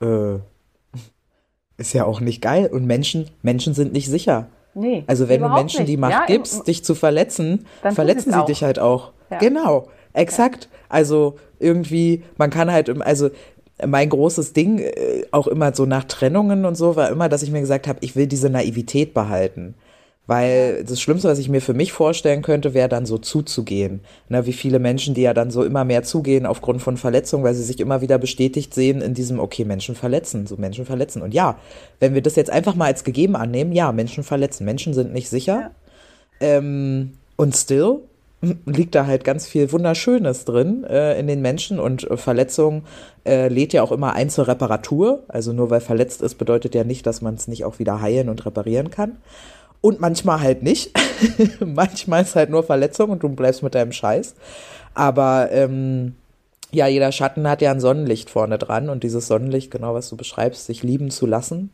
äh, 0.00 0.34
ist 1.76 1.92
ja 1.92 2.04
auch 2.04 2.20
nicht 2.20 2.42
geil. 2.42 2.66
Und 2.72 2.86
Menschen, 2.86 3.30
Menschen 3.42 3.74
sind 3.74 3.92
nicht 3.92 4.08
sicher. 4.08 4.46
Nee, 4.74 5.02
Also 5.08 5.28
wenn 5.28 5.42
du 5.42 5.48
Menschen 5.48 5.80
nicht. 5.80 5.90
die 5.90 5.96
Macht 5.96 6.12
Ja, 6.12 6.24
gibst, 6.26 6.58
im- 6.60 6.64
dich 6.64 6.84
zu 6.84 6.94
verletzen, 6.94 7.66
Dann 7.82 7.94
verletzen 7.94 8.32
sie 8.32 8.44
dich 8.44 8.62
halt 8.62 8.78
auch. 8.78 9.12
Ja. 9.30 9.38
Genau, 9.38 9.88
exakt. 10.12 10.68
Also 10.88 11.38
irgendwie, 11.58 12.22
man 12.36 12.50
kann 12.50 12.70
halt, 12.70 12.88
also 13.02 13.30
mein 13.84 14.08
großes 14.10 14.52
Ding, 14.52 14.78
äh, 14.78 15.24
auch 15.32 15.46
immer 15.48 15.74
so 15.74 15.86
nach 15.86 16.04
Trennungen 16.04 16.64
und 16.66 16.76
so, 16.76 16.94
war 16.96 17.10
immer, 17.10 17.28
dass 17.28 17.42
ich 17.42 17.50
mir 17.50 17.60
gesagt 17.60 17.88
habe, 17.88 17.98
ich 18.02 18.14
will 18.14 18.26
diese 18.28 18.48
Naivität 18.50 19.12
behalten. 19.14 19.74
Weil 20.30 20.84
das 20.84 21.00
Schlimmste, 21.00 21.26
was 21.26 21.40
ich 21.40 21.48
mir 21.48 21.60
für 21.60 21.74
mich 21.74 21.92
vorstellen 21.92 22.42
könnte, 22.42 22.72
wäre 22.72 22.88
dann 22.88 23.04
so 23.04 23.18
zuzugehen. 23.18 23.98
Ne, 24.28 24.46
wie 24.46 24.52
viele 24.52 24.78
Menschen, 24.78 25.12
die 25.12 25.22
ja 25.22 25.34
dann 25.34 25.50
so 25.50 25.64
immer 25.64 25.84
mehr 25.84 26.04
zugehen 26.04 26.46
aufgrund 26.46 26.80
von 26.80 26.96
Verletzungen, 26.96 27.42
weil 27.42 27.56
sie 27.56 27.64
sich 27.64 27.80
immer 27.80 28.00
wieder 28.00 28.16
bestätigt 28.16 28.72
sehen 28.72 29.00
in 29.00 29.12
diesem, 29.12 29.40
okay, 29.40 29.64
Menschen 29.64 29.96
verletzen, 29.96 30.46
so 30.46 30.54
Menschen 30.56 30.86
verletzen. 30.86 31.22
Und 31.22 31.34
ja, 31.34 31.58
wenn 31.98 32.14
wir 32.14 32.22
das 32.22 32.36
jetzt 32.36 32.48
einfach 32.48 32.76
mal 32.76 32.84
als 32.84 33.02
gegeben 33.02 33.34
annehmen, 33.34 33.72
ja, 33.72 33.90
Menschen 33.90 34.22
verletzen, 34.22 34.64
Menschen 34.64 34.94
sind 34.94 35.12
nicht 35.12 35.28
sicher. 35.28 35.72
Ähm, 36.38 37.14
und 37.34 37.56
still 37.56 37.98
liegt 38.66 38.94
da 38.94 39.06
halt 39.06 39.24
ganz 39.24 39.48
viel 39.48 39.72
Wunderschönes 39.72 40.44
drin 40.44 40.84
äh, 40.84 41.18
in 41.18 41.26
den 41.26 41.42
Menschen 41.42 41.80
und 41.80 42.08
äh, 42.08 42.16
Verletzung 42.16 42.84
äh, 43.26 43.48
lädt 43.48 43.72
ja 43.72 43.82
auch 43.82 43.90
immer 43.90 44.12
ein 44.12 44.30
zur 44.30 44.46
Reparatur. 44.46 45.24
Also 45.26 45.52
nur 45.52 45.70
weil 45.70 45.80
verletzt 45.80 46.22
ist, 46.22 46.36
bedeutet 46.36 46.76
ja 46.76 46.84
nicht, 46.84 47.04
dass 47.04 47.20
man 47.20 47.34
es 47.34 47.48
nicht 47.48 47.64
auch 47.64 47.80
wieder 47.80 48.00
heilen 48.00 48.28
und 48.28 48.46
reparieren 48.46 48.92
kann. 48.92 49.16
Und 49.80 50.00
manchmal 50.00 50.40
halt 50.40 50.62
nicht. 50.62 50.92
manchmal 51.64 52.22
ist 52.22 52.36
halt 52.36 52.50
nur 52.50 52.62
Verletzung 52.62 53.10
und 53.10 53.22
du 53.22 53.28
bleibst 53.28 53.62
mit 53.62 53.74
deinem 53.74 53.92
Scheiß. 53.92 54.34
Aber 54.94 55.50
ähm, 55.52 56.16
ja, 56.72 56.86
jeder 56.86 57.12
Schatten 57.12 57.48
hat 57.48 57.62
ja 57.62 57.70
ein 57.70 57.80
Sonnenlicht 57.80 58.30
vorne 58.30 58.58
dran 58.58 58.88
und 58.88 59.02
dieses 59.02 59.26
Sonnenlicht, 59.26 59.70
genau 59.70 59.94
was 59.94 60.08
du 60.08 60.16
beschreibst, 60.16 60.66
sich 60.66 60.82
lieben 60.82 61.10
zu 61.10 61.26
lassen 61.26 61.70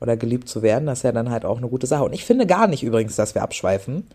oder 0.00 0.16
geliebt 0.16 0.48
zu 0.48 0.62
werden, 0.62 0.86
das 0.86 0.98
ist 0.98 1.04
ja 1.04 1.12
dann 1.12 1.30
halt 1.30 1.44
auch 1.44 1.56
eine 1.56 1.68
gute 1.68 1.86
Sache. 1.86 2.04
Und 2.04 2.12
ich 2.12 2.24
finde 2.24 2.46
gar 2.46 2.66
nicht 2.66 2.82
übrigens, 2.82 3.16
dass 3.16 3.34
wir 3.34 3.42
abschweifen, 3.42 4.06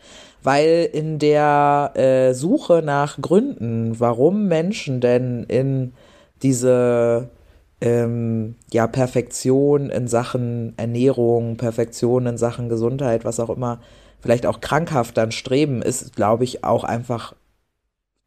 weil 0.44 0.88
in 0.92 1.18
der 1.18 1.92
äh, 1.96 2.34
Suche 2.34 2.84
nach 2.84 3.20
Gründen, 3.20 4.00
warum 4.00 4.48
Menschen 4.48 5.02
denn 5.02 5.44
in 5.44 5.94
diese 6.44 7.30
ähm, 7.82 8.56
ja, 8.72 8.88
Perfektion 8.88 9.90
in 9.90 10.08
Sachen 10.08 10.74
Ernährung, 10.78 11.58
Perfektion 11.58 12.28
in 12.28 12.38
Sachen 12.38 12.70
Gesundheit, 12.70 13.26
was 13.26 13.40
auch 13.40 13.50
immer, 13.50 13.82
vielleicht 14.20 14.46
auch 14.46 14.62
krankhaft 14.62 15.18
dann 15.18 15.32
streben, 15.32 15.82
ist, 15.82 16.16
glaube 16.16 16.44
ich, 16.44 16.64
auch 16.64 16.84
einfach 16.84 17.36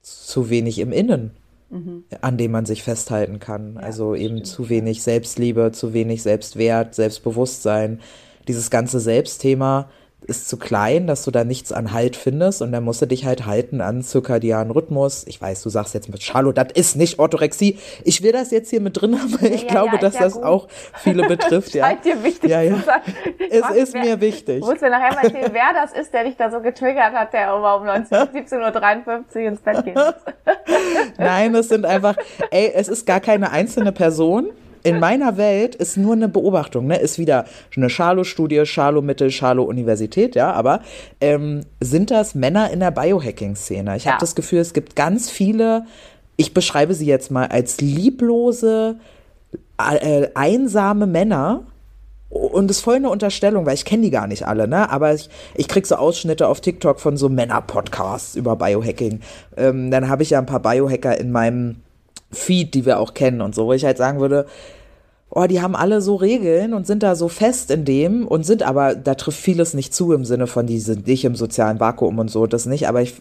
zu 0.02 0.50
wenig 0.50 0.80
im 0.80 0.92
Innen, 0.92 1.30
an 2.20 2.36
dem 2.36 2.50
man 2.50 2.66
sich 2.66 2.82
festhalten 2.82 3.38
kann. 3.38 3.78
also 3.78 4.14
eben 4.14 4.44
zu 4.44 4.68
wenig 4.68 5.02
Selbstliebe, 5.02 5.72
zu 5.72 5.94
wenig 5.94 6.22
Selbstwert, 6.22 6.94
Selbstbewusstsein. 6.94 8.00
Dieses 8.46 8.70
ganze 8.70 9.00
Selbstthema 9.00 9.88
ist 10.24 10.48
zu 10.48 10.56
klein, 10.56 11.06
dass 11.06 11.24
du 11.24 11.30
da 11.30 11.44
nichts 11.44 11.72
an 11.72 11.92
Halt 11.92 12.16
findest 12.16 12.62
und 12.62 12.72
dann 12.72 12.82
musst 12.84 13.02
du 13.02 13.06
dich 13.06 13.24
halt 13.26 13.46
halten 13.46 13.80
an 13.80 14.02
zirkadianen 14.02 14.70
Rhythmus. 14.70 15.24
Ich 15.26 15.40
weiß, 15.40 15.62
du 15.62 15.68
sagst 15.68 15.94
jetzt 15.94 16.08
mit 16.08 16.22
Charlotte, 16.22 16.64
das 16.64 16.72
ist 16.74 16.96
nicht 16.96 17.18
Orthorexie. 17.18 17.78
Ich 18.04 18.22
will 18.22 18.32
das 18.32 18.50
jetzt 18.50 18.70
hier 18.70 18.80
mit 18.80 19.00
drin 19.00 19.20
haben, 19.20 19.36
weil 19.40 19.52
ich 19.52 19.62
ja, 19.62 19.68
glaube, 19.68 19.96
ja, 19.96 19.98
dass 20.00 20.14
ja 20.14 20.20
das 20.22 20.34
gut. 20.34 20.44
auch 20.44 20.68
viele 21.02 21.26
betrifft. 21.28 21.74
ja. 21.74 21.92
Dir 21.94 22.22
wichtig 22.24 22.50
ja, 22.50 22.62
ja. 22.62 22.76
Es 23.50 23.70
ist 23.76 23.94
wer- 23.94 24.04
mir 24.04 24.20
wichtig. 24.20 24.60
Du 24.60 24.66
musst 24.70 24.82
mir 24.82 24.90
nachher 24.90 25.14
mal 25.14 25.24
erzählen, 25.24 25.50
wer 25.52 25.72
das 25.74 25.92
ist, 25.92 26.12
der 26.12 26.24
dich 26.24 26.36
da 26.36 26.50
so 26.50 26.60
getriggert 26.60 27.12
hat, 27.12 27.32
der 27.32 27.54
immer 27.54 27.76
um 27.76 27.86
19 27.86 28.16
17.53 28.18 29.36
Uhr 29.36 29.48
ins 29.48 29.60
Bett 29.60 29.84
geht. 29.84 29.98
Nein, 31.18 31.54
es 31.54 31.68
sind 31.68 31.84
einfach, 31.86 32.16
ey, 32.50 32.72
es 32.74 32.88
ist 32.88 33.06
gar 33.06 33.20
keine 33.20 33.50
einzelne 33.50 33.92
Person. 33.92 34.50
In 34.84 35.00
meiner 35.00 35.36
Welt 35.38 35.74
ist 35.74 35.96
nur 35.96 36.12
eine 36.12 36.28
Beobachtung, 36.28 36.86
ne? 36.86 36.98
Ist 36.98 37.18
wieder 37.18 37.46
eine 37.74 37.88
Charlo-Studie, 37.88 38.64
Charlo-Mittel, 38.66 39.30
Charlo-Universität, 39.30 40.34
ja, 40.36 40.52
aber 40.52 40.80
ähm, 41.20 41.62
sind 41.80 42.10
das 42.10 42.34
Männer 42.34 42.70
in 42.70 42.80
der 42.80 42.90
Biohacking-Szene? 42.90 43.96
Ich 43.96 44.04
Ja. 44.04 44.12
habe 44.12 44.20
das 44.20 44.34
Gefühl, 44.34 44.58
es 44.60 44.74
gibt 44.74 44.94
ganz 44.94 45.30
viele, 45.30 45.86
ich 46.36 46.52
beschreibe 46.54 46.94
sie 46.94 47.06
jetzt 47.06 47.30
mal 47.30 47.46
als 47.46 47.80
lieblose, 47.80 48.96
äh, 49.78 50.28
einsame 50.34 51.06
Männer, 51.06 51.64
und 52.28 52.68
das 52.68 52.78
ist 52.78 52.82
voll 52.82 52.96
eine 52.96 53.10
Unterstellung, 53.10 53.64
weil 53.64 53.74
ich 53.74 53.84
kenne 53.84 54.02
die 54.02 54.10
gar 54.10 54.26
nicht 54.26 54.46
alle, 54.46 54.66
ne? 54.66 54.90
Aber 54.90 55.14
ich, 55.14 55.30
ich 55.54 55.68
krieg 55.68 55.86
so 55.86 55.94
Ausschnitte 55.94 56.48
auf 56.48 56.60
TikTok 56.60 56.98
von 56.98 57.16
so 57.16 57.28
Männer-Podcasts 57.28 58.34
über 58.34 58.56
Biohacking. 58.56 59.20
Ähm, 59.56 59.92
dann 59.92 60.08
habe 60.08 60.24
ich 60.24 60.30
ja 60.30 60.40
ein 60.40 60.46
paar 60.46 60.60
Biohacker 60.60 61.16
in 61.18 61.30
meinem 61.30 61.76
Feed, 62.30 62.74
die 62.74 62.86
wir 62.86 62.98
auch 62.98 63.14
kennen 63.14 63.40
und 63.40 63.54
so, 63.54 63.66
wo 63.66 63.72
ich 63.72 63.84
halt 63.84 63.98
sagen 63.98 64.20
würde, 64.20 64.46
oh, 65.30 65.46
die 65.46 65.60
haben 65.60 65.74
alle 65.74 66.00
so 66.00 66.14
Regeln 66.14 66.74
und 66.74 66.86
sind 66.86 67.02
da 67.02 67.16
so 67.16 67.28
fest 67.28 67.70
in 67.70 67.84
dem 67.84 68.26
und 68.26 68.46
sind 68.46 68.62
aber, 68.62 68.94
da 68.94 69.14
trifft 69.14 69.40
vieles 69.40 69.74
nicht 69.74 69.92
zu 69.92 70.12
im 70.12 70.24
Sinne 70.24 70.46
von, 70.46 70.66
die 70.66 70.78
sind 70.78 71.06
nicht 71.06 71.24
im 71.24 71.34
sozialen 71.34 71.80
Vakuum 71.80 72.18
und 72.18 72.30
so, 72.30 72.46
das 72.46 72.66
nicht, 72.66 72.88
aber 72.88 73.02
ich, 73.02 73.14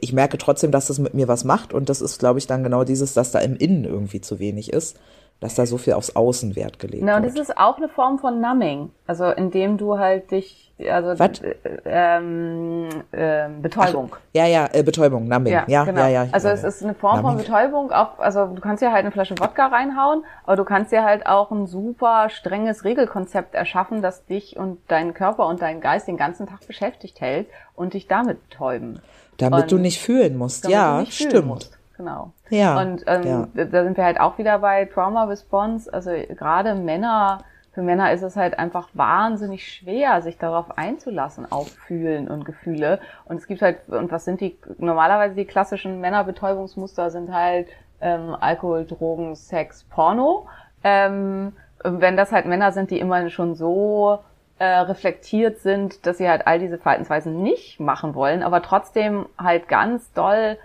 ich 0.00 0.12
merke 0.12 0.36
trotzdem, 0.36 0.72
dass 0.72 0.88
das 0.88 0.98
mit 0.98 1.14
mir 1.14 1.28
was 1.28 1.44
macht 1.44 1.72
und 1.72 1.88
das 1.88 2.00
ist, 2.00 2.18
glaube 2.18 2.38
ich, 2.38 2.46
dann 2.46 2.64
genau 2.64 2.84
dieses, 2.84 3.14
dass 3.14 3.30
da 3.30 3.38
im 3.38 3.56
Innen 3.56 3.84
irgendwie 3.84 4.20
zu 4.20 4.40
wenig 4.40 4.72
ist, 4.72 4.96
dass 5.40 5.54
da 5.54 5.64
so 5.64 5.78
viel 5.78 5.94
aufs 5.94 6.14
Außen 6.14 6.54
Wert 6.54 6.78
gelegt 6.78 7.02
Na, 7.02 7.16
und 7.16 7.22
wird. 7.22 7.34
das 7.34 7.48
ist 7.48 7.56
auch 7.56 7.78
eine 7.78 7.88
Form 7.88 8.18
von 8.18 8.40
Numbing. 8.40 8.90
Also, 9.06 9.30
indem 9.30 9.78
du 9.78 9.98
halt 9.98 10.30
dich, 10.30 10.70
also, 10.88 11.18
Was? 11.18 11.40
äh, 11.40 11.54
ähm, 11.86 12.88
ähm, 13.12 13.62
Betäubung. 13.62 14.14
Ja, 14.34 14.46
ja, 14.46 14.68
äh, 14.72 14.82
Betäubung, 14.82 15.28
Numbing. 15.28 15.52
Ja, 15.52 15.64
ja, 15.66 15.84
genau. 15.84 16.02
ja. 16.02 16.08
ja 16.08 16.26
also 16.30 16.48
ja, 16.48 16.54
es 16.54 16.62
ja. 16.62 16.68
ist 16.68 16.84
eine 16.84 16.94
Form 16.94 17.22
von 17.22 17.36
Numbing. 17.36 17.46
Betäubung, 17.46 17.90
auch, 17.90 18.18
also 18.18 18.46
du 18.48 18.60
kannst 18.60 18.82
dir 18.82 18.92
halt 18.92 19.00
eine 19.00 19.12
Flasche 19.12 19.34
Wodka 19.38 19.68
reinhauen, 19.68 20.24
aber 20.44 20.56
du 20.56 20.64
kannst 20.64 20.92
dir 20.92 21.04
halt 21.04 21.26
auch 21.26 21.50
ein 21.50 21.66
super 21.66 22.28
strenges 22.28 22.84
Regelkonzept 22.84 23.54
erschaffen, 23.54 24.02
das 24.02 24.26
dich 24.26 24.58
und 24.58 24.78
deinen 24.88 25.14
Körper 25.14 25.46
und 25.46 25.62
deinen 25.62 25.80
Geist 25.80 26.06
den 26.06 26.18
ganzen 26.18 26.46
Tag 26.46 26.66
beschäftigt 26.66 27.20
hält 27.22 27.48
und 27.74 27.94
dich 27.94 28.06
damit 28.06 28.46
betäuben. 28.50 29.00
Damit 29.38 29.62
und 29.62 29.72
du 29.72 29.78
nicht 29.78 30.00
fühlen 30.00 30.36
musst. 30.36 30.68
ja, 30.68 31.02
stimmt. 31.08 31.46
musst. 31.46 31.79
Genau. 32.00 32.32
Ja, 32.48 32.80
Und 32.80 33.04
ähm, 33.06 33.48
ja. 33.54 33.64
da- 33.66 33.84
sind 33.84 33.98
wir 33.98 34.04
halt 34.04 34.18
auch 34.20 34.38
wieder 34.38 34.58
bei 34.60 34.86
Trauma 34.86 35.24
Response. 35.24 35.92
Also 35.92 36.10
gerade 36.30 36.74
Männer, 36.74 37.38
für 37.74 37.82
Männer 37.82 38.10
ist 38.12 38.22
es 38.22 38.36
halt 38.36 38.58
einfach 38.58 38.88
wahnsinnig 38.94 39.70
schwer, 39.70 40.22
sich 40.22 40.38
darauf 40.38 40.78
einzulassen, 40.78 41.52
auf 41.52 41.68
Fühlen 41.68 42.28
und 42.28 42.46
Gefühle. 42.46 43.00
Und 43.26 43.36
es 43.36 43.46
gibt 43.46 43.60
halt, 43.60 43.86
und 43.88 44.10
was 44.10 44.24
sind 44.24 44.40
die, 44.40 44.56
normalerweise 44.78 45.34
die 45.34 45.44
klassischen 45.44 46.00
Männerbetäubungsmuster 46.00 47.10
sind 47.10 47.34
halt 47.34 47.68
ähm, 48.00 48.34
Alkohol, 48.40 48.86
Drogen, 48.86 49.36
Sex, 49.36 49.84
Porno. 49.90 50.48
Ähm, 50.82 51.52
wenn 51.84 52.16
das 52.16 52.32
halt 52.32 52.46
Männer 52.46 52.72
sind, 52.72 52.90
die 52.90 52.98
immer 52.98 53.28
schon 53.28 53.54
so 53.54 54.20
äh, 54.58 54.64
reflektiert 54.64 55.58
sind, 55.58 56.06
dass 56.06 56.16
sie 56.16 56.30
halt 56.30 56.46
all 56.46 56.58
diese 56.58 56.78
Verhaltensweisen 56.78 57.42
nicht 57.42 57.78
machen 57.78 58.14
wollen, 58.14 58.42
aber 58.42 58.62
trotzdem 58.62 59.26
halt 59.38 59.68
ganz 59.68 60.12
doll 60.14 60.56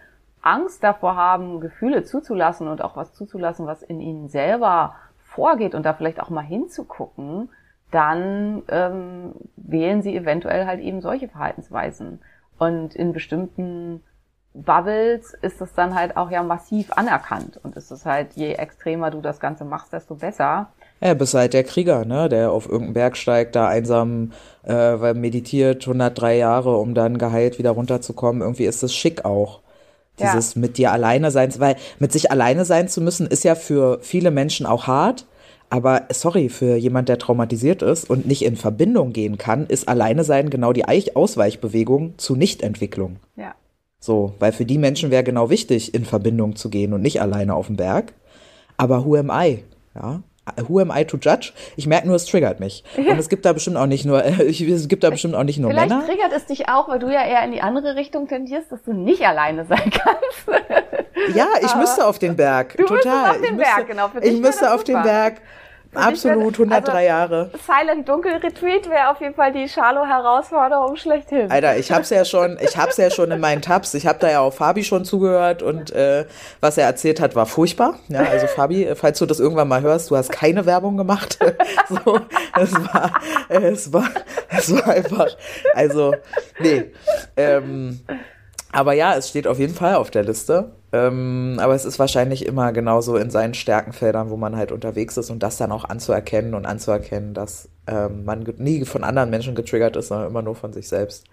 Angst 0.46 0.84
davor 0.84 1.16
haben, 1.16 1.60
Gefühle 1.60 2.04
zuzulassen 2.04 2.68
und 2.68 2.84
auch 2.84 2.96
was 2.96 3.14
zuzulassen, 3.14 3.66
was 3.66 3.82
in 3.82 4.00
ihnen 4.00 4.30
selber 4.30 4.96
vorgeht 5.18 5.76
und 5.76 5.84
da 5.84 5.94
vielleicht 5.94 6.22
auch 6.22 6.30
mal 6.30 6.42
hinzugucken, 6.42 7.50
dann 7.92 8.64
ähm, 8.70 9.34
wählen 9.56 10.02
sie 10.02 10.16
eventuell 10.16 10.66
halt 10.66 10.82
eben 10.82 11.02
solche 11.02 11.28
Verhaltensweisen. 11.28 12.20
Und 12.58 12.96
in 12.96 13.12
bestimmten 13.12 14.04
Bubbles 14.54 15.34
ist 15.42 15.60
das 15.60 15.74
dann 15.74 15.96
halt 15.96 16.16
auch 16.16 16.30
ja 16.30 16.44
massiv 16.44 16.92
anerkannt. 16.94 17.60
Und 17.64 17.76
es 17.76 17.92
ist 17.92 18.06
halt, 18.06 18.34
je 18.36 18.54
extremer 18.54 19.12
du 19.12 19.22
das 19.22 19.40
Ganze 19.40 19.66
machst, 19.66 19.94
desto 19.94 20.16
besser. 20.16 20.70
Ja, 21.02 21.14
bist 21.14 21.34
halt 21.34 21.54
der 21.54 21.64
Krieger, 21.64 22.06
ne, 22.06 22.30
der 22.30 22.52
auf 22.52 22.66
irgendeinen 22.66 22.94
Berg 22.94 23.18
steigt, 23.18 23.56
da 23.56 23.68
einsam 23.68 24.32
äh, 24.66 25.14
meditiert 25.14 25.82
103 25.88 26.38
Jahre, 26.38 26.78
um 26.78 26.94
dann 26.94 27.18
geheilt 27.18 27.60
wieder 27.60 27.72
runterzukommen. 27.72 28.42
Irgendwie 28.42 28.66
ist 28.66 28.84
das 28.84 28.94
schick 28.94 29.26
auch. 29.26 29.65
Ja. 30.20 30.32
Dieses 30.32 30.56
mit 30.56 30.78
dir 30.78 30.92
alleine 30.92 31.32
sein, 31.32 31.54
weil 31.60 31.76
mit 32.00 32.12
sich 32.12 32.32
alleine 32.32 32.66
sein 32.66 32.88
zu 32.88 33.02
müssen, 33.02 33.28
ist 33.28 33.44
ja 33.44 33.56
für 33.56 34.00
viele 34.02 34.32
Menschen 34.32 34.66
auch 34.66 34.88
hart. 34.88 35.26
Aber 35.70 36.04
sorry, 36.12 36.50
für 36.50 36.76
jemand, 36.76 37.10
der 37.10 37.18
traumatisiert 37.18 37.82
ist 37.82 38.10
und 38.10 38.26
nicht 38.28 38.46
in 38.46 38.56
Verbindung 38.56 39.14
gehen 39.14 39.38
kann, 39.38 39.66
ist 39.66 39.90
alleine 39.90 40.24
sein 40.24 40.50
genau 40.50 40.74
die 40.74 40.86
Eich- 40.88 41.16
Ausweichbewegung 41.16 42.14
zu 42.18 42.36
Nichtentwicklung. 42.36 43.18
Ja. 43.36 43.56
So, 44.00 44.36
weil 44.40 44.54
für 44.54 44.66
die 44.66 44.78
Menschen 44.78 45.10
wäre 45.10 45.24
genau 45.24 45.50
wichtig, 45.50 45.94
in 45.96 46.06
Verbindung 46.06 46.56
zu 46.56 46.70
gehen 46.70 46.94
und 46.94 47.02
nicht 47.02 47.22
alleine 47.22 47.56
auf 47.56 47.68
dem 47.68 47.76
Berg. 47.76 48.14
Aber 48.78 49.06
who 49.06 49.16
am 49.16 49.32
I? 49.34 49.64
Ja. 49.96 50.22
Who 50.68 50.80
am 50.80 50.92
I 50.96 51.06
to 51.06 51.18
judge? 51.18 51.54
Ich 51.76 51.88
merke 51.88 52.06
nur, 52.08 52.16
es 52.16 52.26
triggert 52.26 52.60
mich. 52.60 52.84
Und 52.98 53.18
es 53.18 53.30
gibt 53.30 53.46
da 53.46 53.54
bestimmt 53.54 53.78
auch 53.78 53.88
nicht 53.88 54.06
nur, 54.06 54.24
ich, 54.40 54.62
es 54.62 54.88
gibt 54.88 55.04
da 55.04 55.10
bestimmt 55.10 55.36
auch 55.36 55.44
nicht 55.44 55.58
nur 55.60 55.72
Vielleicht 55.72 55.90
Männer. 55.90 56.06
triggert 56.06 56.32
es 56.34 56.46
dich 56.46 56.70
auch, 56.70 56.88
weil 56.88 57.00
du 57.00 57.08
ja 57.12 57.26
eher 57.26 57.44
in 57.44 57.52
die 57.52 57.62
andere 57.62 57.96
Richtung 57.96 58.28
tendierst, 58.28 58.72
dass 58.72 58.84
du 58.84 58.94
nicht 58.94 59.26
alleine 59.26 59.66
sein 59.66 59.92
kannst. 59.92 60.64
Ja, 61.36 61.48
ich 61.62 61.76
müsste 61.76 62.06
auf 62.06 62.20
den 62.20 62.36
Berg. 62.36 62.78
Du 62.78 62.86
Total. 62.86 63.00
müsstest 63.04 63.30
auf 63.30 63.36
ich 63.36 63.42
den 63.48 63.56
müsste, 63.56 63.76
Berg, 63.76 63.88
genau. 63.88 64.08
Für 64.10 64.22
dich 64.22 64.34
ich 64.34 64.40
müsste 64.40 64.74
auf 64.74 64.84
den 64.84 64.96
super. 64.98 65.08
Berg. 65.08 65.42
Absolut, 65.96 66.60
103 66.60 66.92
also- 66.92 67.06
Jahre. 67.06 67.50
Silent 67.66 68.08
Dunkel 68.08 68.34
Retreat 68.34 68.90
wäre 68.90 69.10
auf 69.10 69.22
jeden 69.22 69.36
Fall 69.36 69.52
die 69.52 69.68
Charlo-Herausforderung 69.68 70.96
schlechthin. 70.96 71.50
Alter, 71.52 71.78
ich 71.78 71.92
hab's 71.92 72.10
ja 72.10 72.26
schon, 72.26 72.58
ich 72.62 72.78
hab's 72.78 72.98
ja 72.98 73.10
schon 73.10 73.32
in 73.32 73.40
meinen 73.40 73.62
Tabs. 73.62 73.94
Ich 73.94 74.08
habe 74.08 74.20
da 74.20 74.30
ja 74.30 74.40
auch 74.40 74.54
Fabi 74.54 74.84
schon 74.84 75.06
zugehört 75.06 75.62
und 75.62 75.92
äh, 75.92 76.26
was 76.60 76.78
er 76.78 76.86
erzählt 76.86 77.20
hat, 77.20 77.36
war 77.36 77.46
furchtbar. 77.46 78.00
Ja, 78.08 78.22
also 78.22 78.48
Fabi, 78.48 78.94
falls 78.96 79.20
du 79.20 79.26
das 79.26 79.40
irgendwann 79.40 79.68
mal 79.68 79.82
hörst, 79.82 80.12
du 80.12 80.18
hast 80.18 80.32
keine 80.32 80.66
Werbung 80.66 80.98
gemacht. 80.98 81.40
so, 81.90 82.20
es 82.60 82.74
war, 82.74 83.12
es 83.50 83.94
war, 83.94 84.10
es 84.50 84.74
war 84.74 84.88
einfach, 84.88 85.28
also 85.74 86.14
nee. 86.60 86.92
Ähm, 87.38 88.02
aber 88.72 88.94
ja, 88.94 89.16
es 89.16 89.30
steht 89.30 89.48
auf 89.48 89.58
jeden 89.58 89.74
Fall 89.74 89.96
auf 89.96 90.12
der 90.12 90.24
Liste. 90.24 90.74
Ähm, 90.96 91.58
aber 91.60 91.76
es 91.76 91.84
ist 91.84 92.00
wahrscheinlich 92.00 92.46
immer 92.46 92.72
genauso 92.72 93.18
in 93.18 93.30
seinen 93.30 93.54
Stärkenfeldern, 93.54 94.30
wo 94.30 94.38
man 94.38 94.56
halt 94.56 94.72
unterwegs 94.72 95.18
ist 95.18 95.30
und 95.30 95.44
das 95.44 95.58
dann 95.58 95.74
auch 95.74 95.84
anzuerkennen 95.84 96.54
und 96.54 96.66
anzuerkennen, 96.66 97.34
dass 97.34 97.68
ähm, 97.86 98.24
man 98.24 98.46
nie 98.58 98.86
von 98.86 99.04
anderen 99.04 99.30
Menschen 99.30 99.56
getriggert 99.56 99.98
ist, 99.98 100.08
sondern 100.08 100.30
immer 100.30 100.42
nur 100.42 100.56
von 100.56 100.72
sich 100.72 100.88
selbst. 100.88 101.26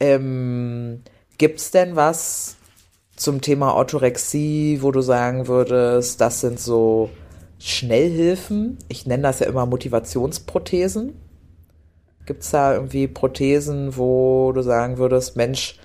Ähm, 0.00 1.02
gibt's 1.36 1.70
denn 1.70 1.96
was 1.96 2.56
zum 3.14 3.42
Thema 3.42 3.74
Orthorexie, 3.74 4.78
wo 4.80 4.90
du 4.90 5.02
sagen 5.02 5.48
würdest, 5.48 6.22
das 6.22 6.40
sind 6.40 6.58
so 6.58 7.10
Schnellhilfen? 7.58 8.78
Ich 8.88 9.06
nenne 9.06 9.24
das 9.24 9.40
ja 9.40 9.48
immer 9.48 9.66
Motivationsprothesen. 9.66 11.12
Gibt's 12.24 12.50
da 12.52 12.72
irgendwie 12.72 13.06
Prothesen, 13.06 13.98
wo 13.98 14.52
du 14.52 14.62
sagen 14.62 14.96
würdest, 14.96 15.36
Mensch, 15.36 15.78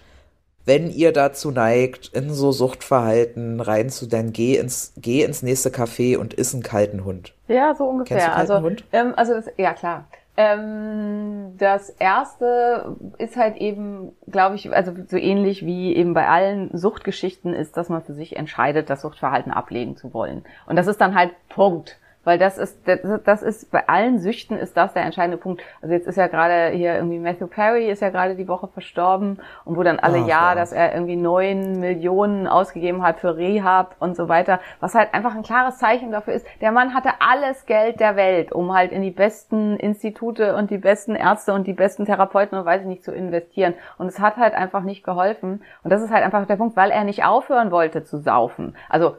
wenn 0.66 0.89
ihr 0.89 1.12
dazu 1.12 1.51
neigt, 1.51 2.10
in 2.10 2.34
so 2.34 2.51
Suchtverhalten 2.51 3.60
reinzudenken, 3.60 4.34
geh 4.34 4.57
ins, 4.57 4.93
geh 4.97 5.24
ins 5.24 5.41
nächste 5.41 5.70
Café 5.70 6.18
und 6.18 6.34
iss 6.34 6.53
einen 6.53 6.64
kalten 6.64 7.05
Hund. 7.05 7.34
Ja, 7.47 7.74
so 7.76 7.86
ungefähr. 7.86 8.18
Kennst 8.18 8.28
du 8.28 8.32
kalten 8.36 8.51
also, 8.51 8.66
Hund? 8.66 8.84
Ähm, 8.91 9.14
also 9.16 9.34
das, 9.34 9.45
ja 9.57 9.74
klar. 9.74 10.05
Ähm, 10.38 11.55
das 11.57 11.89
erste 11.89 12.95
ist 13.18 13.36
halt 13.36 13.57
eben, 13.57 14.14
glaube 14.32 14.55
ich, 14.55 14.72
also 14.74 14.93
so 15.07 15.18
ähnlich 15.18 15.66
wie 15.66 15.93
eben 15.93 16.14
bei 16.14 16.30
allen 16.30 16.70
Suchtgeschichten 16.78 17.53
ist, 17.53 17.76
dass 17.76 17.89
man 17.89 18.03
für 18.03 18.14
sich 18.14 18.38
entscheidet, 18.38 18.89
das 18.89 19.01
Suchtverhalten 19.01 19.51
ablegen 19.51 19.97
zu 19.97 20.14
wollen. 20.14 20.45
Und 20.66 20.78
das 20.78 20.88
ist 20.88 21.01
dann 21.01 21.14
halt 21.14 21.32
Punkt. 21.49 21.97
Weil 22.26 22.38
das 22.38 22.58
ist, 22.58 22.78
das, 22.86 23.42
ist, 23.42 23.72
bei 23.72 23.88
allen 23.88 24.20
Süchten 24.20 24.58
ist 24.58 24.76
das 24.76 24.94
der 24.94 25.04
entscheidende 25.04 25.38
Punkt. 25.38 25.62
Also 25.82 25.94
jetzt 25.94 26.06
ist 26.06 26.18
ja 26.18 26.28
gerade 26.28 26.76
hier 26.76 26.96
irgendwie 26.96 27.18
Matthew 27.18 27.48
Perry 27.48 27.90
ist 27.90 28.02
ja 28.02 28.10
gerade 28.10 28.36
die 28.36 28.48
Woche 28.48 28.68
verstorben 28.68 29.40
und 29.64 29.78
wo 29.78 29.84
dann 29.84 30.00
alle 30.00 30.20
Ach, 30.20 30.28
ja, 30.28 30.50
ja. 30.50 30.56
dass 30.56 30.74
er 30.74 30.94
irgendwie 30.94 31.16
neun 31.16 31.80
Millionen 31.80 32.46
ausgegeben 32.46 33.04
hat 33.04 33.20
für 33.20 33.38
Rehab 33.38 33.96
und 34.00 34.18
so 34.18 34.28
weiter, 34.28 34.60
was 34.82 34.96
halt 34.96 35.14
einfach 35.14 35.34
ein 35.34 35.44
klares 35.44 35.78
Zeichen 35.78 36.12
dafür 36.12 36.34
ist. 36.34 36.46
Der 36.60 36.74
Mann 36.74 36.94
hatte 36.94 37.10
alles 37.20 37.66
Geld 37.66 38.02
der 38.02 38.18
Welt, 38.18 38.52
um 38.52 38.74
halt 38.74 38.92
in 38.92 39.02
die 39.02 39.12
besten 39.12 39.78
Institute 39.78 40.56
und 40.56 40.72
die 40.72 40.78
besten 40.78 41.16
Ärzte 41.16 41.54
und 41.54 41.68
die 41.68 41.74
besten 41.74 42.06
Therapeuten 42.06 42.60
und 42.60 42.66
weiß 42.66 42.82
ich 42.82 42.88
nicht 42.88 43.04
zu 43.04 43.14
investieren. 43.14 43.76
Und 43.98 44.08
es 44.08 44.20
hat 44.20 44.36
halt 44.36 44.56
einfach 44.56 44.84
nicht 44.84 45.04
geholfen. 45.04 45.64
Und 45.84 45.90
das 45.92 46.02
ist 46.02 46.12
halt 46.12 46.26
einfach 46.26 46.46
der 46.46 46.58
Punkt, 46.58 46.76
weil 46.76 46.92
er 46.92 47.06
nicht 47.06 47.24
aufhören 47.24 47.72
wollte 47.72 48.04
zu 48.04 48.18
saufen. 48.18 48.76
Also 48.90 49.16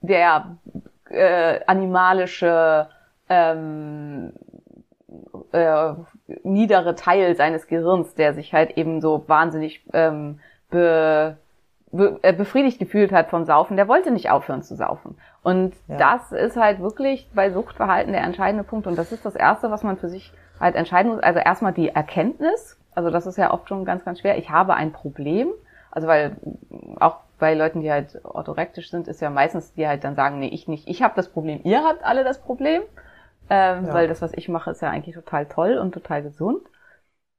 der 0.00 0.56
äh, 1.10 1.60
animalische 1.66 2.88
ähm, 3.28 4.32
äh, 5.52 5.92
niedere 6.42 6.94
Teil 6.94 7.36
seines 7.36 7.66
Gehirns, 7.66 8.14
der 8.14 8.34
sich 8.34 8.52
halt 8.52 8.76
eben 8.76 9.00
so 9.00 9.24
wahnsinnig 9.26 9.84
ähm, 9.92 10.40
be, 10.70 11.36
be, 11.90 12.18
äh, 12.22 12.32
befriedigt 12.32 12.78
gefühlt 12.78 13.12
hat 13.12 13.30
vom 13.30 13.44
Saufen, 13.44 13.76
der 13.76 13.88
wollte 13.88 14.10
nicht 14.10 14.30
aufhören 14.30 14.62
zu 14.62 14.76
saufen. 14.76 15.16
Und 15.42 15.74
Ja. 15.86 15.96
das 15.96 16.32
ist 16.32 16.56
halt 16.56 16.80
wirklich 16.80 17.30
bei 17.34 17.50
Suchtverhalten 17.50 18.12
der 18.12 18.22
entscheidende 18.22 18.64
Punkt. 18.64 18.86
Und 18.86 18.98
das 18.98 19.12
ist 19.12 19.24
das 19.24 19.34
Erste, 19.34 19.70
was 19.70 19.82
man 19.82 19.96
für 19.96 20.08
sich 20.08 20.32
halt 20.60 20.74
entscheiden 20.74 21.12
muss. 21.12 21.22
Also 21.22 21.38
erstmal 21.38 21.72
die 21.72 21.88
Erkenntnis. 21.88 22.78
Also 22.94 23.10
das 23.10 23.26
ist 23.26 23.38
ja 23.38 23.52
oft 23.52 23.68
schon 23.68 23.84
ganz, 23.84 24.04
ganz 24.04 24.20
schwer. 24.20 24.36
Ich 24.38 24.50
habe 24.50 24.74
ein 24.74 24.92
Problem. 24.92 25.48
Also 25.98 26.06
weil 26.06 26.36
auch 27.00 27.16
bei 27.40 27.54
Leuten, 27.54 27.80
die 27.80 27.90
halt 27.90 28.24
orthorektisch 28.24 28.88
sind, 28.88 29.08
ist 29.08 29.20
ja 29.20 29.30
meistens, 29.30 29.72
die 29.74 29.88
halt 29.88 30.04
dann 30.04 30.14
sagen, 30.14 30.38
nee, 30.38 30.46
ich 30.46 30.68
nicht, 30.68 30.86
ich 30.86 31.02
habe 31.02 31.14
das 31.16 31.28
Problem, 31.28 31.58
ihr 31.64 31.82
habt 31.82 32.04
alle 32.04 32.22
das 32.22 32.40
Problem. 32.40 32.82
Ähm, 33.50 33.86
Ja. 33.86 33.94
Weil 33.94 34.06
das, 34.06 34.22
was 34.22 34.32
ich 34.34 34.48
mache, 34.48 34.70
ist 34.70 34.80
ja 34.80 34.90
eigentlich 34.90 35.16
total 35.16 35.46
toll 35.46 35.76
und 35.76 35.90
total 35.90 36.22
gesund. 36.22 36.60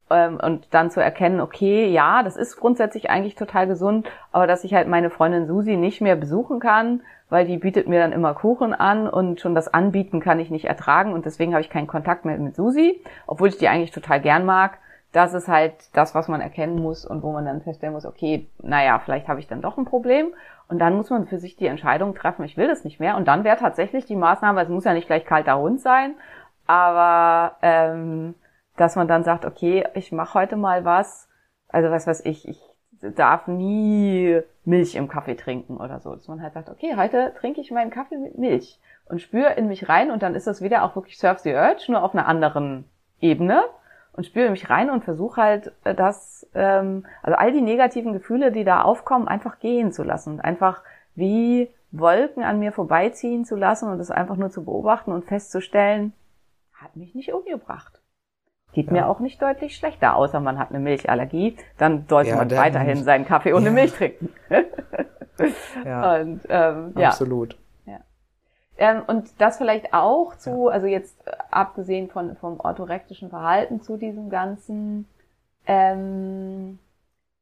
Ähm, 0.09 0.41
und 0.43 0.73
dann 0.73 0.91
zu 0.91 0.99
erkennen, 0.99 1.39
okay, 1.39 1.87
ja, 1.87 2.21
das 2.21 2.35
ist 2.35 2.57
grundsätzlich 2.57 3.09
eigentlich 3.09 3.35
total 3.35 3.65
gesund, 3.65 4.09
aber 4.33 4.45
dass 4.45 4.65
ich 4.65 4.73
halt 4.73 4.89
meine 4.89 5.09
Freundin 5.09 5.47
Susi 5.47 5.77
nicht 5.77 6.01
mehr 6.01 6.17
besuchen 6.17 6.59
kann, 6.59 7.01
weil 7.29 7.45
die 7.45 7.57
bietet 7.59 7.87
mir 7.87 7.99
dann 8.01 8.11
immer 8.11 8.33
Kuchen 8.33 8.73
an 8.73 9.07
und 9.07 9.39
schon 9.39 9.55
das 9.55 9.73
Anbieten 9.73 10.19
kann 10.19 10.41
ich 10.41 10.49
nicht 10.49 10.65
ertragen 10.65 11.13
und 11.13 11.25
deswegen 11.25 11.53
habe 11.53 11.61
ich 11.61 11.69
keinen 11.69 11.87
Kontakt 11.87 12.25
mehr 12.25 12.37
mit 12.37 12.57
Susi, 12.57 13.01
obwohl 13.25 13.47
ich 13.47 13.57
die 13.57 13.69
eigentlich 13.69 13.91
total 13.91 14.19
gern 14.19 14.45
mag. 14.45 14.79
Das 15.11 15.33
ist 15.33 15.47
halt 15.47 15.73
das, 15.93 16.13
was 16.13 16.27
man 16.27 16.39
erkennen 16.39 16.79
muss 16.79 17.05
und 17.05 17.23
wo 17.23 17.31
man 17.31 17.45
dann 17.45 17.61
feststellen 17.61 17.93
muss, 17.93 18.05
okay, 18.05 18.47
naja, 18.61 18.99
vielleicht 18.99 19.27
habe 19.27 19.39
ich 19.39 19.47
dann 19.47 19.61
doch 19.61 19.77
ein 19.77 19.85
Problem. 19.85 20.33
Und 20.67 20.77
dann 20.79 20.95
muss 20.95 21.09
man 21.09 21.25
für 21.25 21.39
sich 21.39 21.55
die 21.55 21.65
Entscheidung 21.65 22.13
treffen, 22.13 22.45
ich 22.45 22.57
will 22.57 22.67
das 22.67 22.83
nicht 22.83 22.99
mehr. 22.99 23.17
Und 23.17 23.27
dann 23.27 23.43
wäre 23.43 23.57
tatsächlich 23.57 24.05
die 24.05 24.15
Maßnahme, 24.15 24.61
es 24.61 24.69
muss 24.69 24.83
ja 24.83 24.93
nicht 24.93 25.07
gleich 25.07 25.25
kalter 25.25 25.57
Hund 25.57 25.81
sein, 25.81 26.13
aber 26.67 27.57
ähm, 27.63 28.35
dass 28.77 28.95
man 28.95 29.07
dann 29.07 29.23
sagt, 29.23 29.45
okay, 29.45 29.87
ich 29.95 30.11
mache 30.11 30.35
heute 30.35 30.55
mal 30.55 30.85
was, 30.85 31.27
also 31.69 31.89
was 31.89 32.05
weiß 32.05 32.23
ich, 32.25 32.47
ich 32.47 32.61
darf 33.01 33.47
nie 33.47 34.41
Milch 34.65 34.95
im 34.95 35.07
Kaffee 35.07 35.35
trinken 35.35 35.77
oder 35.77 35.99
so. 35.99 36.13
Dass 36.15 36.27
man 36.27 36.41
halt 36.41 36.53
sagt, 36.53 36.69
okay, 36.69 36.95
heute 36.95 37.33
trinke 37.39 37.61
ich 37.61 37.71
meinen 37.71 37.91
Kaffee 37.91 38.17
mit 38.17 38.37
Milch 38.37 38.79
und 39.05 39.21
spüre 39.21 39.53
in 39.53 39.67
mich 39.67 39.89
rein 39.89 40.11
und 40.11 40.21
dann 40.21 40.35
ist 40.35 40.47
das 40.47 40.61
wieder 40.61 40.83
auch 40.83 40.95
wirklich 40.95 41.17
Surf 41.17 41.39
the 41.39 41.53
Urge, 41.53 41.85
nur 41.91 42.03
auf 42.03 42.13
einer 42.13 42.27
anderen 42.27 42.85
Ebene 43.19 43.63
und 44.19 44.25
spüre 44.25 44.49
mich 44.49 44.69
rein 44.69 44.89
und 44.89 45.05
versuche 45.05 45.41
halt 45.41 45.71
äh, 45.85 45.95
das, 45.95 46.45
ähm, 46.53 47.05
also 47.23 47.37
all 47.37 47.53
die 47.53 47.61
negativen 47.61 48.11
Gefühle, 48.11 48.51
die 48.51 48.65
da 48.65 48.81
aufkommen, 48.81 49.29
einfach 49.29 49.59
gehen 49.59 49.93
zu 49.93 50.03
lassen 50.03 50.33
und 50.33 50.41
einfach 50.41 50.83
wie 51.15 51.69
Wolken 51.91 52.43
an 52.43 52.59
mir 52.59 52.73
vorbeiziehen 52.73 53.45
zu 53.45 53.55
lassen 53.55 53.89
und 53.89 53.97
das 53.97 54.11
einfach 54.11 54.35
nur 54.35 54.49
zu 54.49 54.65
beobachten 54.65 55.13
und 55.13 55.23
festzustellen, 55.23 56.11
hat 56.73 56.97
mich 56.97 57.15
nicht 57.15 57.31
umgebracht. 57.31 58.01
Geht 58.73 58.87
Ja. 58.87 58.91
mir 58.91 59.07
auch 59.07 59.21
nicht 59.21 59.41
deutlich 59.41 59.77
schlechter, 59.77 60.17
außer 60.17 60.41
man 60.41 60.59
hat 60.59 60.69
eine 60.71 60.79
Milchallergie. 60.79 61.55
Dann 61.77 62.03
sollte 62.09 62.31
Ja, 62.31 62.35
man 62.35 62.51
weiterhin 62.51 63.01
seinen 63.05 63.23
Kaffee 63.25 63.53
ohne 63.55 63.67
Ja. 63.67 63.71
Milch 63.71 63.93
trinken. 63.93 64.33
Ja, 65.85 66.15
Und 66.19 66.41
ähm, 66.49 66.93
ja. 66.97 67.11
Ähm, 68.79 69.03
und 69.07 69.41
das 69.41 69.57
vielleicht 69.57 69.93
auch 69.93 70.35
zu, 70.37 70.69
also 70.69 70.87
jetzt 70.87 71.27
äh, 71.27 71.31
abgesehen 71.51 72.09
von 72.09 72.37
vom 72.37 72.61
orthorektischen 72.61 73.29
Verhalten 73.29 73.81
zu 73.81 73.97
diesem 73.97 74.29
ganzen, 74.29 75.05
ähm, 75.67 76.79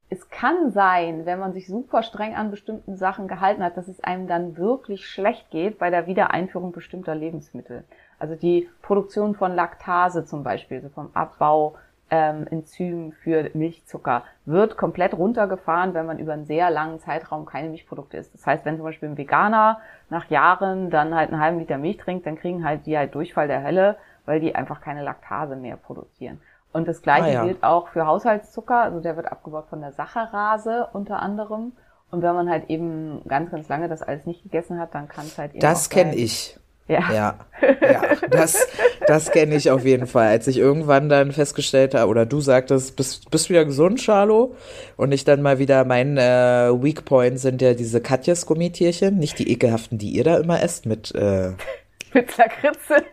es 0.09 0.29
kann 0.29 0.71
sein, 0.71 1.27
wenn 1.27 1.37
man 1.37 1.53
sich 1.53 1.67
super 1.67 2.01
streng 2.01 2.33
an 2.33 2.49
bestimmten 2.49 2.97
Sachen 2.97 3.27
gehalten 3.27 3.63
hat, 3.63 3.77
dass 3.77 3.87
es 3.87 4.03
einem 4.03 4.27
dann 4.27 4.57
wirklich 4.57 5.05
schlecht 5.05 5.51
geht 5.51 5.77
bei 5.77 5.91
der 5.91 6.07
Wiedereinführung 6.07 6.71
bestimmter 6.71 7.13
Lebensmittel. 7.13 7.83
Also 8.17 8.33
die 8.33 8.67
Produktion 8.81 9.35
von 9.35 9.53
Laktase 9.53 10.25
zum 10.25 10.43
Beispiel, 10.43 10.81
so 10.81 10.89
vom 10.89 11.11
Abbau 11.13 11.75
ähm, 12.09 12.47
Enzym 12.49 13.11
für 13.23 13.49
Milchzucker, 13.53 14.23
wird 14.45 14.77
komplett 14.77 15.13
runtergefahren, 15.13 15.93
wenn 15.93 16.05
man 16.05 16.19
über 16.19 16.33
einen 16.33 16.45
sehr 16.45 16.69
langen 16.69 16.99
Zeitraum 16.99 17.45
keine 17.45 17.69
Milchprodukte 17.69 18.17
isst. 18.17 18.33
Das 18.33 18.45
heißt, 18.45 18.65
wenn 18.65 18.77
zum 18.77 18.85
Beispiel 18.85 19.09
ein 19.09 19.17
Veganer 19.17 19.79
nach 20.09 20.29
Jahren 20.29 20.89
dann 20.89 21.13
halt 21.15 21.31
einen 21.31 21.41
halben 21.41 21.59
Liter 21.59 21.77
Milch 21.77 21.97
trinkt, 21.97 22.25
dann 22.25 22.37
kriegen 22.37 22.63
halt 22.63 22.85
die 22.85 22.97
halt 22.97 23.13
Durchfall 23.13 23.47
der 23.47 23.63
Hölle, 23.63 23.97
weil 24.25 24.39
die 24.39 24.55
einfach 24.55 24.81
keine 24.81 25.03
Laktase 25.03 25.55
mehr 25.55 25.77
produzieren. 25.77 26.39
Und 26.73 26.87
das 26.87 27.01
Gleiche 27.01 27.25
Ah, 27.27 27.31
ja. 27.31 27.43
gilt 27.45 27.63
auch 27.63 27.87
für 27.89 28.05
Haushaltszucker, 28.05 28.81
also 28.81 28.99
der 28.99 29.15
wird 29.15 29.31
abgebaut 29.31 29.65
von 29.69 29.81
der 29.81 29.91
Saccharase 29.93 30.87
unter 30.93 31.21
anderem. 31.21 31.73
Und 32.11 32.21
wenn 32.21 32.35
man 32.35 32.49
halt 32.49 32.69
eben 32.69 33.21
ganz, 33.27 33.51
ganz 33.51 33.67
lange 33.67 33.89
das 33.89 34.01
alles 34.01 34.25
nicht 34.25 34.43
gegessen 34.43 34.79
hat, 34.79 34.95
dann 34.95 35.07
kann 35.09 35.25
es 35.25 35.37
halt 35.37 35.51
eben 35.51 35.59
Das 35.59 35.89
kenne 35.89 36.15
ich. 36.15 36.57
Ja. 36.87 37.11
Ja, 37.11 37.39
ja, 37.81 38.01
das, 38.29 38.67
das 39.07 39.31
kenne 39.31 39.55
ich 39.55 39.71
auf 39.71 39.83
jeden 39.83 40.07
Fall. 40.07 40.27
Als 40.27 40.47
ich 40.47 40.57
irgendwann 40.57 41.09
dann 41.09 41.31
festgestellt 41.31 41.93
habe, 41.93 42.09
oder 42.09 42.25
du 42.25 42.39
sagtest, 42.39 42.95
bist, 42.95 43.29
bist 43.29 43.49
wieder 43.49 43.65
gesund, 43.65 43.99
Charlo, 44.01 44.55
und 44.95 45.11
ich 45.11 45.25
dann 45.25 45.41
mal 45.41 45.59
wieder, 45.59 45.83
mein 45.83 46.17
äh, 46.17 46.71
Weak 46.71 47.03
Point 47.05 47.39
sind 47.39 47.61
ja 47.61 47.73
diese 47.73 47.99
Katjes 47.99 48.45
Gummitierchen, 48.45 49.17
nicht 49.17 49.37
die 49.39 49.51
ekelhaften, 49.51 49.97
die 49.97 50.11
ihr 50.11 50.23
da 50.23 50.37
immer 50.37 50.61
esst, 50.61 50.85
mit, 50.85 51.13
äh, 51.15 51.51
Mit 52.13 52.37
Lakritze. 52.37 53.03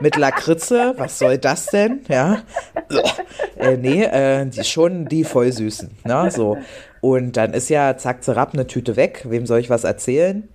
mit 0.00 0.16
Lakritze, 0.16 0.94
was 0.96 1.18
soll 1.18 1.36
das 1.36 1.66
denn, 1.66 2.00
ja? 2.08 2.42
äh, 3.58 3.76
nee, 3.76 4.04
äh, 4.04 4.46
die, 4.46 4.64
schon 4.64 5.04
die 5.04 5.24
voll 5.24 5.52
süßen, 5.52 5.90
ne, 6.04 6.30
so. 6.30 6.56
Und 7.02 7.36
dann 7.36 7.52
ist 7.52 7.68
ja 7.68 7.96
zack, 7.98 8.24
zerrapp 8.24 8.54
eine 8.54 8.66
Tüte 8.66 8.96
weg, 8.96 9.26
wem 9.28 9.44
soll 9.44 9.60
ich 9.60 9.68
was 9.68 9.84
erzählen? 9.84 10.48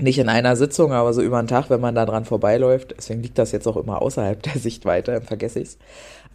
Nicht 0.00 0.18
in 0.18 0.28
einer 0.28 0.56
Sitzung, 0.56 0.92
aber 0.92 1.12
so 1.12 1.22
über 1.22 1.40
den 1.40 1.48
Tag, 1.48 1.70
wenn 1.70 1.80
man 1.80 1.94
da 1.94 2.06
dran 2.06 2.24
vorbeiläuft. 2.24 2.94
Deswegen 2.96 3.22
liegt 3.22 3.38
das 3.38 3.52
jetzt 3.52 3.66
auch 3.66 3.76
immer 3.76 4.00
außerhalb 4.02 4.42
der 4.42 4.58
Sichtweite, 4.58 5.12
dann 5.12 5.22
vergesse 5.22 5.60
ich's. 5.60 5.78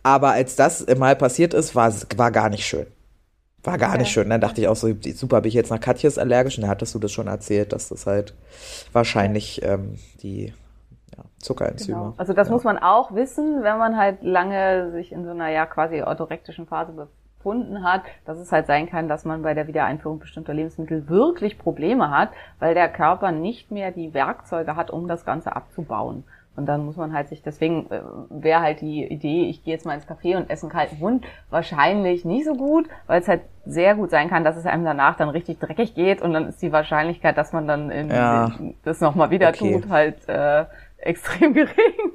Aber 0.04 0.32
als 0.32 0.56
das 0.56 0.86
mal 0.98 1.16
passiert 1.16 1.54
ist, 1.54 1.76
war, 1.76 1.92
war 2.16 2.32
gar 2.32 2.50
nicht 2.50 2.66
schön. 2.66 2.86
War 3.64 3.80
gar 3.80 3.98
nicht 3.98 4.12
schön. 4.12 4.30
Dann 4.30 4.42
dachte 4.42 4.62
ich 4.62 4.68
auch 4.68 4.76
so, 4.76 4.94
super, 5.16 5.42
bin 5.42 5.50
ich 5.50 5.56
jetzt 5.56 5.72
nach 5.72 5.80
Katjes 5.80 6.20
allergisch? 6.20 6.58
Und 6.58 6.62
dann 6.62 6.70
hattest 6.70 6.94
du 6.94 7.00
das 7.00 7.12
schon 7.12 7.26
erzählt, 7.26 7.74
dass 7.74 7.90
das 7.90 8.06
halt 8.06 8.36
wahrscheinlich 8.94 9.64
ähm, 9.64 9.96
die 10.22 10.54
ja, 11.18 11.24
Zuckerenzyme. 11.40 11.98
Genau. 11.98 12.14
Also 12.18 12.34
das 12.34 12.50
ja. 12.50 12.54
muss 12.54 12.64
man 12.64 12.78
auch 12.78 13.16
wissen, 13.16 13.64
wenn 13.64 13.80
man 13.80 13.98
halt 13.98 14.22
lange 14.22 14.92
sich 14.92 15.12
in 15.12 15.26
so 15.26 15.32
einer 15.32 15.50
ja 15.50 15.66
quasi 15.66 16.04
orthorektischen 16.04 16.68
Phase 16.68 16.94
befunden 17.46 17.84
hat, 17.84 18.02
dass 18.26 18.40
es 18.40 18.52
halt 18.52 18.66
sein 18.66 18.90
kann, 18.90 19.08
dass 19.08 19.24
man 19.24 19.44
bei 19.44 19.54
der 19.54 19.68
Wiedereinführung 19.68 20.18
bestimmter 20.20 20.54
Lebensmittel 20.54 21.08
wirklich 21.08 21.60
Probleme 21.60 22.10
hat, 22.10 22.30
weil 22.60 22.74
der 22.74 22.90
Körper 22.90 23.32
nicht 23.32 23.70
mehr 23.72 23.92
die 23.92 24.16
Werkzeuge 24.16 24.76
hat, 24.76 24.90
um 24.90 25.08
das 25.08 25.26
Ganze 25.26 25.56
abzubauen. 25.56 26.24
Und 26.56 26.66
dann 26.68 26.86
muss 26.86 26.96
man 26.96 27.14
halt 27.14 27.28
sich, 27.28 27.44
deswegen 27.44 27.92
äh, 27.92 28.02
wäre 28.30 28.62
halt 28.62 28.82
die 28.82 29.04
Idee, 29.04 29.44
ich 29.50 29.64
gehe 29.64 29.74
jetzt 29.74 29.86
mal 29.86 29.94
ins 29.94 30.08
Café 30.08 30.38
und 30.38 30.50
esse 30.50 30.64
einen 30.66 30.72
kalten 30.72 31.00
Hund, 31.00 31.26
wahrscheinlich 31.52 32.24
nicht 32.26 32.46
so 32.46 32.54
gut, 32.56 32.88
weil 33.08 33.22
es 33.22 33.28
halt 33.28 33.42
sehr 33.66 33.94
gut 33.94 34.10
sein 34.10 34.30
kann, 34.30 34.44
dass 34.46 34.56
es 34.58 34.66
einem 34.66 34.86
danach 34.86 35.18
dann 35.18 35.30
richtig 35.30 35.60
dreckig 35.60 35.94
geht 35.96 36.22
und 36.22 36.34
dann 36.34 36.48
ist 36.48 36.62
die 36.62 36.72
Wahrscheinlichkeit, 36.72 37.38
dass 37.38 37.52
man 37.54 37.68
dann 37.68 37.92
in, 37.92 38.10
Ja. 38.10 38.46
in, 38.58 38.76
das 38.86 39.02
nochmal 39.02 39.30
wieder 39.32 39.50
Okay. 39.50 39.74
tut, 39.82 39.90
halt 39.90 40.28
äh, 40.30 40.66
extrem 40.98 41.54
gering. 41.54 42.12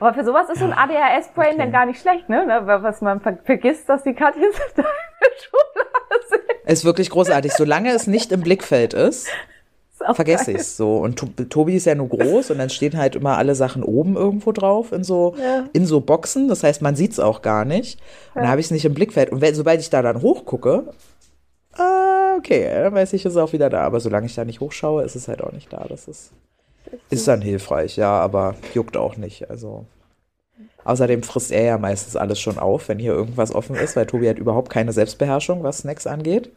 Aber 0.00 0.12
für 0.14 0.24
sowas 0.24 0.48
ist 0.50 0.58
so 0.58 0.64
ein 0.64 0.72
ADHS-Brain 0.72 1.50
Okay. 1.54 1.58
dann 1.58 1.72
gar 1.72 1.86
nicht 1.86 2.00
schlecht, 2.00 2.28
ne? 2.28 2.62
Was 2.64 3.00
man 3.00 3.20
ver 3.20 3.38
vergisst, 3.44 3.88
dass 3.88 4.02
die 4.02 4.12
Katja 4.14 4.42
da 4.76 4.82
in 4.82 4.84
der 4.84 5.30
Schublade 5.40 6.24
sind. 6.28 6.70
Ist 6.70 6.84
wirklich 6.84 7.10
großartig. 7.10 7.52
Solange 7.52 7.92
es 7.92 8.06
nicht 8.06 8.32
im 8.32 8.40
Blickfeld 8.42 8.92
ist, 8.94 9.28
vergesse 10.12 10.46
geil. 10.46 10.56
ich's 10.56 10.76
so. 10.76 10.96
Und 10.98 11.18
To- 11.18 11.44
Tobi 11.44 11.76
ist 11.76 11.86
ja 11.86 11.94
nur 11.94 12.08
groß 12.08 12.50
und 12.50 12.58
dann 12.58 12.68
stehen 12.70 12.96
halt 12.98 13.14
immer 13.16 13.38
alle 13.38 13.54
Sachen 13.54 13.82
oben 13.82 14.16
irgendwo 14.16 14.52
drauf 14.52 14.92
in 14.92 15.04
so, 15.04 15.34
Ja. 15.40 15.64
in 15.72 15.86
so 15.86 16.00
Boxen. 16.00 16.48
Das 16.48 16.62
heißt, 16.64 16.82
man 16.82 16.96
sieht's 16.96 17.20
auch 17.20 17.40
gar 17.40 17.64
nicht. 17.64 18.00
Und 18.34 18.42
dann 18.42 18.50
habe 18.50 18.60
ich 18.60 18.66
es 18.66 18.70
nicht 18.72 18.84
im 18.84 18.94
Blickfeld. 18.94 19.30
Und 19.30 19.40
wenn, 19.40 19.54
sobald 19.54 19.80
ich 19.80 19.90
da 19.90 20.02
dann 20.02 20.20
hochgucke, 20.20 20.88
ah, 21.78 22.34
okay, 22.36 22.68
dann 22.82 22.94
weiß 22.94 23.12
ich, 23.12 23.24
ist 23.24 23.32
es 23.32 23.38
auch 23.38 23.52
wieder 23.52 23.70
da. 23.70 23.82
Aber 23.82 24.00
solange 24.00 24.26
ich 24.26 24.34
da 24.34 24.44
nicht 24.44 24.60
hochschaue, 24.60 25.04
ist 25.04 25.14
es 25.14 25.28
halt 25.28 25.42
auch 25.42 25.52
nicht 25.52 25.72
da. 25.72 25.86
Das 25.88 26.08
ist, 26.08 26.32
ist 27.10 27.28
dann 27.28 27.40
hilfreich, 27.40 27.96
ja, 27.96 28.18
aber 28.20 28.54
juckt 28.74 28.96
auch 28.96 29.16
nicht. 29.16 29.50
Also. 29.50 29.86
Außerdem 30.84 31.22
frisst 31.22 31.50
er 31.50 31.62
ja 31.62 31.78
meistens 31.78 32.14
alles 32.14 32.38
schon 32.38 32.58
auf, 32.58 32.88
wenn 32.88 32.98
hier 32.98 33.12
irgendwas 33.12 33.54
offen 33.54 33.74
ist, 33.74 33.96
weil 33.96 34.06
Tobi 34.06 34.28
hat 34.28 34.38
überhaupt 34.38 34.70
keine 34.70 34.92
Selbstbeherrschung, 34.92 35.62
was 35.62 35.78
Snacks 35.78 36.06
angeht. 36.06 36.52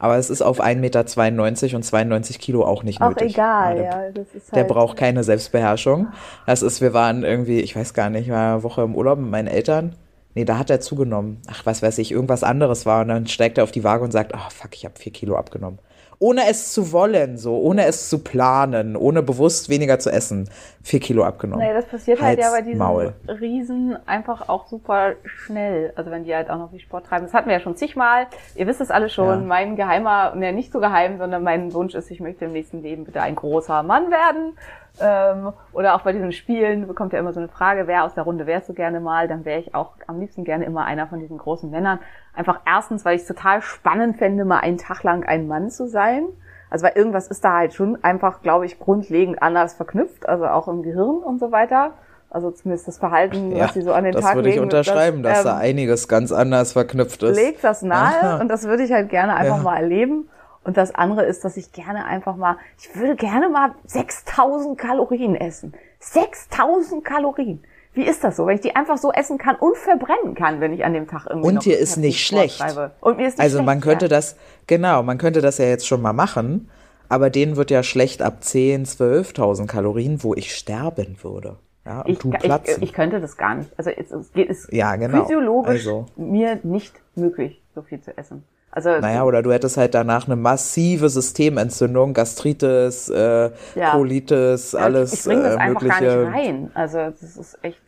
Aber 0.00 0.16
es 0.16 0.30
ist 0.30 0.42
auf 0.42 0.60
1,92 0.60 0.76
Meter 0.76 1.76
und 1.76 1.84
92 1.84 2.38
Kilo 2.38 2.64
auch 2.64 2.82
nicht 2.82 3.00
Auch 3.00 3.10
nötig. 3.10 3.34
egal, 3.34 3.76
der, 3.76 3.84
ja. 3.84 4.10
Das 4.12 4.26
ist 4.34 4.52
Der 4.52 4.62
halt, 4.62 4.68
braucht 4.68 4.96
keine 4.96 5.24
Selbstbeherrschung. 5.24 6.08
Das 6.46 6.62
ist, 6.62 6.80
wir 6.80 6.92
waren 6.92 7.24
irgendwie, 7.24 7.60
ich 7.60 7.74
weiß 7.74 7.94
gar 7.94 8.10
nicht, 8.10 8.30
war 8.30 8.54
eine 8.54 8.62
Woche 8.62 8.82
im 8.82 8.94
Urlaub 8.94 9.18
mit 9.18 9.30
meinen 9.30 9.48
Eltern. 9.48 9.96
Nee, 10.34 10.44
da 10.44 10.58
hat 10.58 10.70
er 10.70 10.80
zugenommen. 10.80 11.40
Ach, 11.50 11.66
was 11.66 11.82
weiß 11.82 11.98
ich, 11.98 12.12
irgendwas 12.12 12.44
anderes 12.44 12.86
war. 12.86 13.02
Und 13.02 13.08
dann 13.08 13.26
steigt 13.26 13.58
er 13.58 13.64
auf 13.64 13.72
die 13.72 13.82
Waage 13.82 14.04
und 14.04 14.12
sagt, 14.12 14.34
ach 14.34 14.52
fuck, 14.52 14.74
ich 14.74 14.84
habe 14.84 14.98
vier 14.98 15.12
Kilo 15.12 15.36
abgenommen. 15.36 15.80
Ohne 16.20 16.48
es 16.48 16.72
zu 16.72 16.90
wollen, 16.90 17.38
so, 17.38 17.58
ohne 17.58 17.84
es 17.86 18.08
zu 18.08 18.18
planen, 18.24 18.96
ohne 18.96 19.22
bewusst 19.22 19.68
weniger 19.68 20.00
zu 20.00 20.10
essen, 20.10 20.50
vier 20.82 20.98
Kilo 20.98 21.22
abgenommen. 21.22 21.64
Nee, 21.64 21.72
das 21.72 21.86
passiert 21.86 22.20
halt 22.20 22.38
ja 22.38 22.46
Hals, 22.46 22.56
bei 22.56 22.62
diesen 22.62 22.78
Maul. 22.78 23.12
Riesen 23.28 23.96
einfach 24.06 24.48
auch 24.48 24.66
super 24.66 25.12
schnell. 25.24 25.92
Also 25.94 26.10
wenn 26.10 26.24
die 26.24 26.34
halt 26.34 26.50
auch 26.50 26.58
noch 26.58 26.70
viel 26.70 26.80
Sport 26.80 27.06
treiben. 27.06 27.24
Das 27.26 27.34
hatten 27.34 27.46
wir 27.46 27.54
ja 27.54 27.60
schon 27.60 27.76
zigmal. 27.76 28.26
Ihr 28.56 28.66
wisst 28.66 28.80
es 28.80 28.90
alle 28.90 29.08
schon. 29.08 29.26
Ja. 29.26 29.36
Mein 29.46 29.76
geheimer, 29.76 30.34
ne, 30.34 30.52
nicht 30.52 30.72
so 30.72 30.80
geheim, 30.80 31.18
sondern 31.18 31.44
mein 31.44 31.72
Wunsch 31.72 31.94
ist, 31.94 32.10
ich 32.10 32.18
möchte 32.18 32.46
im 32.46 32.52
nächsten 32.52 32.82
Leben 32.82 33.04
bitte 33.04 33.22
ein 33.22 33.36
großer 33.36 33.84
Mann 33.84 34.10
werden. 34.10 34.58
Ähm, 35.00 35.52
oder 35.72 35.94
auch 35.94 36.02
bei 36.02 36.12
diesen 36.12 36.32
Spielen 36.32 36.88
bekommt 36.88 37.12
ja 37.12 37.18
immer 37.20 37.32
so 37.32 37.40
eine 37.40 37.48
Frage, 37.48 37.86
wer 37.86 38.04
aus 38.04 38.14
der 38.14 38.24
Runde 38.24 38.46
wärst 38.46 38.68
du 38.68 38.74
gerne 38.74 39.00
mal? 39.00 39.28
Dann 39.28 39.44
wäre 39.44 39.60
ich 39.60 39.74
auch 39.74 39.92
am 40.06 40.18
liebsten 40.18 40.44
gerne 40.44 40.64
immer 40.64 40.84
einer 40.84 41.06
von 41.06 41.20
diesen 41.20 41.38
großen 41.38 41.70
Männern. 41.70 42.00
Einfach 42.34 42.60
erstens, 42.66 43.04
weil 43.04 43.14
ich 43.16 43.22
es 43.22 43.28
total 43.28 43.62
spannend 43.62 44.16
fände, 44.16 44.44
mal 44.44 44.58
einen 44.58 44.78
Tag 44.78 45.02
lang 45.04 45.24
ein 45.24 45.46
Mann 45.46 45.70
zu 45.70 45.86
sein. 45.88 46.24
Also 46.70 46.84
weil 46.84 46.92
irgendwas 46.96 47.28
ist 47.28 47.44
da 47.44 47.54
halt 47.58 47.74
schon 47.74 48.02
einfach, 48.04 48.42
glaube 48.42 48.66
ich, 48.66 48.78
grundlegend 48.78 49.40
anders 49.42 49.74
verknüpft, 49.74 50.28
also 50.28 50.46
auch 50.46 50.68
im 50.68 50.82
Gehirn 50.82 51.16
und 51.18 51.38
so 51.38 51.50
weiter. 51.52 51.92
Also 52.30 52.50
zumindest 52.50 52.86
das 52.88 52.98
Verhalten, 52.98 53.52
Ja, 53.56 53.64
was 53.64 53.74
sie 53.74 53.80
so 53.80 53.92
an 53.94 54.04
den 54.04 54.12
das 54.12 54.22
Tag 54.22 54.34
würde 54.34 54.48
ich 54.50 54.56
legen. 54.56 54.64
unterschreiben, 54.64 55.22
dass 55.22 55.38
ähm, 55.38 55.44
da 55.44 55.56
einiges 55.56 56.08
ganz 56.08 56.30
anders 56.30 56.72
verknüpft 56.74 57.22
ist. 57.22 57.36
legt 57.36 57.64
das 57.64 57.80
nahe 57.82 58.20
Aha. 58.20 58.36
und 58.38 58.48
das 58.48 58.64
würde 58.64 58.82
ich 58.82 58.92
halt 58.92 59.08
gerne 59.08 59.34
einfach 59.34 59.56
Ja. 59.56 59.62
mal 59.62 59.76
erleben. 59.78 60.28
Und 60.64 60.76
das 60.76 60.94
andere 60.94 61.24
ist, 61.24 61.44
dass 61.44 61.56
ich 61.56 61.72
gerne 61.72 62.04
einfach 62.04 62.36
mal, 62.36 62.56
ich 62.78 62.94
würde 62.94 63.16
gerne 63.16 63.48
mal 63.48 63.74
6000 63.86 64.76
Kalorien 64.76 65.34
essen. 65.34 65.72
6000 66.00 67.04
Kalorien. 67.04 67.62
Wie 67.94 68.04
ist 68.04 68.22
das 68.22 68.36
so, 68.36 68.46
wenn 68.46 68.54
ich 68.56 68.60
die 68.60 68.76
einfach 68.76 68.98
so 68.98 69.10
essen 69.12 69.38
kann 69.38 69.56
und 69.56 69.76
verbrennen 69.76 70.34
kann, 70.34 70.60
wenn 70.60 70.72
ich 70.72 70.84
an 70.84 70.92
dem 70.92 71.08
Tag 71.08 71.26
irgendwie 71.28 71.48
Und 71.48 71.54
noch 71.54 71.62
dir 71.62 71.78
ist 71.78 71.96
nicht 71.96 72.24
schlecht. 72.24 72.62
Und 73.00 73.16
mir 73.16 73.26
ist 73.26 73.38
nicht 73.38 73.40
Also 73.40 73.56
schlecht, 73.56 73.66
man 73.66 73.80
könnte 73.80 74.04
ja. 74.04 74.08
das, 74.10 74.36
genau, 74.66 75.02
man 75.02 75.18
könnte 75.18 75.40
das 75.40 75.58
ja 75.58 75.64
jetzt 75.64 75.86
schon 75.86 76.02
mal 76.02 76.12
machen, 76.12 76.70
aber 77.08 77.30
denen 77.30 77.56
wird 77.56 77.70
ja 77.70 77.82
schlecht 77.82 78.22
ab 78.22 78.44
10, 78.44 78.84
12.000 78.84 79.66
Kalorien, 79.66 80.22
wo 80.22 80.34
ich 80.34 80.54
sterben 80.54 81.16
würde. 81.22 81.56
Ja, 81.86 82.02
und 82.02 82.10
ich, 82.10 82.44
ich, 82.44 82.82
ich 82.82 82.92
könnte 82.92 83.20
das 83.20 83.36
gar 83.38 83.54
nicht. 83.54 83.70
Also 83.78 83.90
es, 83.90 84.12
es 84.12 84.32
geht 84.32 84.50
es 84.50 84.68
Ja, 84.70 84.94
genau. 84.96 85.22
physiologisch 85.22 85.86
Also. 85.86 86.06
mir 86.16 86.60
nicht 86.62 86.94
möglich, 87.16 87.62
so 87.74 87.80
viel 87.82 88.00
zu 88.00 88.16
essen. 88.16 88.44
Also 88.70 88.90
naja, 88.98 89.24
oder 89.24 89.42
du 89.42 89.52
hättest 89.52 89.76
halt 89.76 89.94
danach 89.94 90.26
eine 90.26 90.36
massive 90.36 91.08
Systementzündung, 91.08 92.12
Gastritis, 92.14 93.08
äh, 93.08 93.50
Ja. 93.74 93.90
Colitis, 93.92 94.74
alles 94.74 95.12
Ich, 95.12 95.18
ich 95.20 95.26
bringe 95.26 95.42
das 95.42 95.54
äh, 95.54 95.58
einfach 95.58 95.82
mögliche. 95.82 96.04
gar 96.04 96.30
nicht 96.30 96.34
rein. 96.48 96.70
Also 96.74 96.98
das 97.10 97.36
ist 97.36 97.58
echt. 97.62 97.80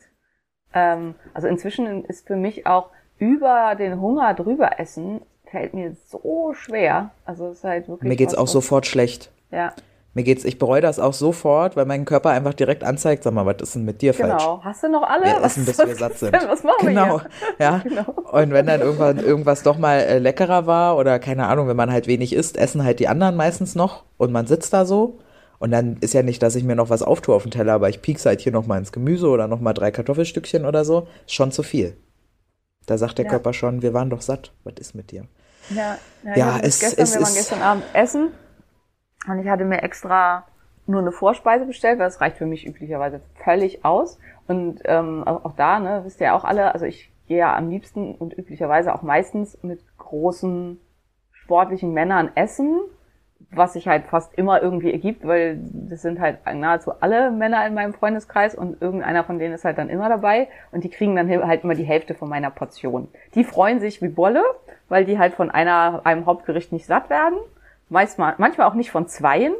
Ähm, 0.72 1.14
also 1.34 1.48
inzwischen 1.48 2.04
ist 2.06 2.26
für 2.26 2.36
mich 2.36 2.66
auch 2.66 2.90
über 3.18 3.74
den 3.78 4.00
Hunger 4.00 4.34
drüber 4.34 4.78
essen 4.80 5.20
fällt 5.50 5.74
mir 5.74 5.96
so 6.06 6.52
schwer. 6.54 7.10
Also 7.24 7.48
es 7.48 7.58
ist 7.58 7.64
halt 7.64 7.88
wirklich. 7.88 8.08
Mir 8.08 8.16
geht's 8.16 8.34
auch 8.34 8.46
sofort 8.46 8.86
schlecht. 8.86 9.30
Ja, 9.50 9.72
Mir 10.12 10.24
geht's, 10.24 10.44
ich 10.44 10.58
bereue 10.58 10.80
das 10.80 10.98
auch 10.98 11.12
sofort, 11.12 11.76
weil 11.76 11.86
mein 11.86 12.04
Körper 12.04 12.30
einfach 12.30 12.52
direkt 12.52 12.82
anzeigt, 12.82 13.22
sag 13.22 13.32
mal, 13.32 13.46
was 13.46 13.56
ist 13.62 13.76
denn 13.76 13.84
mit 13.84 14.02
dir 14.02 14.12
falsch? 14.12 14.42
genau. 14.42 14.60
Hast 14.64 14.82
du 14.82 14.88
noch 14.88 15.04
alle? 15.04 15.24
Wir 15.26 15.36
was, 15.36 15.52
essen, 15.52 15.64
bis 15.66 15.78
was 15.78 15.86
wir 15.86 15.94
satt 15.94 16.18
sind. 16.18 16.34
Denn? 16.34 16.48
Was 16.48 16.64
machen 16.64 16.86
genau. 16.88 17.20
wir 17.20 17.64
Ja. 17.64 17.78
Genau. 17.84 18.10
Und 18.32 18.50
wenn 18.52 18.66
dann 18.66 18.80
irgendwann 18.80 19.18
irgendwas 19.18 19.62
doch 19.62 19.78
mal 19.78 19.98
äh, 20.00 20.18
leckerer 20.18 20.66
war 20.66 20.96
oder 20.96 21.20
keine 21.20 21.46
Ahnung, 21.46 21.68
wenn 21.68 21.76
man 21.76 21.92
halt 21.92 22.08
wenig 22.08 22.32
isst, 22.32 22.56
essen 22.56 22.82
halt 22.82 22.98
die 22.98 23.06
anderen 23.06 23.36
meistens 23.36 23.76
noch 23.76 24.02
und 24.16 24.32
man 24.32 24.46
sitzt 24.48 24.72
da 24.72 24.84
so. 24.84 25.18
Und 25.60 25.70
dann 25.70 25.98
ist 26.00 26.14
ja 26.14 26.22
nicht, 26.22 26.42
dass 26.42 26.56
ich 26.56 26.64
mir 26.64 26.74
noch 26.74 26.90
was 26.90 27.02
auftue 27.02 27.34
auf 27.34 27.42
den 27.42 27.50
Teller, 27.52 27.74
aber 27.74 27.88
ich 27.90 28.02
piekse 28.02 28.30
halt 28.30 28.40
hier 28.40 28.50
noch 28.52 28.66
mal 28.66 28.78
ins 28.78 28.92
Gemüse 28.92 29.28
oder 29.28 29.46
noch 29.46 29.60
mal 29.60 29.74
drei 29.74 29.90
Kartoffelstückchen 29.90 30.64
oder 30.64 30.84
so. 30.84 31.06
Ist 31.26 31.34
schon 31.34 31.52
zu 31.52 31.62
viel. 31.62 31.96
Da 32.86 32.98
sagt 32.98 33.18
der 33.18 33.26
Ja. 33.26 33.30
Körper 33.30 33.52
schon, 33.52 33.82
wir 33.82 33.92
waren 33.94 34.10
doch 34.10 34.22
satt. 34.22 34.52
Was 34.64 34.74
ist 34.80 34.94
mit 34.94 35.12
dir? 35.12 35.24
Ja, 35.68 35.98
ja, 36.24 36.34
Ja, 36.36 36.58
es- 36.62 36.80
gestern, 36.80 37.04
es 37.04 37.14
wir 37.14 37.20
waren 37.22 37.34
gestern 37.34 37.62
Abend 37.62 37.84
essen 37.92 38.28
und 39.26 39.38
ich 39.38 39.48
hatte 39.48 39.64
mir 39.64 39.82
extra 39.82 40.44
nur 40.86 41.00
eine 41.00 41.12
Vorspeise 41.12 41.66
bestellt, 41.66 41.98
weil 41.98 42.06
das 42.06 42.20
reicht 42.20 42.38
für 42.38 42.46
mich 42.46 42.66
üblicherweise 42.66 43.20
völlig 43.34 43.84
aus. 43.84 44.18
Und 44.48 44.80
ähm, 44.84 45.22
auch, 45.24 45.54
da, 45.54 45.78
ne, 45.78 46.02
wisst 46.04 46.20
ihr 46.20 46.28
ja 46.28 46.34
auch 46.34 46.44
alle, 46.44 46.74
also 46.74 46.86
ich 46.86 47.12
gehe 47.28 47.38
ja 47.38 47.56
am 47.56 47.70
liebsten 47.70 48.14
und 48.14 48.36
üblicherweise 48.36 48.94
auch 48.94 49.02
meistens 49.02 49.62
mit 49.62 49.80
großen 49.98 50.80
sportlichen 51.32 51.92
Männern 51.92 52.30
essen, 52.34 52.80
was 53.52 53.72
sich 53.72 53.88
halt 53.88 54.06
fast 54.06 54.34
immer 54.34 54.62
irgendwie 54.62 54.92
ergibt, 54.92 55.26
weil 55.26 55.60
das 55.62 56.02
sind 56.02 56.20
halt 56.20 56.38
nahezu 56.54 56.92
alle 57.00 57.30
Männer 57.30 57.66
in 57.66 57.74
meinem 57.74 57.92
Freundeskreis 57.92 58.54
und 58.54 58.80
irgendeiner 58.82 59.24
von 59.24 59.38
denen 59.38 59.54
ist 59.54 59.64
halt 59.64 59.78
dann 59.78 59.88
immer 59.88 60.08
dabei 60.08 60.48
und 60.72 60.84
die 60.84 60.90
kriegen 60.90 61.16
dann 61.16 61.28
halt 61.28 61.64
immer 61.64 61.74
die 61.74 61.84
Hälfte 61.84 62.14
von 62.14 62.28
meiner 62.28 62.50
Portion. 62.50 63.08
Die 63.34 63.44
freuen 63.44 63.80
sich 63.80 64.02
wie 64.02 64.08
Bolle, 64.08 64.42
weil 64.88 65.04
die 65.04 65.18
halt 65.18 65.34
von 65.34 65.50
einer, 65.50 66.02
einem 66.04 66.26
Hauptgericht 66.26 66.72
nicht 66.72 66.86
satt 66.86 67.10
werden. 67.10 67.38
Manchmal, 67.90 68.34
manchmal 68.38 68.68
auch 68.68 68.74
nicht 68.74 68.90
von 68.90 69.08
zweien. 69.08 69.52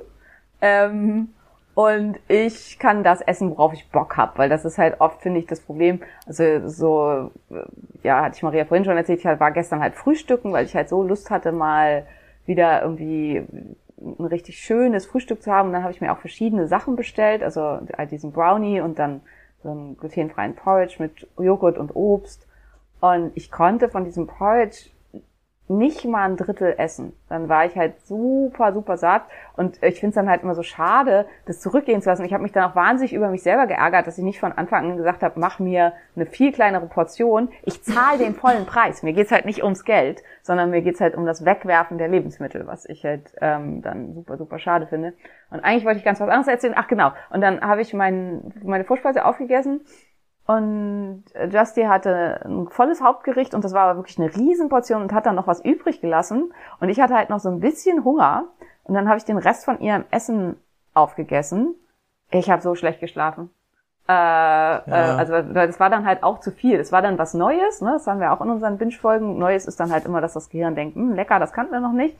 Ähm, 0.62 1.30
und 1.74 2.18
ich 2.28 2.78
kann 2.78 3.04
das 3.04 3.20
essen, 3.20 3.50
worauf 3.50 3.72
ich 3.72 3.88
Bock 3.90 4.16
hab, 4.16 4.38
weil 4.38 4.48
das 4.48 4.64
ist 4.64 4.78
halt 4.78 5.00
oft, 5.00 5.22
finde 5.22 5.40
ich, 5.40 5.46
das 5.46 5.60
Problem. 5.60 6.00
Also 6.26 6.68
so, 6.68 7.30
äh, 7.50 7.62
ja, 8.02 8.22
hatte 8.22 8.36
ich 8.36 8.42
Maria 8.42 8.64
vorhin 8.64 8.84
schon 8.84 8.96
erzählt, 8.96 9.20
ich 9.20 9.26
halt- 9.26 9.40
war 9.40 9.50
gestern 9.50 9.80
halt 9.80 9.94
frühstücken, 9.94 10.52
weil 10.52 10.64
ich 10.64 10.74
halt 10.74 10.88
so 10.88 11.02
Lust 11.02 11.30
hatte, 11.30 11.52
mal 11.52 12.06
wieder 12.46 12.82
irgendwie 12.82 13.44
ein 13.98 14.24
richtig 14.26 14.58
schönes 14.58 15.06
Frühstück 15.06 15.42
zu 15.42 15.52
haben. 15.52 15.68
Und 15.68 15.72
dann 15.74 15.82
habe 15.82 15.92
ich 15.92 16.00
mir 16.00 16.12
auch 16.12 16.18
verschiedene 16.18 16.66
Sachen 16.68 16.96
bestellt, 16.96 17.42
also 17.42 17.78
diesen 18.10 18.32
Brownie 18.32 18.80
und 18.80 18.98
dann 18.98 19.20
so 19.62 19.70
einen 19.70 19.96
glutenfreien 19.96 20.54
Porridge 20.54 20.96
mit 20.98 21.28
Joghurt 21.38 21.78
und 21.78 21.94
Obst. 21.94 22.46
Und 23.00 23.32
ich 23.34 23.50
konnte 23.50 23.88
von 23.88 24.04
diesem 24.04 24.26
Porridge 24.26 24.90
nicht 25.70 26.04
mal 26.04 26.28
ein 26.28 26.36
Drittel 26.36 26.74
essen. 26.78 27.12
Dann 27.28 27.48
war 27.48 27.64
ich 27.64 27.76
halt 27.76 28.00
super, 28.04 28.72
super 28.72 28.96
satt. 28.96 29.22
Und 29.56 29.80
ich 29.82 30.00
finde 30.00 30.08
es 30.08 30.14
dann 30.16 30.28
halt 30.28 30.42
immer 30.42 30.56
so 30.56 30.64
schade, 30.64 31.26
das 31.46 31.60
zurückgehen 31.60 32.02
zu 32.02 32.10
lassen. 32.10 32.24
Ich 32.24 32.32
habe 32.32 32.42
mich 32.42 32.50
dann 32.50 32.68
auch 32.68 32.74
wahnsinnig 32.74 33.14
über 33.14 33.28
mich 33.28 33.44
selber 33.44 33.68
geärgert, 33.68 34.06
dass 34.06 34.18
ich 34.18 34.24
nicht 34.24 34.40
von 34.40 34.50
Anfang 34.50 34.90
an 34.90 34.96
gesagt 34.96 35.22
habe, 35.22 35.38
mach 35.38 35.60
mir 35.60 35.92
eine 36.16 36.26
viel 36.26 36.50
kleinere 36.50 36.86
Portion. 36.86 37.50
Ich 37.62 37.84
zahle 37.84 38.18
den 38.18 38.34
vollen 38.34 38.66
Preis. 38.66 39.04
Mir 39.04 39.12
geht's 39.12 39.30
halt 39.30 39.44
nicht 39.44 39.62
ums 39.62 39.84
Geld, 39.84 40.24
sondern 40.42 40.70
mir 40.70 40.82
geht's 40.82 41.00
halt 41.00 41.14
um 41.14 41.24
das 41.24 41.44
Wegwerfen 41.44 41.98
der 41.98 42.08
Lebensmittel, 42.08 42.66
was 42.66 42.84
ich 42.86 43.04
halt 43.04 43.32
ähm, 43.40 43.80
dann 43.80 44.12
super, 44.12 44.36
super 44.36 44.58
schade 44.58 44.88
finde. 44.88 45.12
Und 45.50 45.60
eigentlich 45.60 45.84
wollte 45.84 45.98
ich 45.98 46.04
ganz 46.04 46.20
was 46.20 46.28
anderes 46.28 46.48
erzählen. 46.48 46.74
Ach 46.76 46.88
genau. 46.88 47.12
Und 47.30 47.42
dann 47.42 47.60
habe 47.60 47.80
ich 47.80 47.94
mein, 47.94 48.52
meine 48.64 48.84
Vorspeise 48.84 49.24
aufgegessen 49.24 49.82
und 50.50 51.22
Justy 51.52 51.84
hatte 51.84 52.40
ein 52.44 52.66
volles 52.66 53.00
Hauptgericht 53.00 53.54
und 53.54 53.62
das 53.62 53.72
war 53.72 53.82
aber 53.82 54.00
wirklich 54.00 54.18
eine 54.18 54.34
Riesenportion 54.34 55.00
und 55.00 55.12
hat 55.12 55.26
dann 55.26 55.36
noch 55.36 55.46
was 55.46 55.64
übrig 55.64 56.00
gelassen. 56.00 56.52
Und 56.80 56.88
ich 56.88 57.00
hatte 57.00 57.14
halt 57.14 57.30
noch 57.30 57.38
so 57.38 57.48
ein 57.48 57.60
bisschen 57.60 58.02
Hunger 58.02 58.48
und 58.82 58.94
dann 58.94 59.06
habe 59.06 59.18
ich 59.18 59.24
den 59.24 59.38
Rest 59.38 59.64
von 59.64 59.78
ihrem 59.78 60.06
Essen 60.10 60.56
aufgegessen. 60.92 61.76
Ich 62.32 62.50
habe 62.50 62.62
so 62.62 62.74
schlecht 62.74 62.98
geschlafen. 62.98 63.50
Äh, 64.08 64.12
äh, 64.12 64.90
also 64.90 65.40
das 65.40 65.78
war 65.78 65.88
dann 65.88 66.04
halt 66.04 66.24
auch 66.24 66.40
zu 66.40 66.50
viel. 66.50 66.78
Das 66.78 66.90
war 66.90 67.00
dann 67.00 67.16
was 67.16 67.32
Neues, 67.32 67.80
ne? 67.80 67.92
das 67.92 68.08
haben 68.08 68.18
wir 68.18 68.32
auch 68.32 68.40
in 68.40 68.50
unseren 68.50 68.76
Binge-Folgen. 68.76 69.38
Neues 69.38 69.66
ist 69.66 69.78
dann 69.78 69.92
halt 69.92 70.04
immer, 70.04 70.20
dass 70.20 70.32
das 70.32 70.50
Gehirn 70.50 70.74
denkt, 70.74 70.96
hm, 70.96 71.14
lecker, 71.14 71.38
das 71.38 71.52
kannten 71.52 71.70
wir 71.70 71.80
noch 71.80 71.92
nicht. 71.92 72.16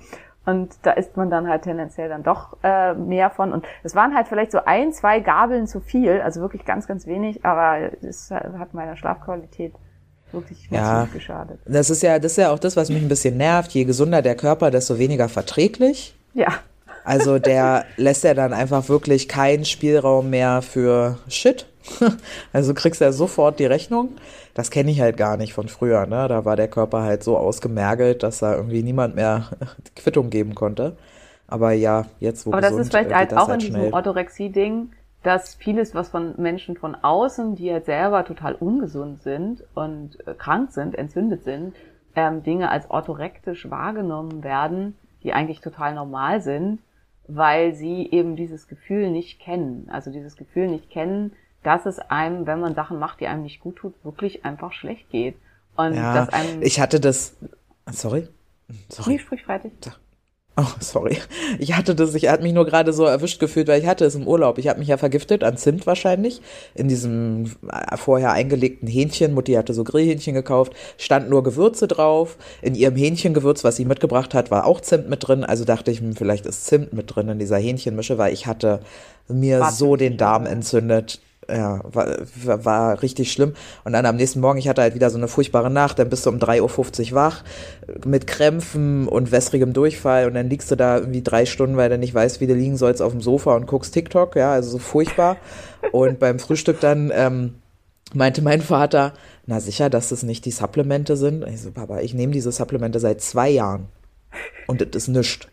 Und 0.47 0.73
da 0.83 0.93
isst 0.93 1.17
man 1.17 1.29
dann 1.31 1.49
halt 1.49 1.63
tendenziell 1.63 2.09
dann 2.09 2.23
doch 2.23 2.57
äh, 2.63 2.95
mehr 2.95 3.31
von. 3.31 3.53
Und 3.53 3.67
es 3.83 3.95
waren 3.95 4.15
halt 4.15 4.27
vielleicht 4.27 4.53
so 4.53 4.59
ein, 4.65 4.93
zwei 4.93 5.21
Gabeln 5.21 5.67
zu 5.67 5.81
viel, 5.81 6.21
also 6.23 6.41
wirklich 6.41 6.65
ganz, 6.65 6.87
ganz 6.87 7.07
wenig, 7.07 7.45
aber 7.45 7.91
es 8.03 8.31
hat 8.31 8.73
meiner 8.73 8.97
Schlafqualität 8.97 9.75
wirklich 10.33 10.69
Ja. 10.71 11.07
geschadet. 11.13 11.59
Das 11.67 11.91
ist 11.91 12.03
ja, 12.03 12.19
das 12.19 12.33
ist 12.33 12.39
ja 12.39 12.51
auch 12.53 12.59
das, 12.59 12.77
was 12.77 12.89
mich 12.89 13.03
ein 13.03 13.09
bisschen 13.09 13.37
nervt. 13.37 13.71
Je 13.73 13.85
gesunder 13.85 14.23
der 14.23 14.35
Körper, 14.35 14.71
desto 14.71 14.99
weniger 14.99 15.29
verträglich. 15.29 16.15
Ja. 16.35 16.49
Also 17.05 17.39
der 17.39 17.85
lässt 17.97 18.25
ja 18.25 18.35
dann 18.35 18.53
einfach 18.53 18.89
wirklich 18.89 19.29
keinen 19.29 19.65
Spielraum 19.65 20.31
mehr 20.31 20.63
für 20.63 21.19
Shit. 21.29 21.67
Also 22.53 22.73
du 22.73 22.81
kriegst 22.81 23.01
ja 23.01 23.11
sofort 23.13 23.59
die 23.59 23.67
Rechnung. 23.67 24.11
Das 24.55 24.71
kenne 24.71 24.91
ich 24.91 25.01
halt 25.01 25.17
gar 25.17 25.37
nicht 25.37 25.53
von 25.53 25.69
früher. 25.69 26.07
Ne? 26.07 26.29
Da 26.29 26.45
war 26.45 26.57
der 26.57 26.69
Körper 26.69 27.03
halt 27.03 27.23
so 27.23 27.37
ausgemergelt, 27.37 28.23
dass 28.23 28.39
da 28.39 28.55
irgendwie 28.55 28.83
niemand 28.83 29.15
mehr 29.15 29.51
die 29.87 30.01
Quittung 30.01 30.31
geben 30.31 30.55
konnte. 30.55 30.97
Aber 31.47 31.73
ja, 31.73 32.07
jetzt 32.21 32.47
wo 32.47 32.53
Aber 32.53 32.61
das 32.61 32.71
gesund, 32.71 32.85
ist 32.87 32.93
vielleicht 32.93 33.11
äh, 33.11 33.15
halt 33.15 33.33
das 33.33 33.39
auch 33.39 33.49
in 33.49 33.59
diesem. 33.59 33.93
Orthorexie-Ding, 33.93 34.93
dass 35.23 35.55
vieles, 35.55 35.95
was 35.95 36.09
von 36.09 36.35
Menschen 36.39 36.77
von 36.77 36.95
außen, 36.95 37.57
die 37.57 37.73
halt 37.73 37.85
selber 37.85 38.25
total 38.25 38.55
ungesund 38.55 39.23
sind 39.23 39.65
und 39.75 40.19
äh, 40.27 40.35
krank 40.35 40.71
sind, 40.73 40.95
entzündet 40.97 41.45
sind, 41.45 41.75
ähm, 42.15 42.43
Dinge 42.43 42.71
als 42.71 42.91
orthorektisch 42.91 43.71
wahrgenommen 43.71 44.43
werden, 44.43 44.97
die 45.23 45.33
eigentlich 45.33 45.61
total 45.61 45.95
normal 45.95 46.41
sind, 46.41 46.79
weil 47.27 47.75
sie 47.75 48.09
eben 48.11 48.37
dieses 48.37 48.67
Gefühl 48.67 49.11
nicht 49.11 49.41
kennen. 49.41 49.89
Also 49.91 50.11
dieses 50.11 50.37
Gefühl 50.37 50.69
nicht 50.69 50.91
kennen, 50.91 51.33
dass 51.63 51.87
es 51.87 51.99
einem, 51.99 52.47
wenn 52.47 52.61
man 52.61 52.75
Sachen 52.75 52.99
macht, 52.99 53.21
die 53.21 53.27
einem 53.27 53.43
nicht 53.43 53.61
gut 53.61 53.77
tut, 53.77 53.95
wirklich 54.03 54.45
einfach 54.45 54.73
schlecht 54.73 55.11
geht. 55.11 55.37
Und 55.77 55.95
Ja, 55.95 56.15
dass 56.15 56.29
einem. 56.31 56.63
ich 56.63 56.81
hatte 56.81 57.01
das. 57.01 57.37
Sorry? 57.91 58.29
Sorry. 58.89 59.13
Nee, 59.13 59.19
sprich 59.19 59.45
fertig. 59.45 59.73
Oh, 60.57 60.67
sorry. 60.81 61.17
Ich 61.59 61.75
hatte 61.75 61.95
das, 61.95 62.15
ich 62.15 62.29
hatte 62.29 62.43
mich 62.43 62.53
nur 62.53 62.67
gerade 62.67 62.93
so 62.93 63.05
erwischt 63.05 63.41
gefühlt, 63.41 63.69
weil 63.69 63.81
ich 63.81 63.87
hatte 63.87 64.05
es 64.05 64.15
im 64.15 64.27
Urlaub. 64.27 64.59
Ich 64.59 64.69
habe 64.69 64.79
mich 64.79 64.89
ja 64.89 64.97
vergiftet 64.99 65.43
an 65.43 65.57
Zimt 65.57 65.87
wahrscheinlich. 65.87 66.43
In 66.75 66.89
diesem 66.89 67.47
äh, 67.71 67.97
vorher 67.97 68.33
eingelegten 68.33 68.87
Hähnchen. 68.89 69.33
Mutti 69.33 69.53
hatte 69.53 69.73
so 69.73 69.85
Grillhähnchen 69.85 70.35
gekauft. 70.35 70.75
Stand 70.99 71.31
nur 71.31 71.43
Gewürze 71.45 71.89
drauf. 71.89 72.37
In 72.63 72.75
ihrem 72.75 72.97
Hähnchengewürz, 72.97 73.65
was 73.65 73.77
sie 73.77 73.85
mitgebracht 73.85 74.35
hat, 74.35 74.51
war 74.51 74.67
auch 74.67 74.81
Zimt 74.81 75.09
mit 75.09 75.27
drin. 75.27 75.45
Also 75.45 75.65
dachte 75.65 75.91
ich, 75.93 76.03
vielleicht 76.15 76.47
ist 76.47 76.67
Zimt 76.67 76.93
mit 76.93 77.15
drin 77.15 77.29
in 77.29 77.39
dieser 77.39 77.59
Hähnchenmische, 77.59 78.19
weil 78.19 78.35
ich 78.35 78.47
hatte 78.47 78.81
mir 79.29 79.61
War 79.61 79.73
so 79.73 79.97
den 79.97 80.17
Darm 80.17 80.45
entzündet. 80.47 81.21
Ja, 81.55 81.81
war, 81.85 82.65
war 82.65 83.03
richtig 83.03 83.33
schlimm. 83.33 83.55
Und 83.85 83.93
dann 83.93 84.07
am 84.07 84.17
nächsten 84.17 84.41
Morgen, 84.41 84.59
ich 84.59 84.69
hatte 84.69 84.83
halt 84.83 84.95
wieder 84.95 85.11
so 85.11 85.19
eine 85.19 85.29
furchtbare 85.29 85.71
Nacht, 85.71 85.99
dann 85.99 86.09
bist 86.09 86.27
du 86.27 86.31
um 86.31 86.39
3.50 86.39 87.11
Uhr 87.11 87.15
wach 87.17 87.45
mit 88.05 88.27
Krämpfen 88.27 89.09
und 89.09 89.33
wässrigem 89.33 89.73
Durchfall 89.73 90.27
und 90.27 90.35
dann 90.35 90.49
liegst 90.49 90.71
du 90.71 90.77
da 90.77 90.99
irgendwie 90.99 91.23
drei 91.23 91.47
Stunden, 91.47 91.77
weil 91.77 91.89
du 91.89 91.99
nicht 91.99 92.15
weißt, 92.15 92.41
wie 92.41 92.47
du 92.47 92.55
liegen 92.55 92.77
sollst 92.77 93.03
auf 93.03 93.13
dem 93.13 93.21
Sofa 93.21 93.55
und 93.57 93.67
guckst 93.67 93.95
TikTok, 93.95 94.37
ja, 94.37 94.53
also 94.53 94.71
so 94.71 94.79
furchtbar. 94.79 95.37
Und 95.93 96.19
beim 96.19 96.39
Frühstück 96.39 96.81
dann 96.81 97.13
ähm, 97.15 97.55
meinte 98.15 98.43
mein 98.43 98.63
Vater, 98.63 99.13
na 99.47 99.61
sicher, 99.61 99.91
dass 99.91 100.11
das 100.11 100.23
nicht 100.23 100.45
die 100.45 100.51
Supplemente 100.51 101.17
sind. 101.17 101.45
Ich 101.47 101.63
so, 101.63 101.71
Papa, 101.73 102.01
ich 102.01 102.15
nehme 102.15 102.33
diese 102.33 102.53
Supplemente 102.53 103.01
seit 103.01 103.21
zwei 103.21 103.51
Jahren 103.51 103.89
und 104.67 104.81
das 104.81 104.89
ist 104.95 105.09
nichts. 105.09 105.47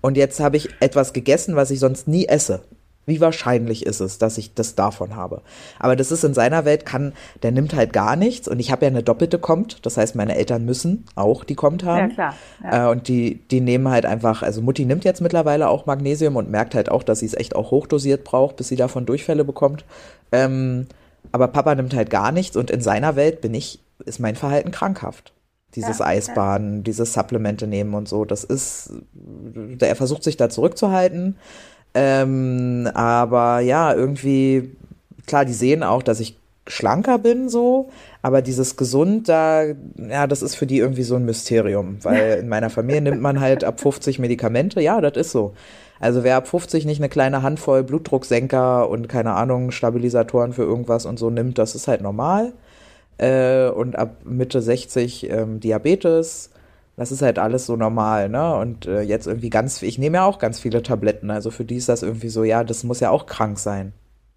Und 0.00 0.16
jetzt 0.16 0.38
habe 0.38 0.56
ich 0.56 0.68
etwas 0.80 1.12
gegessen, 1.12 1.56
was 1.56 1.70
ich 1.70 1.80
sonst 1.80 2.06
nie 2.06 2.26
esse. 2.26 2.60
Wie 3.06 3.20
wahrscheinlich 3.20 3.86
ist 3.86 4.00
es, 4.00 4.18
dass 4.18 4.36
ich 4.36 4.54
das 4.54 4.74
davon 4.74 5.14
habe? 5.14 5.42
Aber 5.78 5.94
das 5.94 6.10
ist 6.10 6.24
in 6.24 6.34
seiner 6.34 6.64
Welt, 6.64 6.84
kann, 6.84 7.12
der 7.44 7.52
nimmt 7.52 7.74
halt 7.74 7.92
gar 7.92 8.16
nichts 8.16 8.48
und 8.48 8.58
ich 8.58 8.72
habe 8.72 8.84
ja 8.84 8.90
eine 8.90 9.04
doppelte 9.04 9.38
kommt. 9.38 9.86
Das 9.86 9.96
heißt, 9.96 10.16
meine 10.16 10.34
Eltern 10.36 10.64
müssen 10.64 11.04
auch 11.14 11.44
die 11.44 11.54
kommt 11.54 11.84
haben. 11.84 12.10
Ja, 12.10 12.14
klar. 12.14 12.34
Ja. 12.64 12.88
Äh, 12.88 12.90
und 12.90 13.06
die, 13.06 13.36
die 13.50 13.60
nehmen 13.60 13.88
halt 13.88 14.06
einfach, 14.06 14.42
also 14.42 14.60
Mutti 14.60 14.84
nimmt 14.84 15.04
jetzt 15.04 15.20
mittlerweile 15.20 15.68
auch 15.68 15.86
Magnesium 15.86 16.34
und 16.34 16.50
merkt 16.50 16.74
halt 16.74 16.90
auch, 16.90 17.04
dass 17.04 17.20
sie 17.20 17.26
es 17.26 17.34
echt 17.34 17.54
auch 17.54 17.70
hochdosiert 17.70 18.24
braucht, 18.24 18.56
bis 18.56 18.68
sie 18.68 18.76
davon 18.76 19.06
Durchfälle 19.06 19.44
bekommt. 19.44 19.84
Ähm, 20.32 20.86
aber 21.30 21.48
Papa 21.48 21.74
nimmt 21.76 21.94
halt 21.94 22.10
gar 22.10 22.32
nichts 22.32 22.56
und 22.56 22.70
in 22.72 22.80
seiner 22.80 23.14
Welt 23.14 23.40
bin 23.40 23.54
ich, 23.54 23.78
ist 24.04 24.18
mein 24.18 24.34
Verhalten 24.34 24.72
krankhaft. 24.72 25.32
Dieses 25.74 25.98
Ja, 25.98 26.06
Eisbaden, 26.06 26.84
dieses 26.84 27.12
Supplemente 27.12 27.66
nehmen 27.66 27.94
und 27.94 28.08
so, 28.08 28.24
das 28.24 28.44
ist, 28.44 28.90
er 29.78 29.96
versucht 29.96 30.24
sich 30.24 30.36
da 30.36 30.48
zurückzuhalten. 30.48 31.36
Ähm, 31.98 32.90
aber 32.92 33.60
ja, 33.60 33.94
irgendwie, 33.94 34.76
klar, 35.26 35.46
die 35.46 35.54
sehen 35.54 35.82
auch, 35.82 36.02
dass 36.02 36.20
ich 36.20 36.36
schlanker 36.66 37.16
bin, 37.16 37.48
so, 37.48 37.88
aber 38.20 38.42
dieses 38.42 38.76
gesund 38.76 39.30
da, 39.30 39.62
ja, 39.96 40.26
das 40.26 40.42
ist 40.42 40.56
für 40.56 40.66
die 40.66 40.76
irgendwie 40.76 41.04
so 41.04 41.16
ein 41.16 41.24
Mysterium, 41.24 41.96
weil 42.02 42.38
in 42.40 42.48
meiner 42.48 42.68
Familie 42.68 43.00
nimmt 43.00 43.22
man 43.22 43.40
halt 43.40 43.64
ab 43.64 43.80
50 43.80 44.18
Medikamente, 44.18 44.82
ja, 44.82 45.00
das 45.00 45.16
ist 45.16 45.32
so. 45.32 45.54
Also 45.98 46.22
wer 46.22 46.36
ab 46.36 46.48
50 46.48 46.84
nicht 46.84 47.00
eine 47.00 47.08
kleine 47.08 47.42
Handvoll 47.42 47.82
Blutdrucksenker 47.82 48.90
und 48.90 49.08
keine 49.08 49.32
Ahnung, 49.32 49.70
Stabilisatoren 49.70 50.52
für 50.52 50.64
irgendwas 50.64 51.06
und 51.06 51.18
so 51.18 51.30
nimmt, 51.30 51.56
das 51.56 51.74
ist 51.74 51.88
halt 51.88 52.02
normal. 52.02 52.52
Äh, 53.16 53.68
und 53.68 53.96
ab 53.96 54.18
Mitte 54.24 54.60
60 54.60 55.30
ähm, 55.30 55.60
Diabetes, 55.60 56.50
das 56.96 57.12
ist 57.12 57.22
halt 57.22 57.38
alles 57.38 57.66
so 57.66 57.76
normal, 57.76 58.28
ne? 58.28 58.56
Und 58.56 58.86
äh, 58.86 59.02
jetzt 59.02 59.26
irgendwie 59.26 59.50
ganz, 59.50 59.82
ich 59.82 59.98
nehme 59.98 60.16
ja 60.16 60.24
auch 60.24 60.38
ganz 60.38 60.58
viele 60.58 60.82
Tabletten, 60.82 61.30
also 61.30 61.50
für 61.50 61.64
die 61.64 61.76
ist 61.76 61.88
das 61.88 62.02
irgendwie 62.02 62.28
so, 62.30 62.42
ja, 62.44 62.64
das 62.64 62.84
muss 62.84 63.00
ja 63.00 63.10
auch 63.10 63.26
krank 63.26 63.58
sein, 63.58 63.92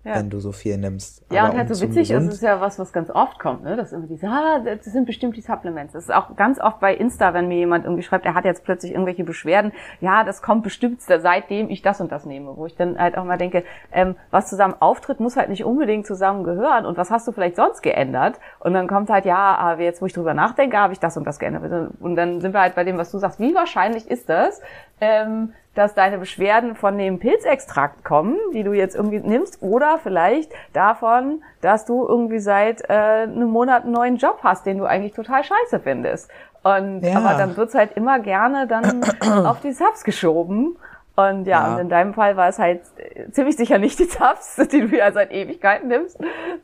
Ja. 0.06 0.16
wenn 0.16 0.30
du 0.30 0.40
so 0.40 0.54
viel 0.54 0.78
nimmst. 0.78 1.26
Ja, 1.30 1.42
Aber 1.44 1.52
und 1.52 1.58
halt 1.58 1.68
um 1.70 1.76
so 1.76 1.84
witzig, 1.86 2.10
es 2.10 2.16
gesund- 2.16 2.32
ist 2.32 2.42
ja 2.42 2.62
was, 2.62 2.80
was 2.80 2.94
ganz 2.94 3.10
oft 3.10 3.38
kommt, 3.38 3.64
ne? 3.66 3.76
Dass 3.76 3.92
immer 3.92 4.08
diese, 4.08 4.28
ah, 4.30 4.60
das 4.60 4.86
sind 4.86 5.06
bestimmt 5.06 5.36
die 5.36 5.42
Supplements. 5.42 5.92
Das 5.92 6.04
ist 6.06 6.10
auch 6.14 6.38
ganz 6.38 6.58
oft 6.62 6.80
bei 6.80 6.96
Insta, 6.96 7.34
wenn 7.34 7.50
mir 7.50 7.58
jemand 7.58 7.84
irgendwie 7.84 8.04
schreibt, 8.04 8.26
er 8.26 8.34
hat 8.34 8.46
jetzt 8.46 8.64
plötzlich 8.64 8.94
irgendwelche 8.94 9.26
Beschwerden. 9.26 9.74
Ja, 10.00 10.24
das 10.24 10.42
kommt 10.42 10.64
bestimmt 10.64 11.02
seitdem 11.02 11.70
ich 11.70 11.82
das 11.82 12.00
und 12.00 12.14
das 12.14 12.26
nehme. 12.26 12.56
Wo 12.56 12.66
ich 12.66 12.78
dann 12.78 12.98
halt 12.98 13.18
auch 13.18 13.26
mal 13.26 13.38
denke, 13.38 13.66
ähm, 13.92 14.16
was 14.32 14.48
zusammen 14.50 14.76
auftritt, 14.80 15.20
muss 15.20 15.36
halt 15.36 15.50
nicht 15.50 15.66
unbedingt 15.66 16.08
zusammen 16.08 16.46
gehören. 16.46 16.86
Und 16.86 16.98
was 16.98 17.12
hast 17.12 17.28
du 17.28 17.34
vielleicht 17.34 17.58
sonst 17.58 17.82
geändert? 17.82 18.40
Und 18.62 18.74
dann 18.74 18.88
kommt 18.88 19.10
halt, 19.10 19.26
ja, 19.26 19.56
aber 19.58 19.82
jetzt, 19.82 20.02
wo 20.02 20.06
ich 20.06 20.14
drüber 20.14 20.34
nachdenke, 20.34 20.78
habe 20.78 20.94
ich 20.94 21.00
das 21.02 21.18
und 21.18 21.26
das 21.28 21.40
geändert. 21.40 21.92
Und 22.00 22.16
dann 22.16 22.40
sind 22.40 22.54
wir 22.54 22.62
halt 22.62 22.74
bei 22.76 22.86
dem, 22.86 22.98
was 22.98 23.12
du 23.12 23.18
sagst. 23.18 23.42
Wie 23.42 23.54
wahrscheinlich 23.54 24.10
ist 24.10 24.30
das, 24.30 24.62
ähm, 25.02 25.52
dass 25.80 25.96
deine 25.96 26.18
Beschwerden 26.18 26.76
von 26.76 26.98
dem 26.98 27.20
Pilzextrakt 27.20 28.04
kommen, 28.04 28.38
die 28.54 28.64
du 28.64 28.74
jetzt 28.74 28.96
irgendwie 28.96 29.20
nimmst, 29.20 29.62
oder 29.62 29.98
vielleicht 30.04 30.52
davon, 30.74 31.42
dass 31.62 31.86
du 31.86 32.06
irgendwie 32.06 32.40
seit 32.40 32.82
äh, 32.90 32.94
einem 33.24 33.50
Monat 33.50 33.84
einen 33.84 33.94
neuen 33.94 34.18
Job 34.18 34.40
hast, 34.44 34.66
den 34.66 34.78
du 34.78 34.86
eigentlich 34.86 35.14
total 35.14 35.44
scheiße 35.44 35.80
findest. 35.80 36.30
Und 36.64 37.02
Ja. 37.02 37.18
aber 37.18 37.36
dann 37.36 37.56
wird's 37.56 37.74
halt 37.74 37.94
immer 37.96 38.20
gerne 38.20 38.68
dann 38.68 39.04
auf 39.46 39.62
die 39.62 39.72
Subs 39.72 40.04
geschoben. 40.04 40.78
Und 41.16 41.46
ja, 41.48 41.68
Ja. 41.68 41.74
und 41.74 41.80
in 41.80 41.90
deinem 41.90 42.14
Fall 42.14 42.36
war 42.38 42.48
es 42.50 42.60
halt 42.60 42.82
äh, 42.98 43.30
ziemlich 43.32 43.56
sicher 43.58 43.78
nicht 43.78 43.98
die 44.00 44.06
Subs, 44.06 44.56
die 44.72 44.82
du 44.88 44.96
ja 44.98 45.12
seit 45.12 45.32
Ewigkeiten 45.32 45.88
nimmst, 45.88 46.18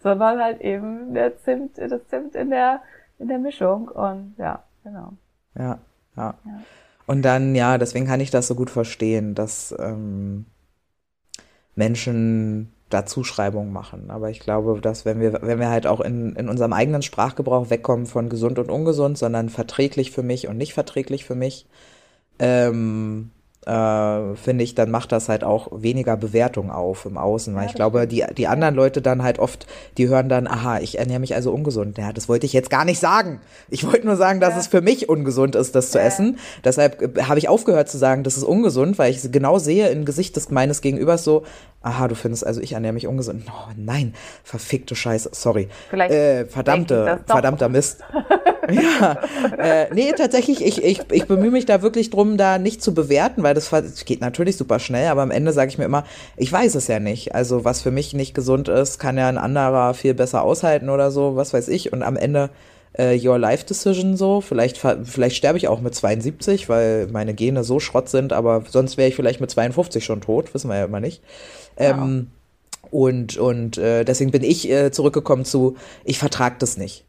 sondern 0.04 0.42
halt 0.44 0.60
eben 0.62 1.14
der 1.14 1.38
Zimt, 1.40 1.78
das 1.78 2.06
Zimt 2.08 2.36
in 2.36 2.50
der 2.50 2.82
in 3.18 3.30
der 3.30 3.40
Mischung. 3.40 3.88
Und 3.88 4.36
ja, 4.38 4.60
genau. 4.84 5.14
Ja, 5.58 5.78
ja. 6.18 6.34
Und 7.08 7.22
dann, 7.24 7.56
ja, 7.56 7.78
deswegen 7.78 8.08
kann 8.08 8.20
ich 8.20 8.32
das 8.32 8.48
so 8.48 8.56
gut 8.56 8.70
verstehen, 8.70 9.36
dass 9.36 9.76
ähm, 9.78 10.46
Menschen 11.76 12.72
da 12.90 13.06
Zuschreibungen 13.06 13.74
machen. 13.74 14.10
Aber 14.10 14.30
ich 14.30 14.40
glaube, 14.40 14.80
dass 14.82 15.06
wenn 15.06 15.20
wir, 15.20 15.40
wenn 15.42 15.60
wir 15.60 15.70
halt 15.70 15.88
auch 15.88 16.02
in, 16.02 16.36
in 16.36 16.50
unserem 16.50 16.74
eigenen 16.74 17.02
Sprachgebrauch 17.02 17.70
wegkommen 17.70 18.06
von 18.06 18.30
gesund 18.30 18.60
und 18.60 18.70
ungesund, 18.70 19.18
sondern 19.18 19.50
verträglich 19.50 20.12
für 20.12 20.24
mich 20.24 20.48
und 20.48 20.58
nicht 20.58 20.74
verträglich 20.74 21.26
für 21.26 21.36
mich, 21.36 21.68
ähm, 22.40 23.32
äh, 23.66 24.36
finde 24.36 24.64
ich, 24.64 24.76
dann 24.76 24.92
macht 24.92 25.12
das 25.12 25.28
halt 25.30 25.44
auch 25.44 25.70
weniger 25.72 26.18
Bewertung 26.18 26.70
auf 26.72 27.06
im 27.06 27.18
Außen. 27.18 27.56
Weil 27.56 27.64
Ja, 27.64 27.70
ich 27.70 27.76
glaube, 27.76 28.08
die, 28.08 28.24
die 28.38 28.48
anderen 28.48 28.76
Leute 28.76 29.02
dann 29.02 29.24
halt 29.24 29.40
oft, 29.40 29.66
die 29.98 30.08
hören 30.08 30.30
dann, 30.30 30.48
aha, 30.48 30.80
ich 30.80 31.00
ernähre 31.00 31.20
mich 31.20 31.34
also 31.36 31.52
ungesund. 31.52 31.98
Ja, 31.98 32.14
das 32.14 32.30
wollte 32.30 32.46
ich 32.46 32.54
jetzt 32.54 32.70
gar 32.70 32.86
nicht 32.86 33.00
sagen. 33.00 33.42
Ich 33.70 33.86
wollte 33.86 34.06
nur 34.06 34.16
sagen, 34.18 34.40
dass 34.40 34.54
Ja. 34.54 34.60
es 34.60 34.68
für 34.68 34.82
mich 34.82 35.10
ungesund 35.10 35.56
ist, 35.56 35.74
das 35.76 35.92
zu 35.92 36.00
essen. 36.00 36.38
Deshalb 36.64 37.18
äh, 37.18 37.24
habe 37.24 37.40
ich 37.40 37.50
aufgehört 37.50 37.90
zu 37.90 37.98
sagen, 37.98 38.24
das 38.24 38.38
ist 38.38 38.44
ungesund, 38.44 39.00
weil 39.00 39.12
ich 39.12 39.32
genau 39.32 39.58
sehe 39.58 39.90
im 39.90 40.06
Gesicht 40.06 40.36
des 40.36 40.52
meines 40.52 40.82
Gegenübers 40.82 41.24
so, 41.24 41.44
aha, 41.82 42.08
du 42.08 42.16
findest 42.16 42.46
also, 42.46 42.62
ich 42.62 42.74
ernähre 42.74 42.94
mich 42.94 43.08
ungesund. 43.08 43.44
Oh 43.50 43.72
nein, 43.76 44.14
verfickte 44.44 44.96
Scheiße, 44.96 45.30
sorry. 45.34 45.70
Vielleicht 45.90 46.14
äh, 46.14 46.46
verdammte, 46.46 47.20
verdammter 47.26 47.70
Mist. 47.70 48.02
ja, 48.72 49.20
äh, 49.58 49.94
nee, 49.94 50.12
tatsächlich, 50.18 50.66
ich, 50.66 50.84
ich, 50.84 51.02
ich 51.12 51.26
bemühe 51.26 51.52
mich 51.52 51.66
da 51.66 51.82
wirklich 51.82 52.10
drum, 52.10 52.38
da 52.38 52.58
nicht 52.58 52.82
zu 52.82 52.94
bewerten, 52.94 53.44
weil 53.44 53.54
das 53.54 53.72
geht 54.06 54.22
natürlich 54.22 54.58
super 54.58 54.80
schnell, 54.80 55.08
aber 55.08 55.22
am 55.22 55.32
Ende 55.32 55.54
sage 55.54 55.70
ich 55.70 55.78
mir 55.78 55.86
immer, 55.86 56.04
ich 56.38 56.52
weiß 56.52 56.76
es 56.76 56.88
ja 56.88 57.00
nicht. 57.00 57.36
Also 57.36 57.66
was 57.66 57.82
für 57.82 57.92
mich 57.92 58.14
nicht 58.14 58.34
gesund 58.34 58.68
ist, 58.68 59.00
kann 59.00 59.18
ja 59.18 59.30
ein 59.30 59.38
anderer 59.38 59.94
viel 59.94 60.14
besser 60.14 60.44
aushalten 60.44 60.90
oder 60.90 61.12
so, 61.12 61.36
was 61.36 61.54
weiß 61.54 61.68
ich. 61.68 61.94
Und 61.94 62.04
am 62.04 62.18
Ende 62.18 62.50
äh, 62.98 63.20
Your 63.26 63.38
Life 63.38 63.66
Decision 63.66 64.18
so. 64.18 64.42
Vielleicht, 64.42 64.78
vielleicht 64.78 65.36
sterbe 65.36 65.58
ich 65.58 65.68
auch 65.68 65.82
mit 65.82 65.96
72, 65.96 66.70
weil 66.70 67.08
meine 67.08 67.34
Gene 67.34 67.64
so 67.64 67.80
Schrott 67.80 68.10
sind, 68.10 68.34
aber 68.34 68.64
sonst 68.70 68.98
wäre 68.98 69.10
ich 69.10 69.16
vielleicht 69.16 69.42
mit 69.42 69.52
52 69.52 70.04
schon 70.04 70.22
tot, 70.22 70.54
wissen 70.54 70.70
wir 70.70 70.78
ja 70.78 70.86
immer 70.86 71.00
nicht. 71.00 71.22
Ähm, 71.78 72.28
und 72.92 73.38
und 73.38 73.78
äh, 73.78 74.06
deswegen 74.06 74.32
bin 74.32 74.44
ich 74.44 74.70
äh, 74.70 74.92
zurückgekommen 74.92 75.46
zu, 75.46 75.76
ich 76.04 76.20
vertrag 76.20 76.60
das 76.60 76.78
nicht. 76.78 77.06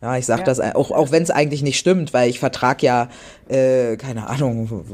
Ja, 0.00 0.16
ich 0.16 0.26
sag 0.26 0.38
Ja. 0.40 0.44
das 0.44 0.60
auch, 0.60 0.90
auch 0.92 1.10
wenn 1.10 1.22
es 1.24 1.30
eigentlich 1.30 1.62
nicht 1.62 1.78
stimmt, 1.78 2.14
weil 2.14 2.30
ich 2.30 2.38
vertrag 2.38 2.82
ja, 2.82 3.08
äh, 3.48 3.96
keine 3.96 4.28
Ahnung, 4.28 4.86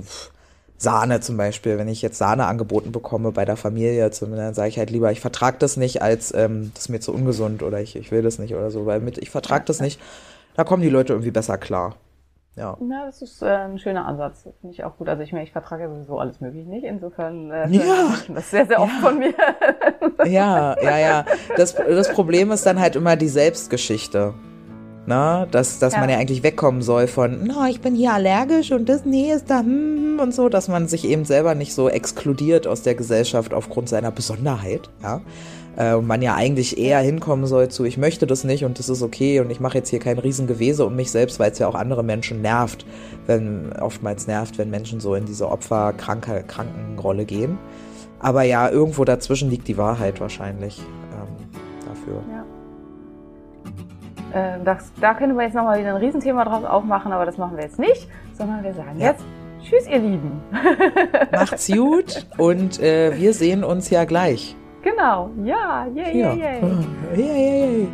Sahne 0.79 1.21
zum 1.21 1.37
Beispiel. 1.37 1.79
Wenn 1.79 1.89
ich 1.89 2.03
jetzt 2.03 2.19
Sahne 2.19 2.47
angeboten 2.47 2.91
bekomme 2.91 3.31
bei 3.33 3.45
der 3.45 3.57
Familie, 3.57 4.11
zum- 4.11 4.35
dann 4.35 4.55
sage 4.55 4.69
ich 4.69 4.79
halt 4.79 4.91
lieber, 4.91 5.13
ich 5.13 5.21
vertrag 5.21 5.59
das 5.59 5.77
nicht, 5.77 6.03
als 6.03 6.33
ähm, 6.35 6.71
das 6.75 6.85
ist 6.85 6.89
mir 6.89 7.01
zu 7.01 7.13
ungesund 7.13 7.63
oder 7.63 7.81
ich, 7.81 7.97
ich 7.97 8.11
will 8.11 8.23
das 8.23 8.39
nicht 8.39 8.55
oder 8.55 8.71
so, 8.71 8.87
weil 8.87 9.01
mit 9.01 9.19
ich 9.19 9.31
vertrag 9.31 9.67
das 9.67 9.81
nicht, 9.81 10.01
da 10.57 10.65
kommen 10.65 10.83
die 10.83 10.89
Leute 10.91 11.13
irgendwie 11.13 11.31
besser 11.31 11.59
klar. 11.59 11.97
Ja. 12.57 12.77
Ja, 12.89 13.07
das 13.07 13.21
ist 13.21 13.43
äh, 13.43 13.47
ein 13.47 13.79
schöner 13.81 14.07
Ansatz. 14.07 14.43
Finde 14.61 14.75
ich 14.75 14.85
auch 14.85 14.97
gut. 14.97 15.09
Also 15.09 15.23
ich 15.23 15.33
meine, 15.33 15.45
ich 15.45 15.51
vertrage 15.53 15.83
ja 15.85 15.89
sowieso 15.91 16.19
alles 16.21 16.41
mögliche 16.41 16.69
nicht. 16.69 16.85
Insofern 16.85 17.51
äh, 17.51 17.69
Ja. 17.69 18.15
das 18.29 18.51
sehr, 18.51 18.65
sehr 18.67 18.81
oft 18.81 18.93
von 19.01 19.19
mir. 19.19 19.35
Ja, 20.25 20.77
ja, 20.81 20.99
ja. 20.99 21.25
Das, 21.57 21.75
das 21.75 22.13
Problem 22.13 22.53
ist 22.53 22.65
dann 22.65 22.79
halt 22.79 22.95
immer 22.97 23.17
die 23.17 23.29
Selbstgeschichte. 23.29 24.35
Na, 25.07 25.45
dass, 25.47 25.79
dass 25.79 25.93
Ja. 25.93 26.01
man 26.01 26.09
ja 26.09 26.17
eigentlich 26.17 26.43
wegkommen 26.43 26.81
soll 26.81 27.07
von, 27.09 27.41
na, 27.45 27.69
ich 27.69 27.81
bin 27.81 27.95
hier 27.95 28.15
allergisch 28.15 28.73
und 28.73 28.89
das, 28.89 29.05
nee, 29.05 29.33
ist 29.33 29.51
da, 29.51 29.61
hm, 29.61 30.19
und 30.21 30.35
so, 30.35 30.49
dass 30.49 30.69
man 30.69 30.89
sich 30.89 31.05
eben 31.07 31.25
selber 31.27 31.55
nicht 31.55 31.75
so 31.75 31.89
exkludiert 31.91 32.67
aus 32.67 32.83
der 32.83 32.95
Gesellschaft 32.95 33.53
aufgrund 33.53 33.89
seiner 33.89 34.11
Besonderheit, 34.11 34.89
ja. 35.03 35.21
Äh, 35.77 35.95
und 35.95 36.07
man 36.07 36.23
ja 36.23 36.35
eigentlich 36.37 36.79
eher 36.79 37.01
hinkommen 37.01 37.47
soll 37.47 37.69
zu, 37.69 37.85
ich 37.85 37.99
möchte 37.99 38.27
das 38.27 38.45
nicht 38.45 38.65
und 38.65 38.79
das 38.79 38.89
ist 38.89 39.03
okay 39.03 39.41
und 39.41 39.51
ich 39.51 39.61
mache 39.61 39.79
jetzt 39.79 39.91
hier 39.91 39.99
kein 39.99 40.19
Riesengewese 40.19 40.87
um 40.87 40.95
mich 40.97 41.11
selbst, 41.11 41.39
weil 41.41 41.51
es 41.51 41.59
ja 41.59 41.67
auch 41.67 41.75
andere 41.75 42.05
Menschen 42.05 42.41
nervt, 42.43 42.87
wenn, 43.27 43.73
oftmals 43.81 44.27
nervt, 44.27 44.57
wenn 44.57 44.71
Menschen 44.71 45.01
so 45.01 45.15
in 45.17 45.25
diese 45.27 45.51
Opferkranke, 45.51 46.45
Krankenrolle 46.47 47.25
gehen. 47.25 47.59
Aber 48.21 48.43
ja, 48.45 48.71
irgendwo 48.71 49.05
dazwischen 49.05 49.51
liegt 49.51 49.69
die 49.69 49.77
Wahrheit 49.77 50.21
wahrscheinlich 50.21 50.81
Äh, 54.35 54.59
das, 54.65 54.93
da 55.01 55.15
könnte 55.15 55.35
man 55.35 55.45
jetzt 55.47 55.55
nochmal 55.55 55.79
wieder 55.79 55.91
ein 55.91 55.97
Riesenthema 55.97 56.45
draus 56.45 56.65
aufmachen, 56.65 57.13
aber 57.13 57.25
das 57.27 57.39
machen 57.39 57.57
wir 57.57 57.65
jetzt 57.65 57.79
nicht, 57.79 58.09
sondern 58.33 58.63
wir 58.65 58.75
sagen 58.75 58.99
Ja. 58.99 59.11
jetzt 59.11 59.25
Tschüss, 59.63 59.89
ihr 59.89 59.99
Lieben. 59.99 60.43
Macht's 61.33 61.69
gut 61.69 62.27
und 62.37 62.79
äh, 62.83 63.17
wir 63.17 63.33
sehen 63.33 63.65
uns 63.65 63.89
ja 63.91 64.05
gleich. 64.05 64.55
genau, 64.83 65.31
ja, 65.43 65.87
yay, 65.95 66.19
Ja. 66.21 66.33
yay, 66.35 66.39
yay. 66.39 66.61
Yay, 67.17 67.27
yay, 67.27 67.79
yay. 67.81 67.89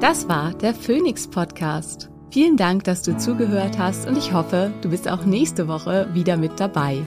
Das 0.00 0.28
war 0.28 0.52
der 0.54 0.74
Phoenix 0.74 1.28
Podcast. 1.28 2.10
Vielen 2.30 2.56
Dank, 2.56 2.84
dass 2.84 3.02
du 3.02 3.16
zugehört 3.18 3.78
hast 3.78 4.08
und 4.08 4.16
ich 4.16 4.32
hoffe, 4.32 4.72
du 4.82 4.90
bist 4.90 5.08
auch 5.10 5.24
nächste 5.24 5.68
Woche 5.68 6.08
wieder 6.14 6.36
mit 6.36 6.58
dabei. 6.60 7.02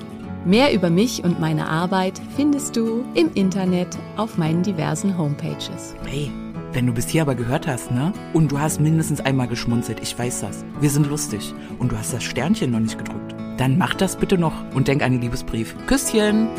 Mehr 0.46 0.74
über 0.74 0.90
mich 0.90 1.24
und 1.24 1.40
meine 1.40 1.68
Arbeit 1.70 2.22
findest 2.36 2.76
du 2.76 3.06
im 3.14 3.32
Internet 3.34 3.98
auf 4.18 4.38
meinen 4.38 4.62
diversen 4.62 5.18
Homepages. 5.18 5.96
Hey, 6.06 6.30
wenn 6.74 6.86
du 6.86 6.92
bis 6.92 7.08
hier 7.08 7.22
aber 7.22 7.34
gehört 7.34 7.66
hast, 7.66 7.92
ne? 7.92 8.12
Und 8.34 8.52
du 8.52 8.60
hast 8.60 8.82
mindestens 8.82 9.22
einmal 9.22 9.48
geschmunzelt, 9.48 10.02
ich 10.02 10.20
weiß 10.20 10.42
das. 10.42 10.66
Wir 10.82 10.90
sind 10.90 11.08
lustig. 11.08 11.54
Und 11.80 11.94
du 11.94 11.98
hast 11.98 12.14
das 12.14 12.24
Sternchen 12.24 12.72
noch 12.72 12.82
nicht 12.82 12.98
gedrückt. 12.98 13.34
Dann 13.58 13.78
mach 13.78 13.94
das 13.94 14.18
bitte 14.18 14.38
noch 14.38 14.54
und 14.74 14.90
denk 14.90 15.02
an 15.02 15.14
den 15.14 15.22
Liebesbrief. 15.22 15.76
Küsschen! 15.88 16.50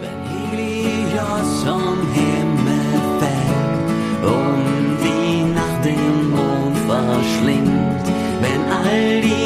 Wenn 0.00 0.22
Helios 0.50 1.62
vom 1.62 1.98
Himmel 2.14 3.02
fällt 3.18 4.32
und 4.32 4.96
die 5.02 5.52
Nacht 5.52 5.84
den 5.84 6.30
Mond 6.30 6.78
verschlingt, 6.86 8.06
wenn 8.40 8.62
all 8.72 9.20
die 9.20 9.45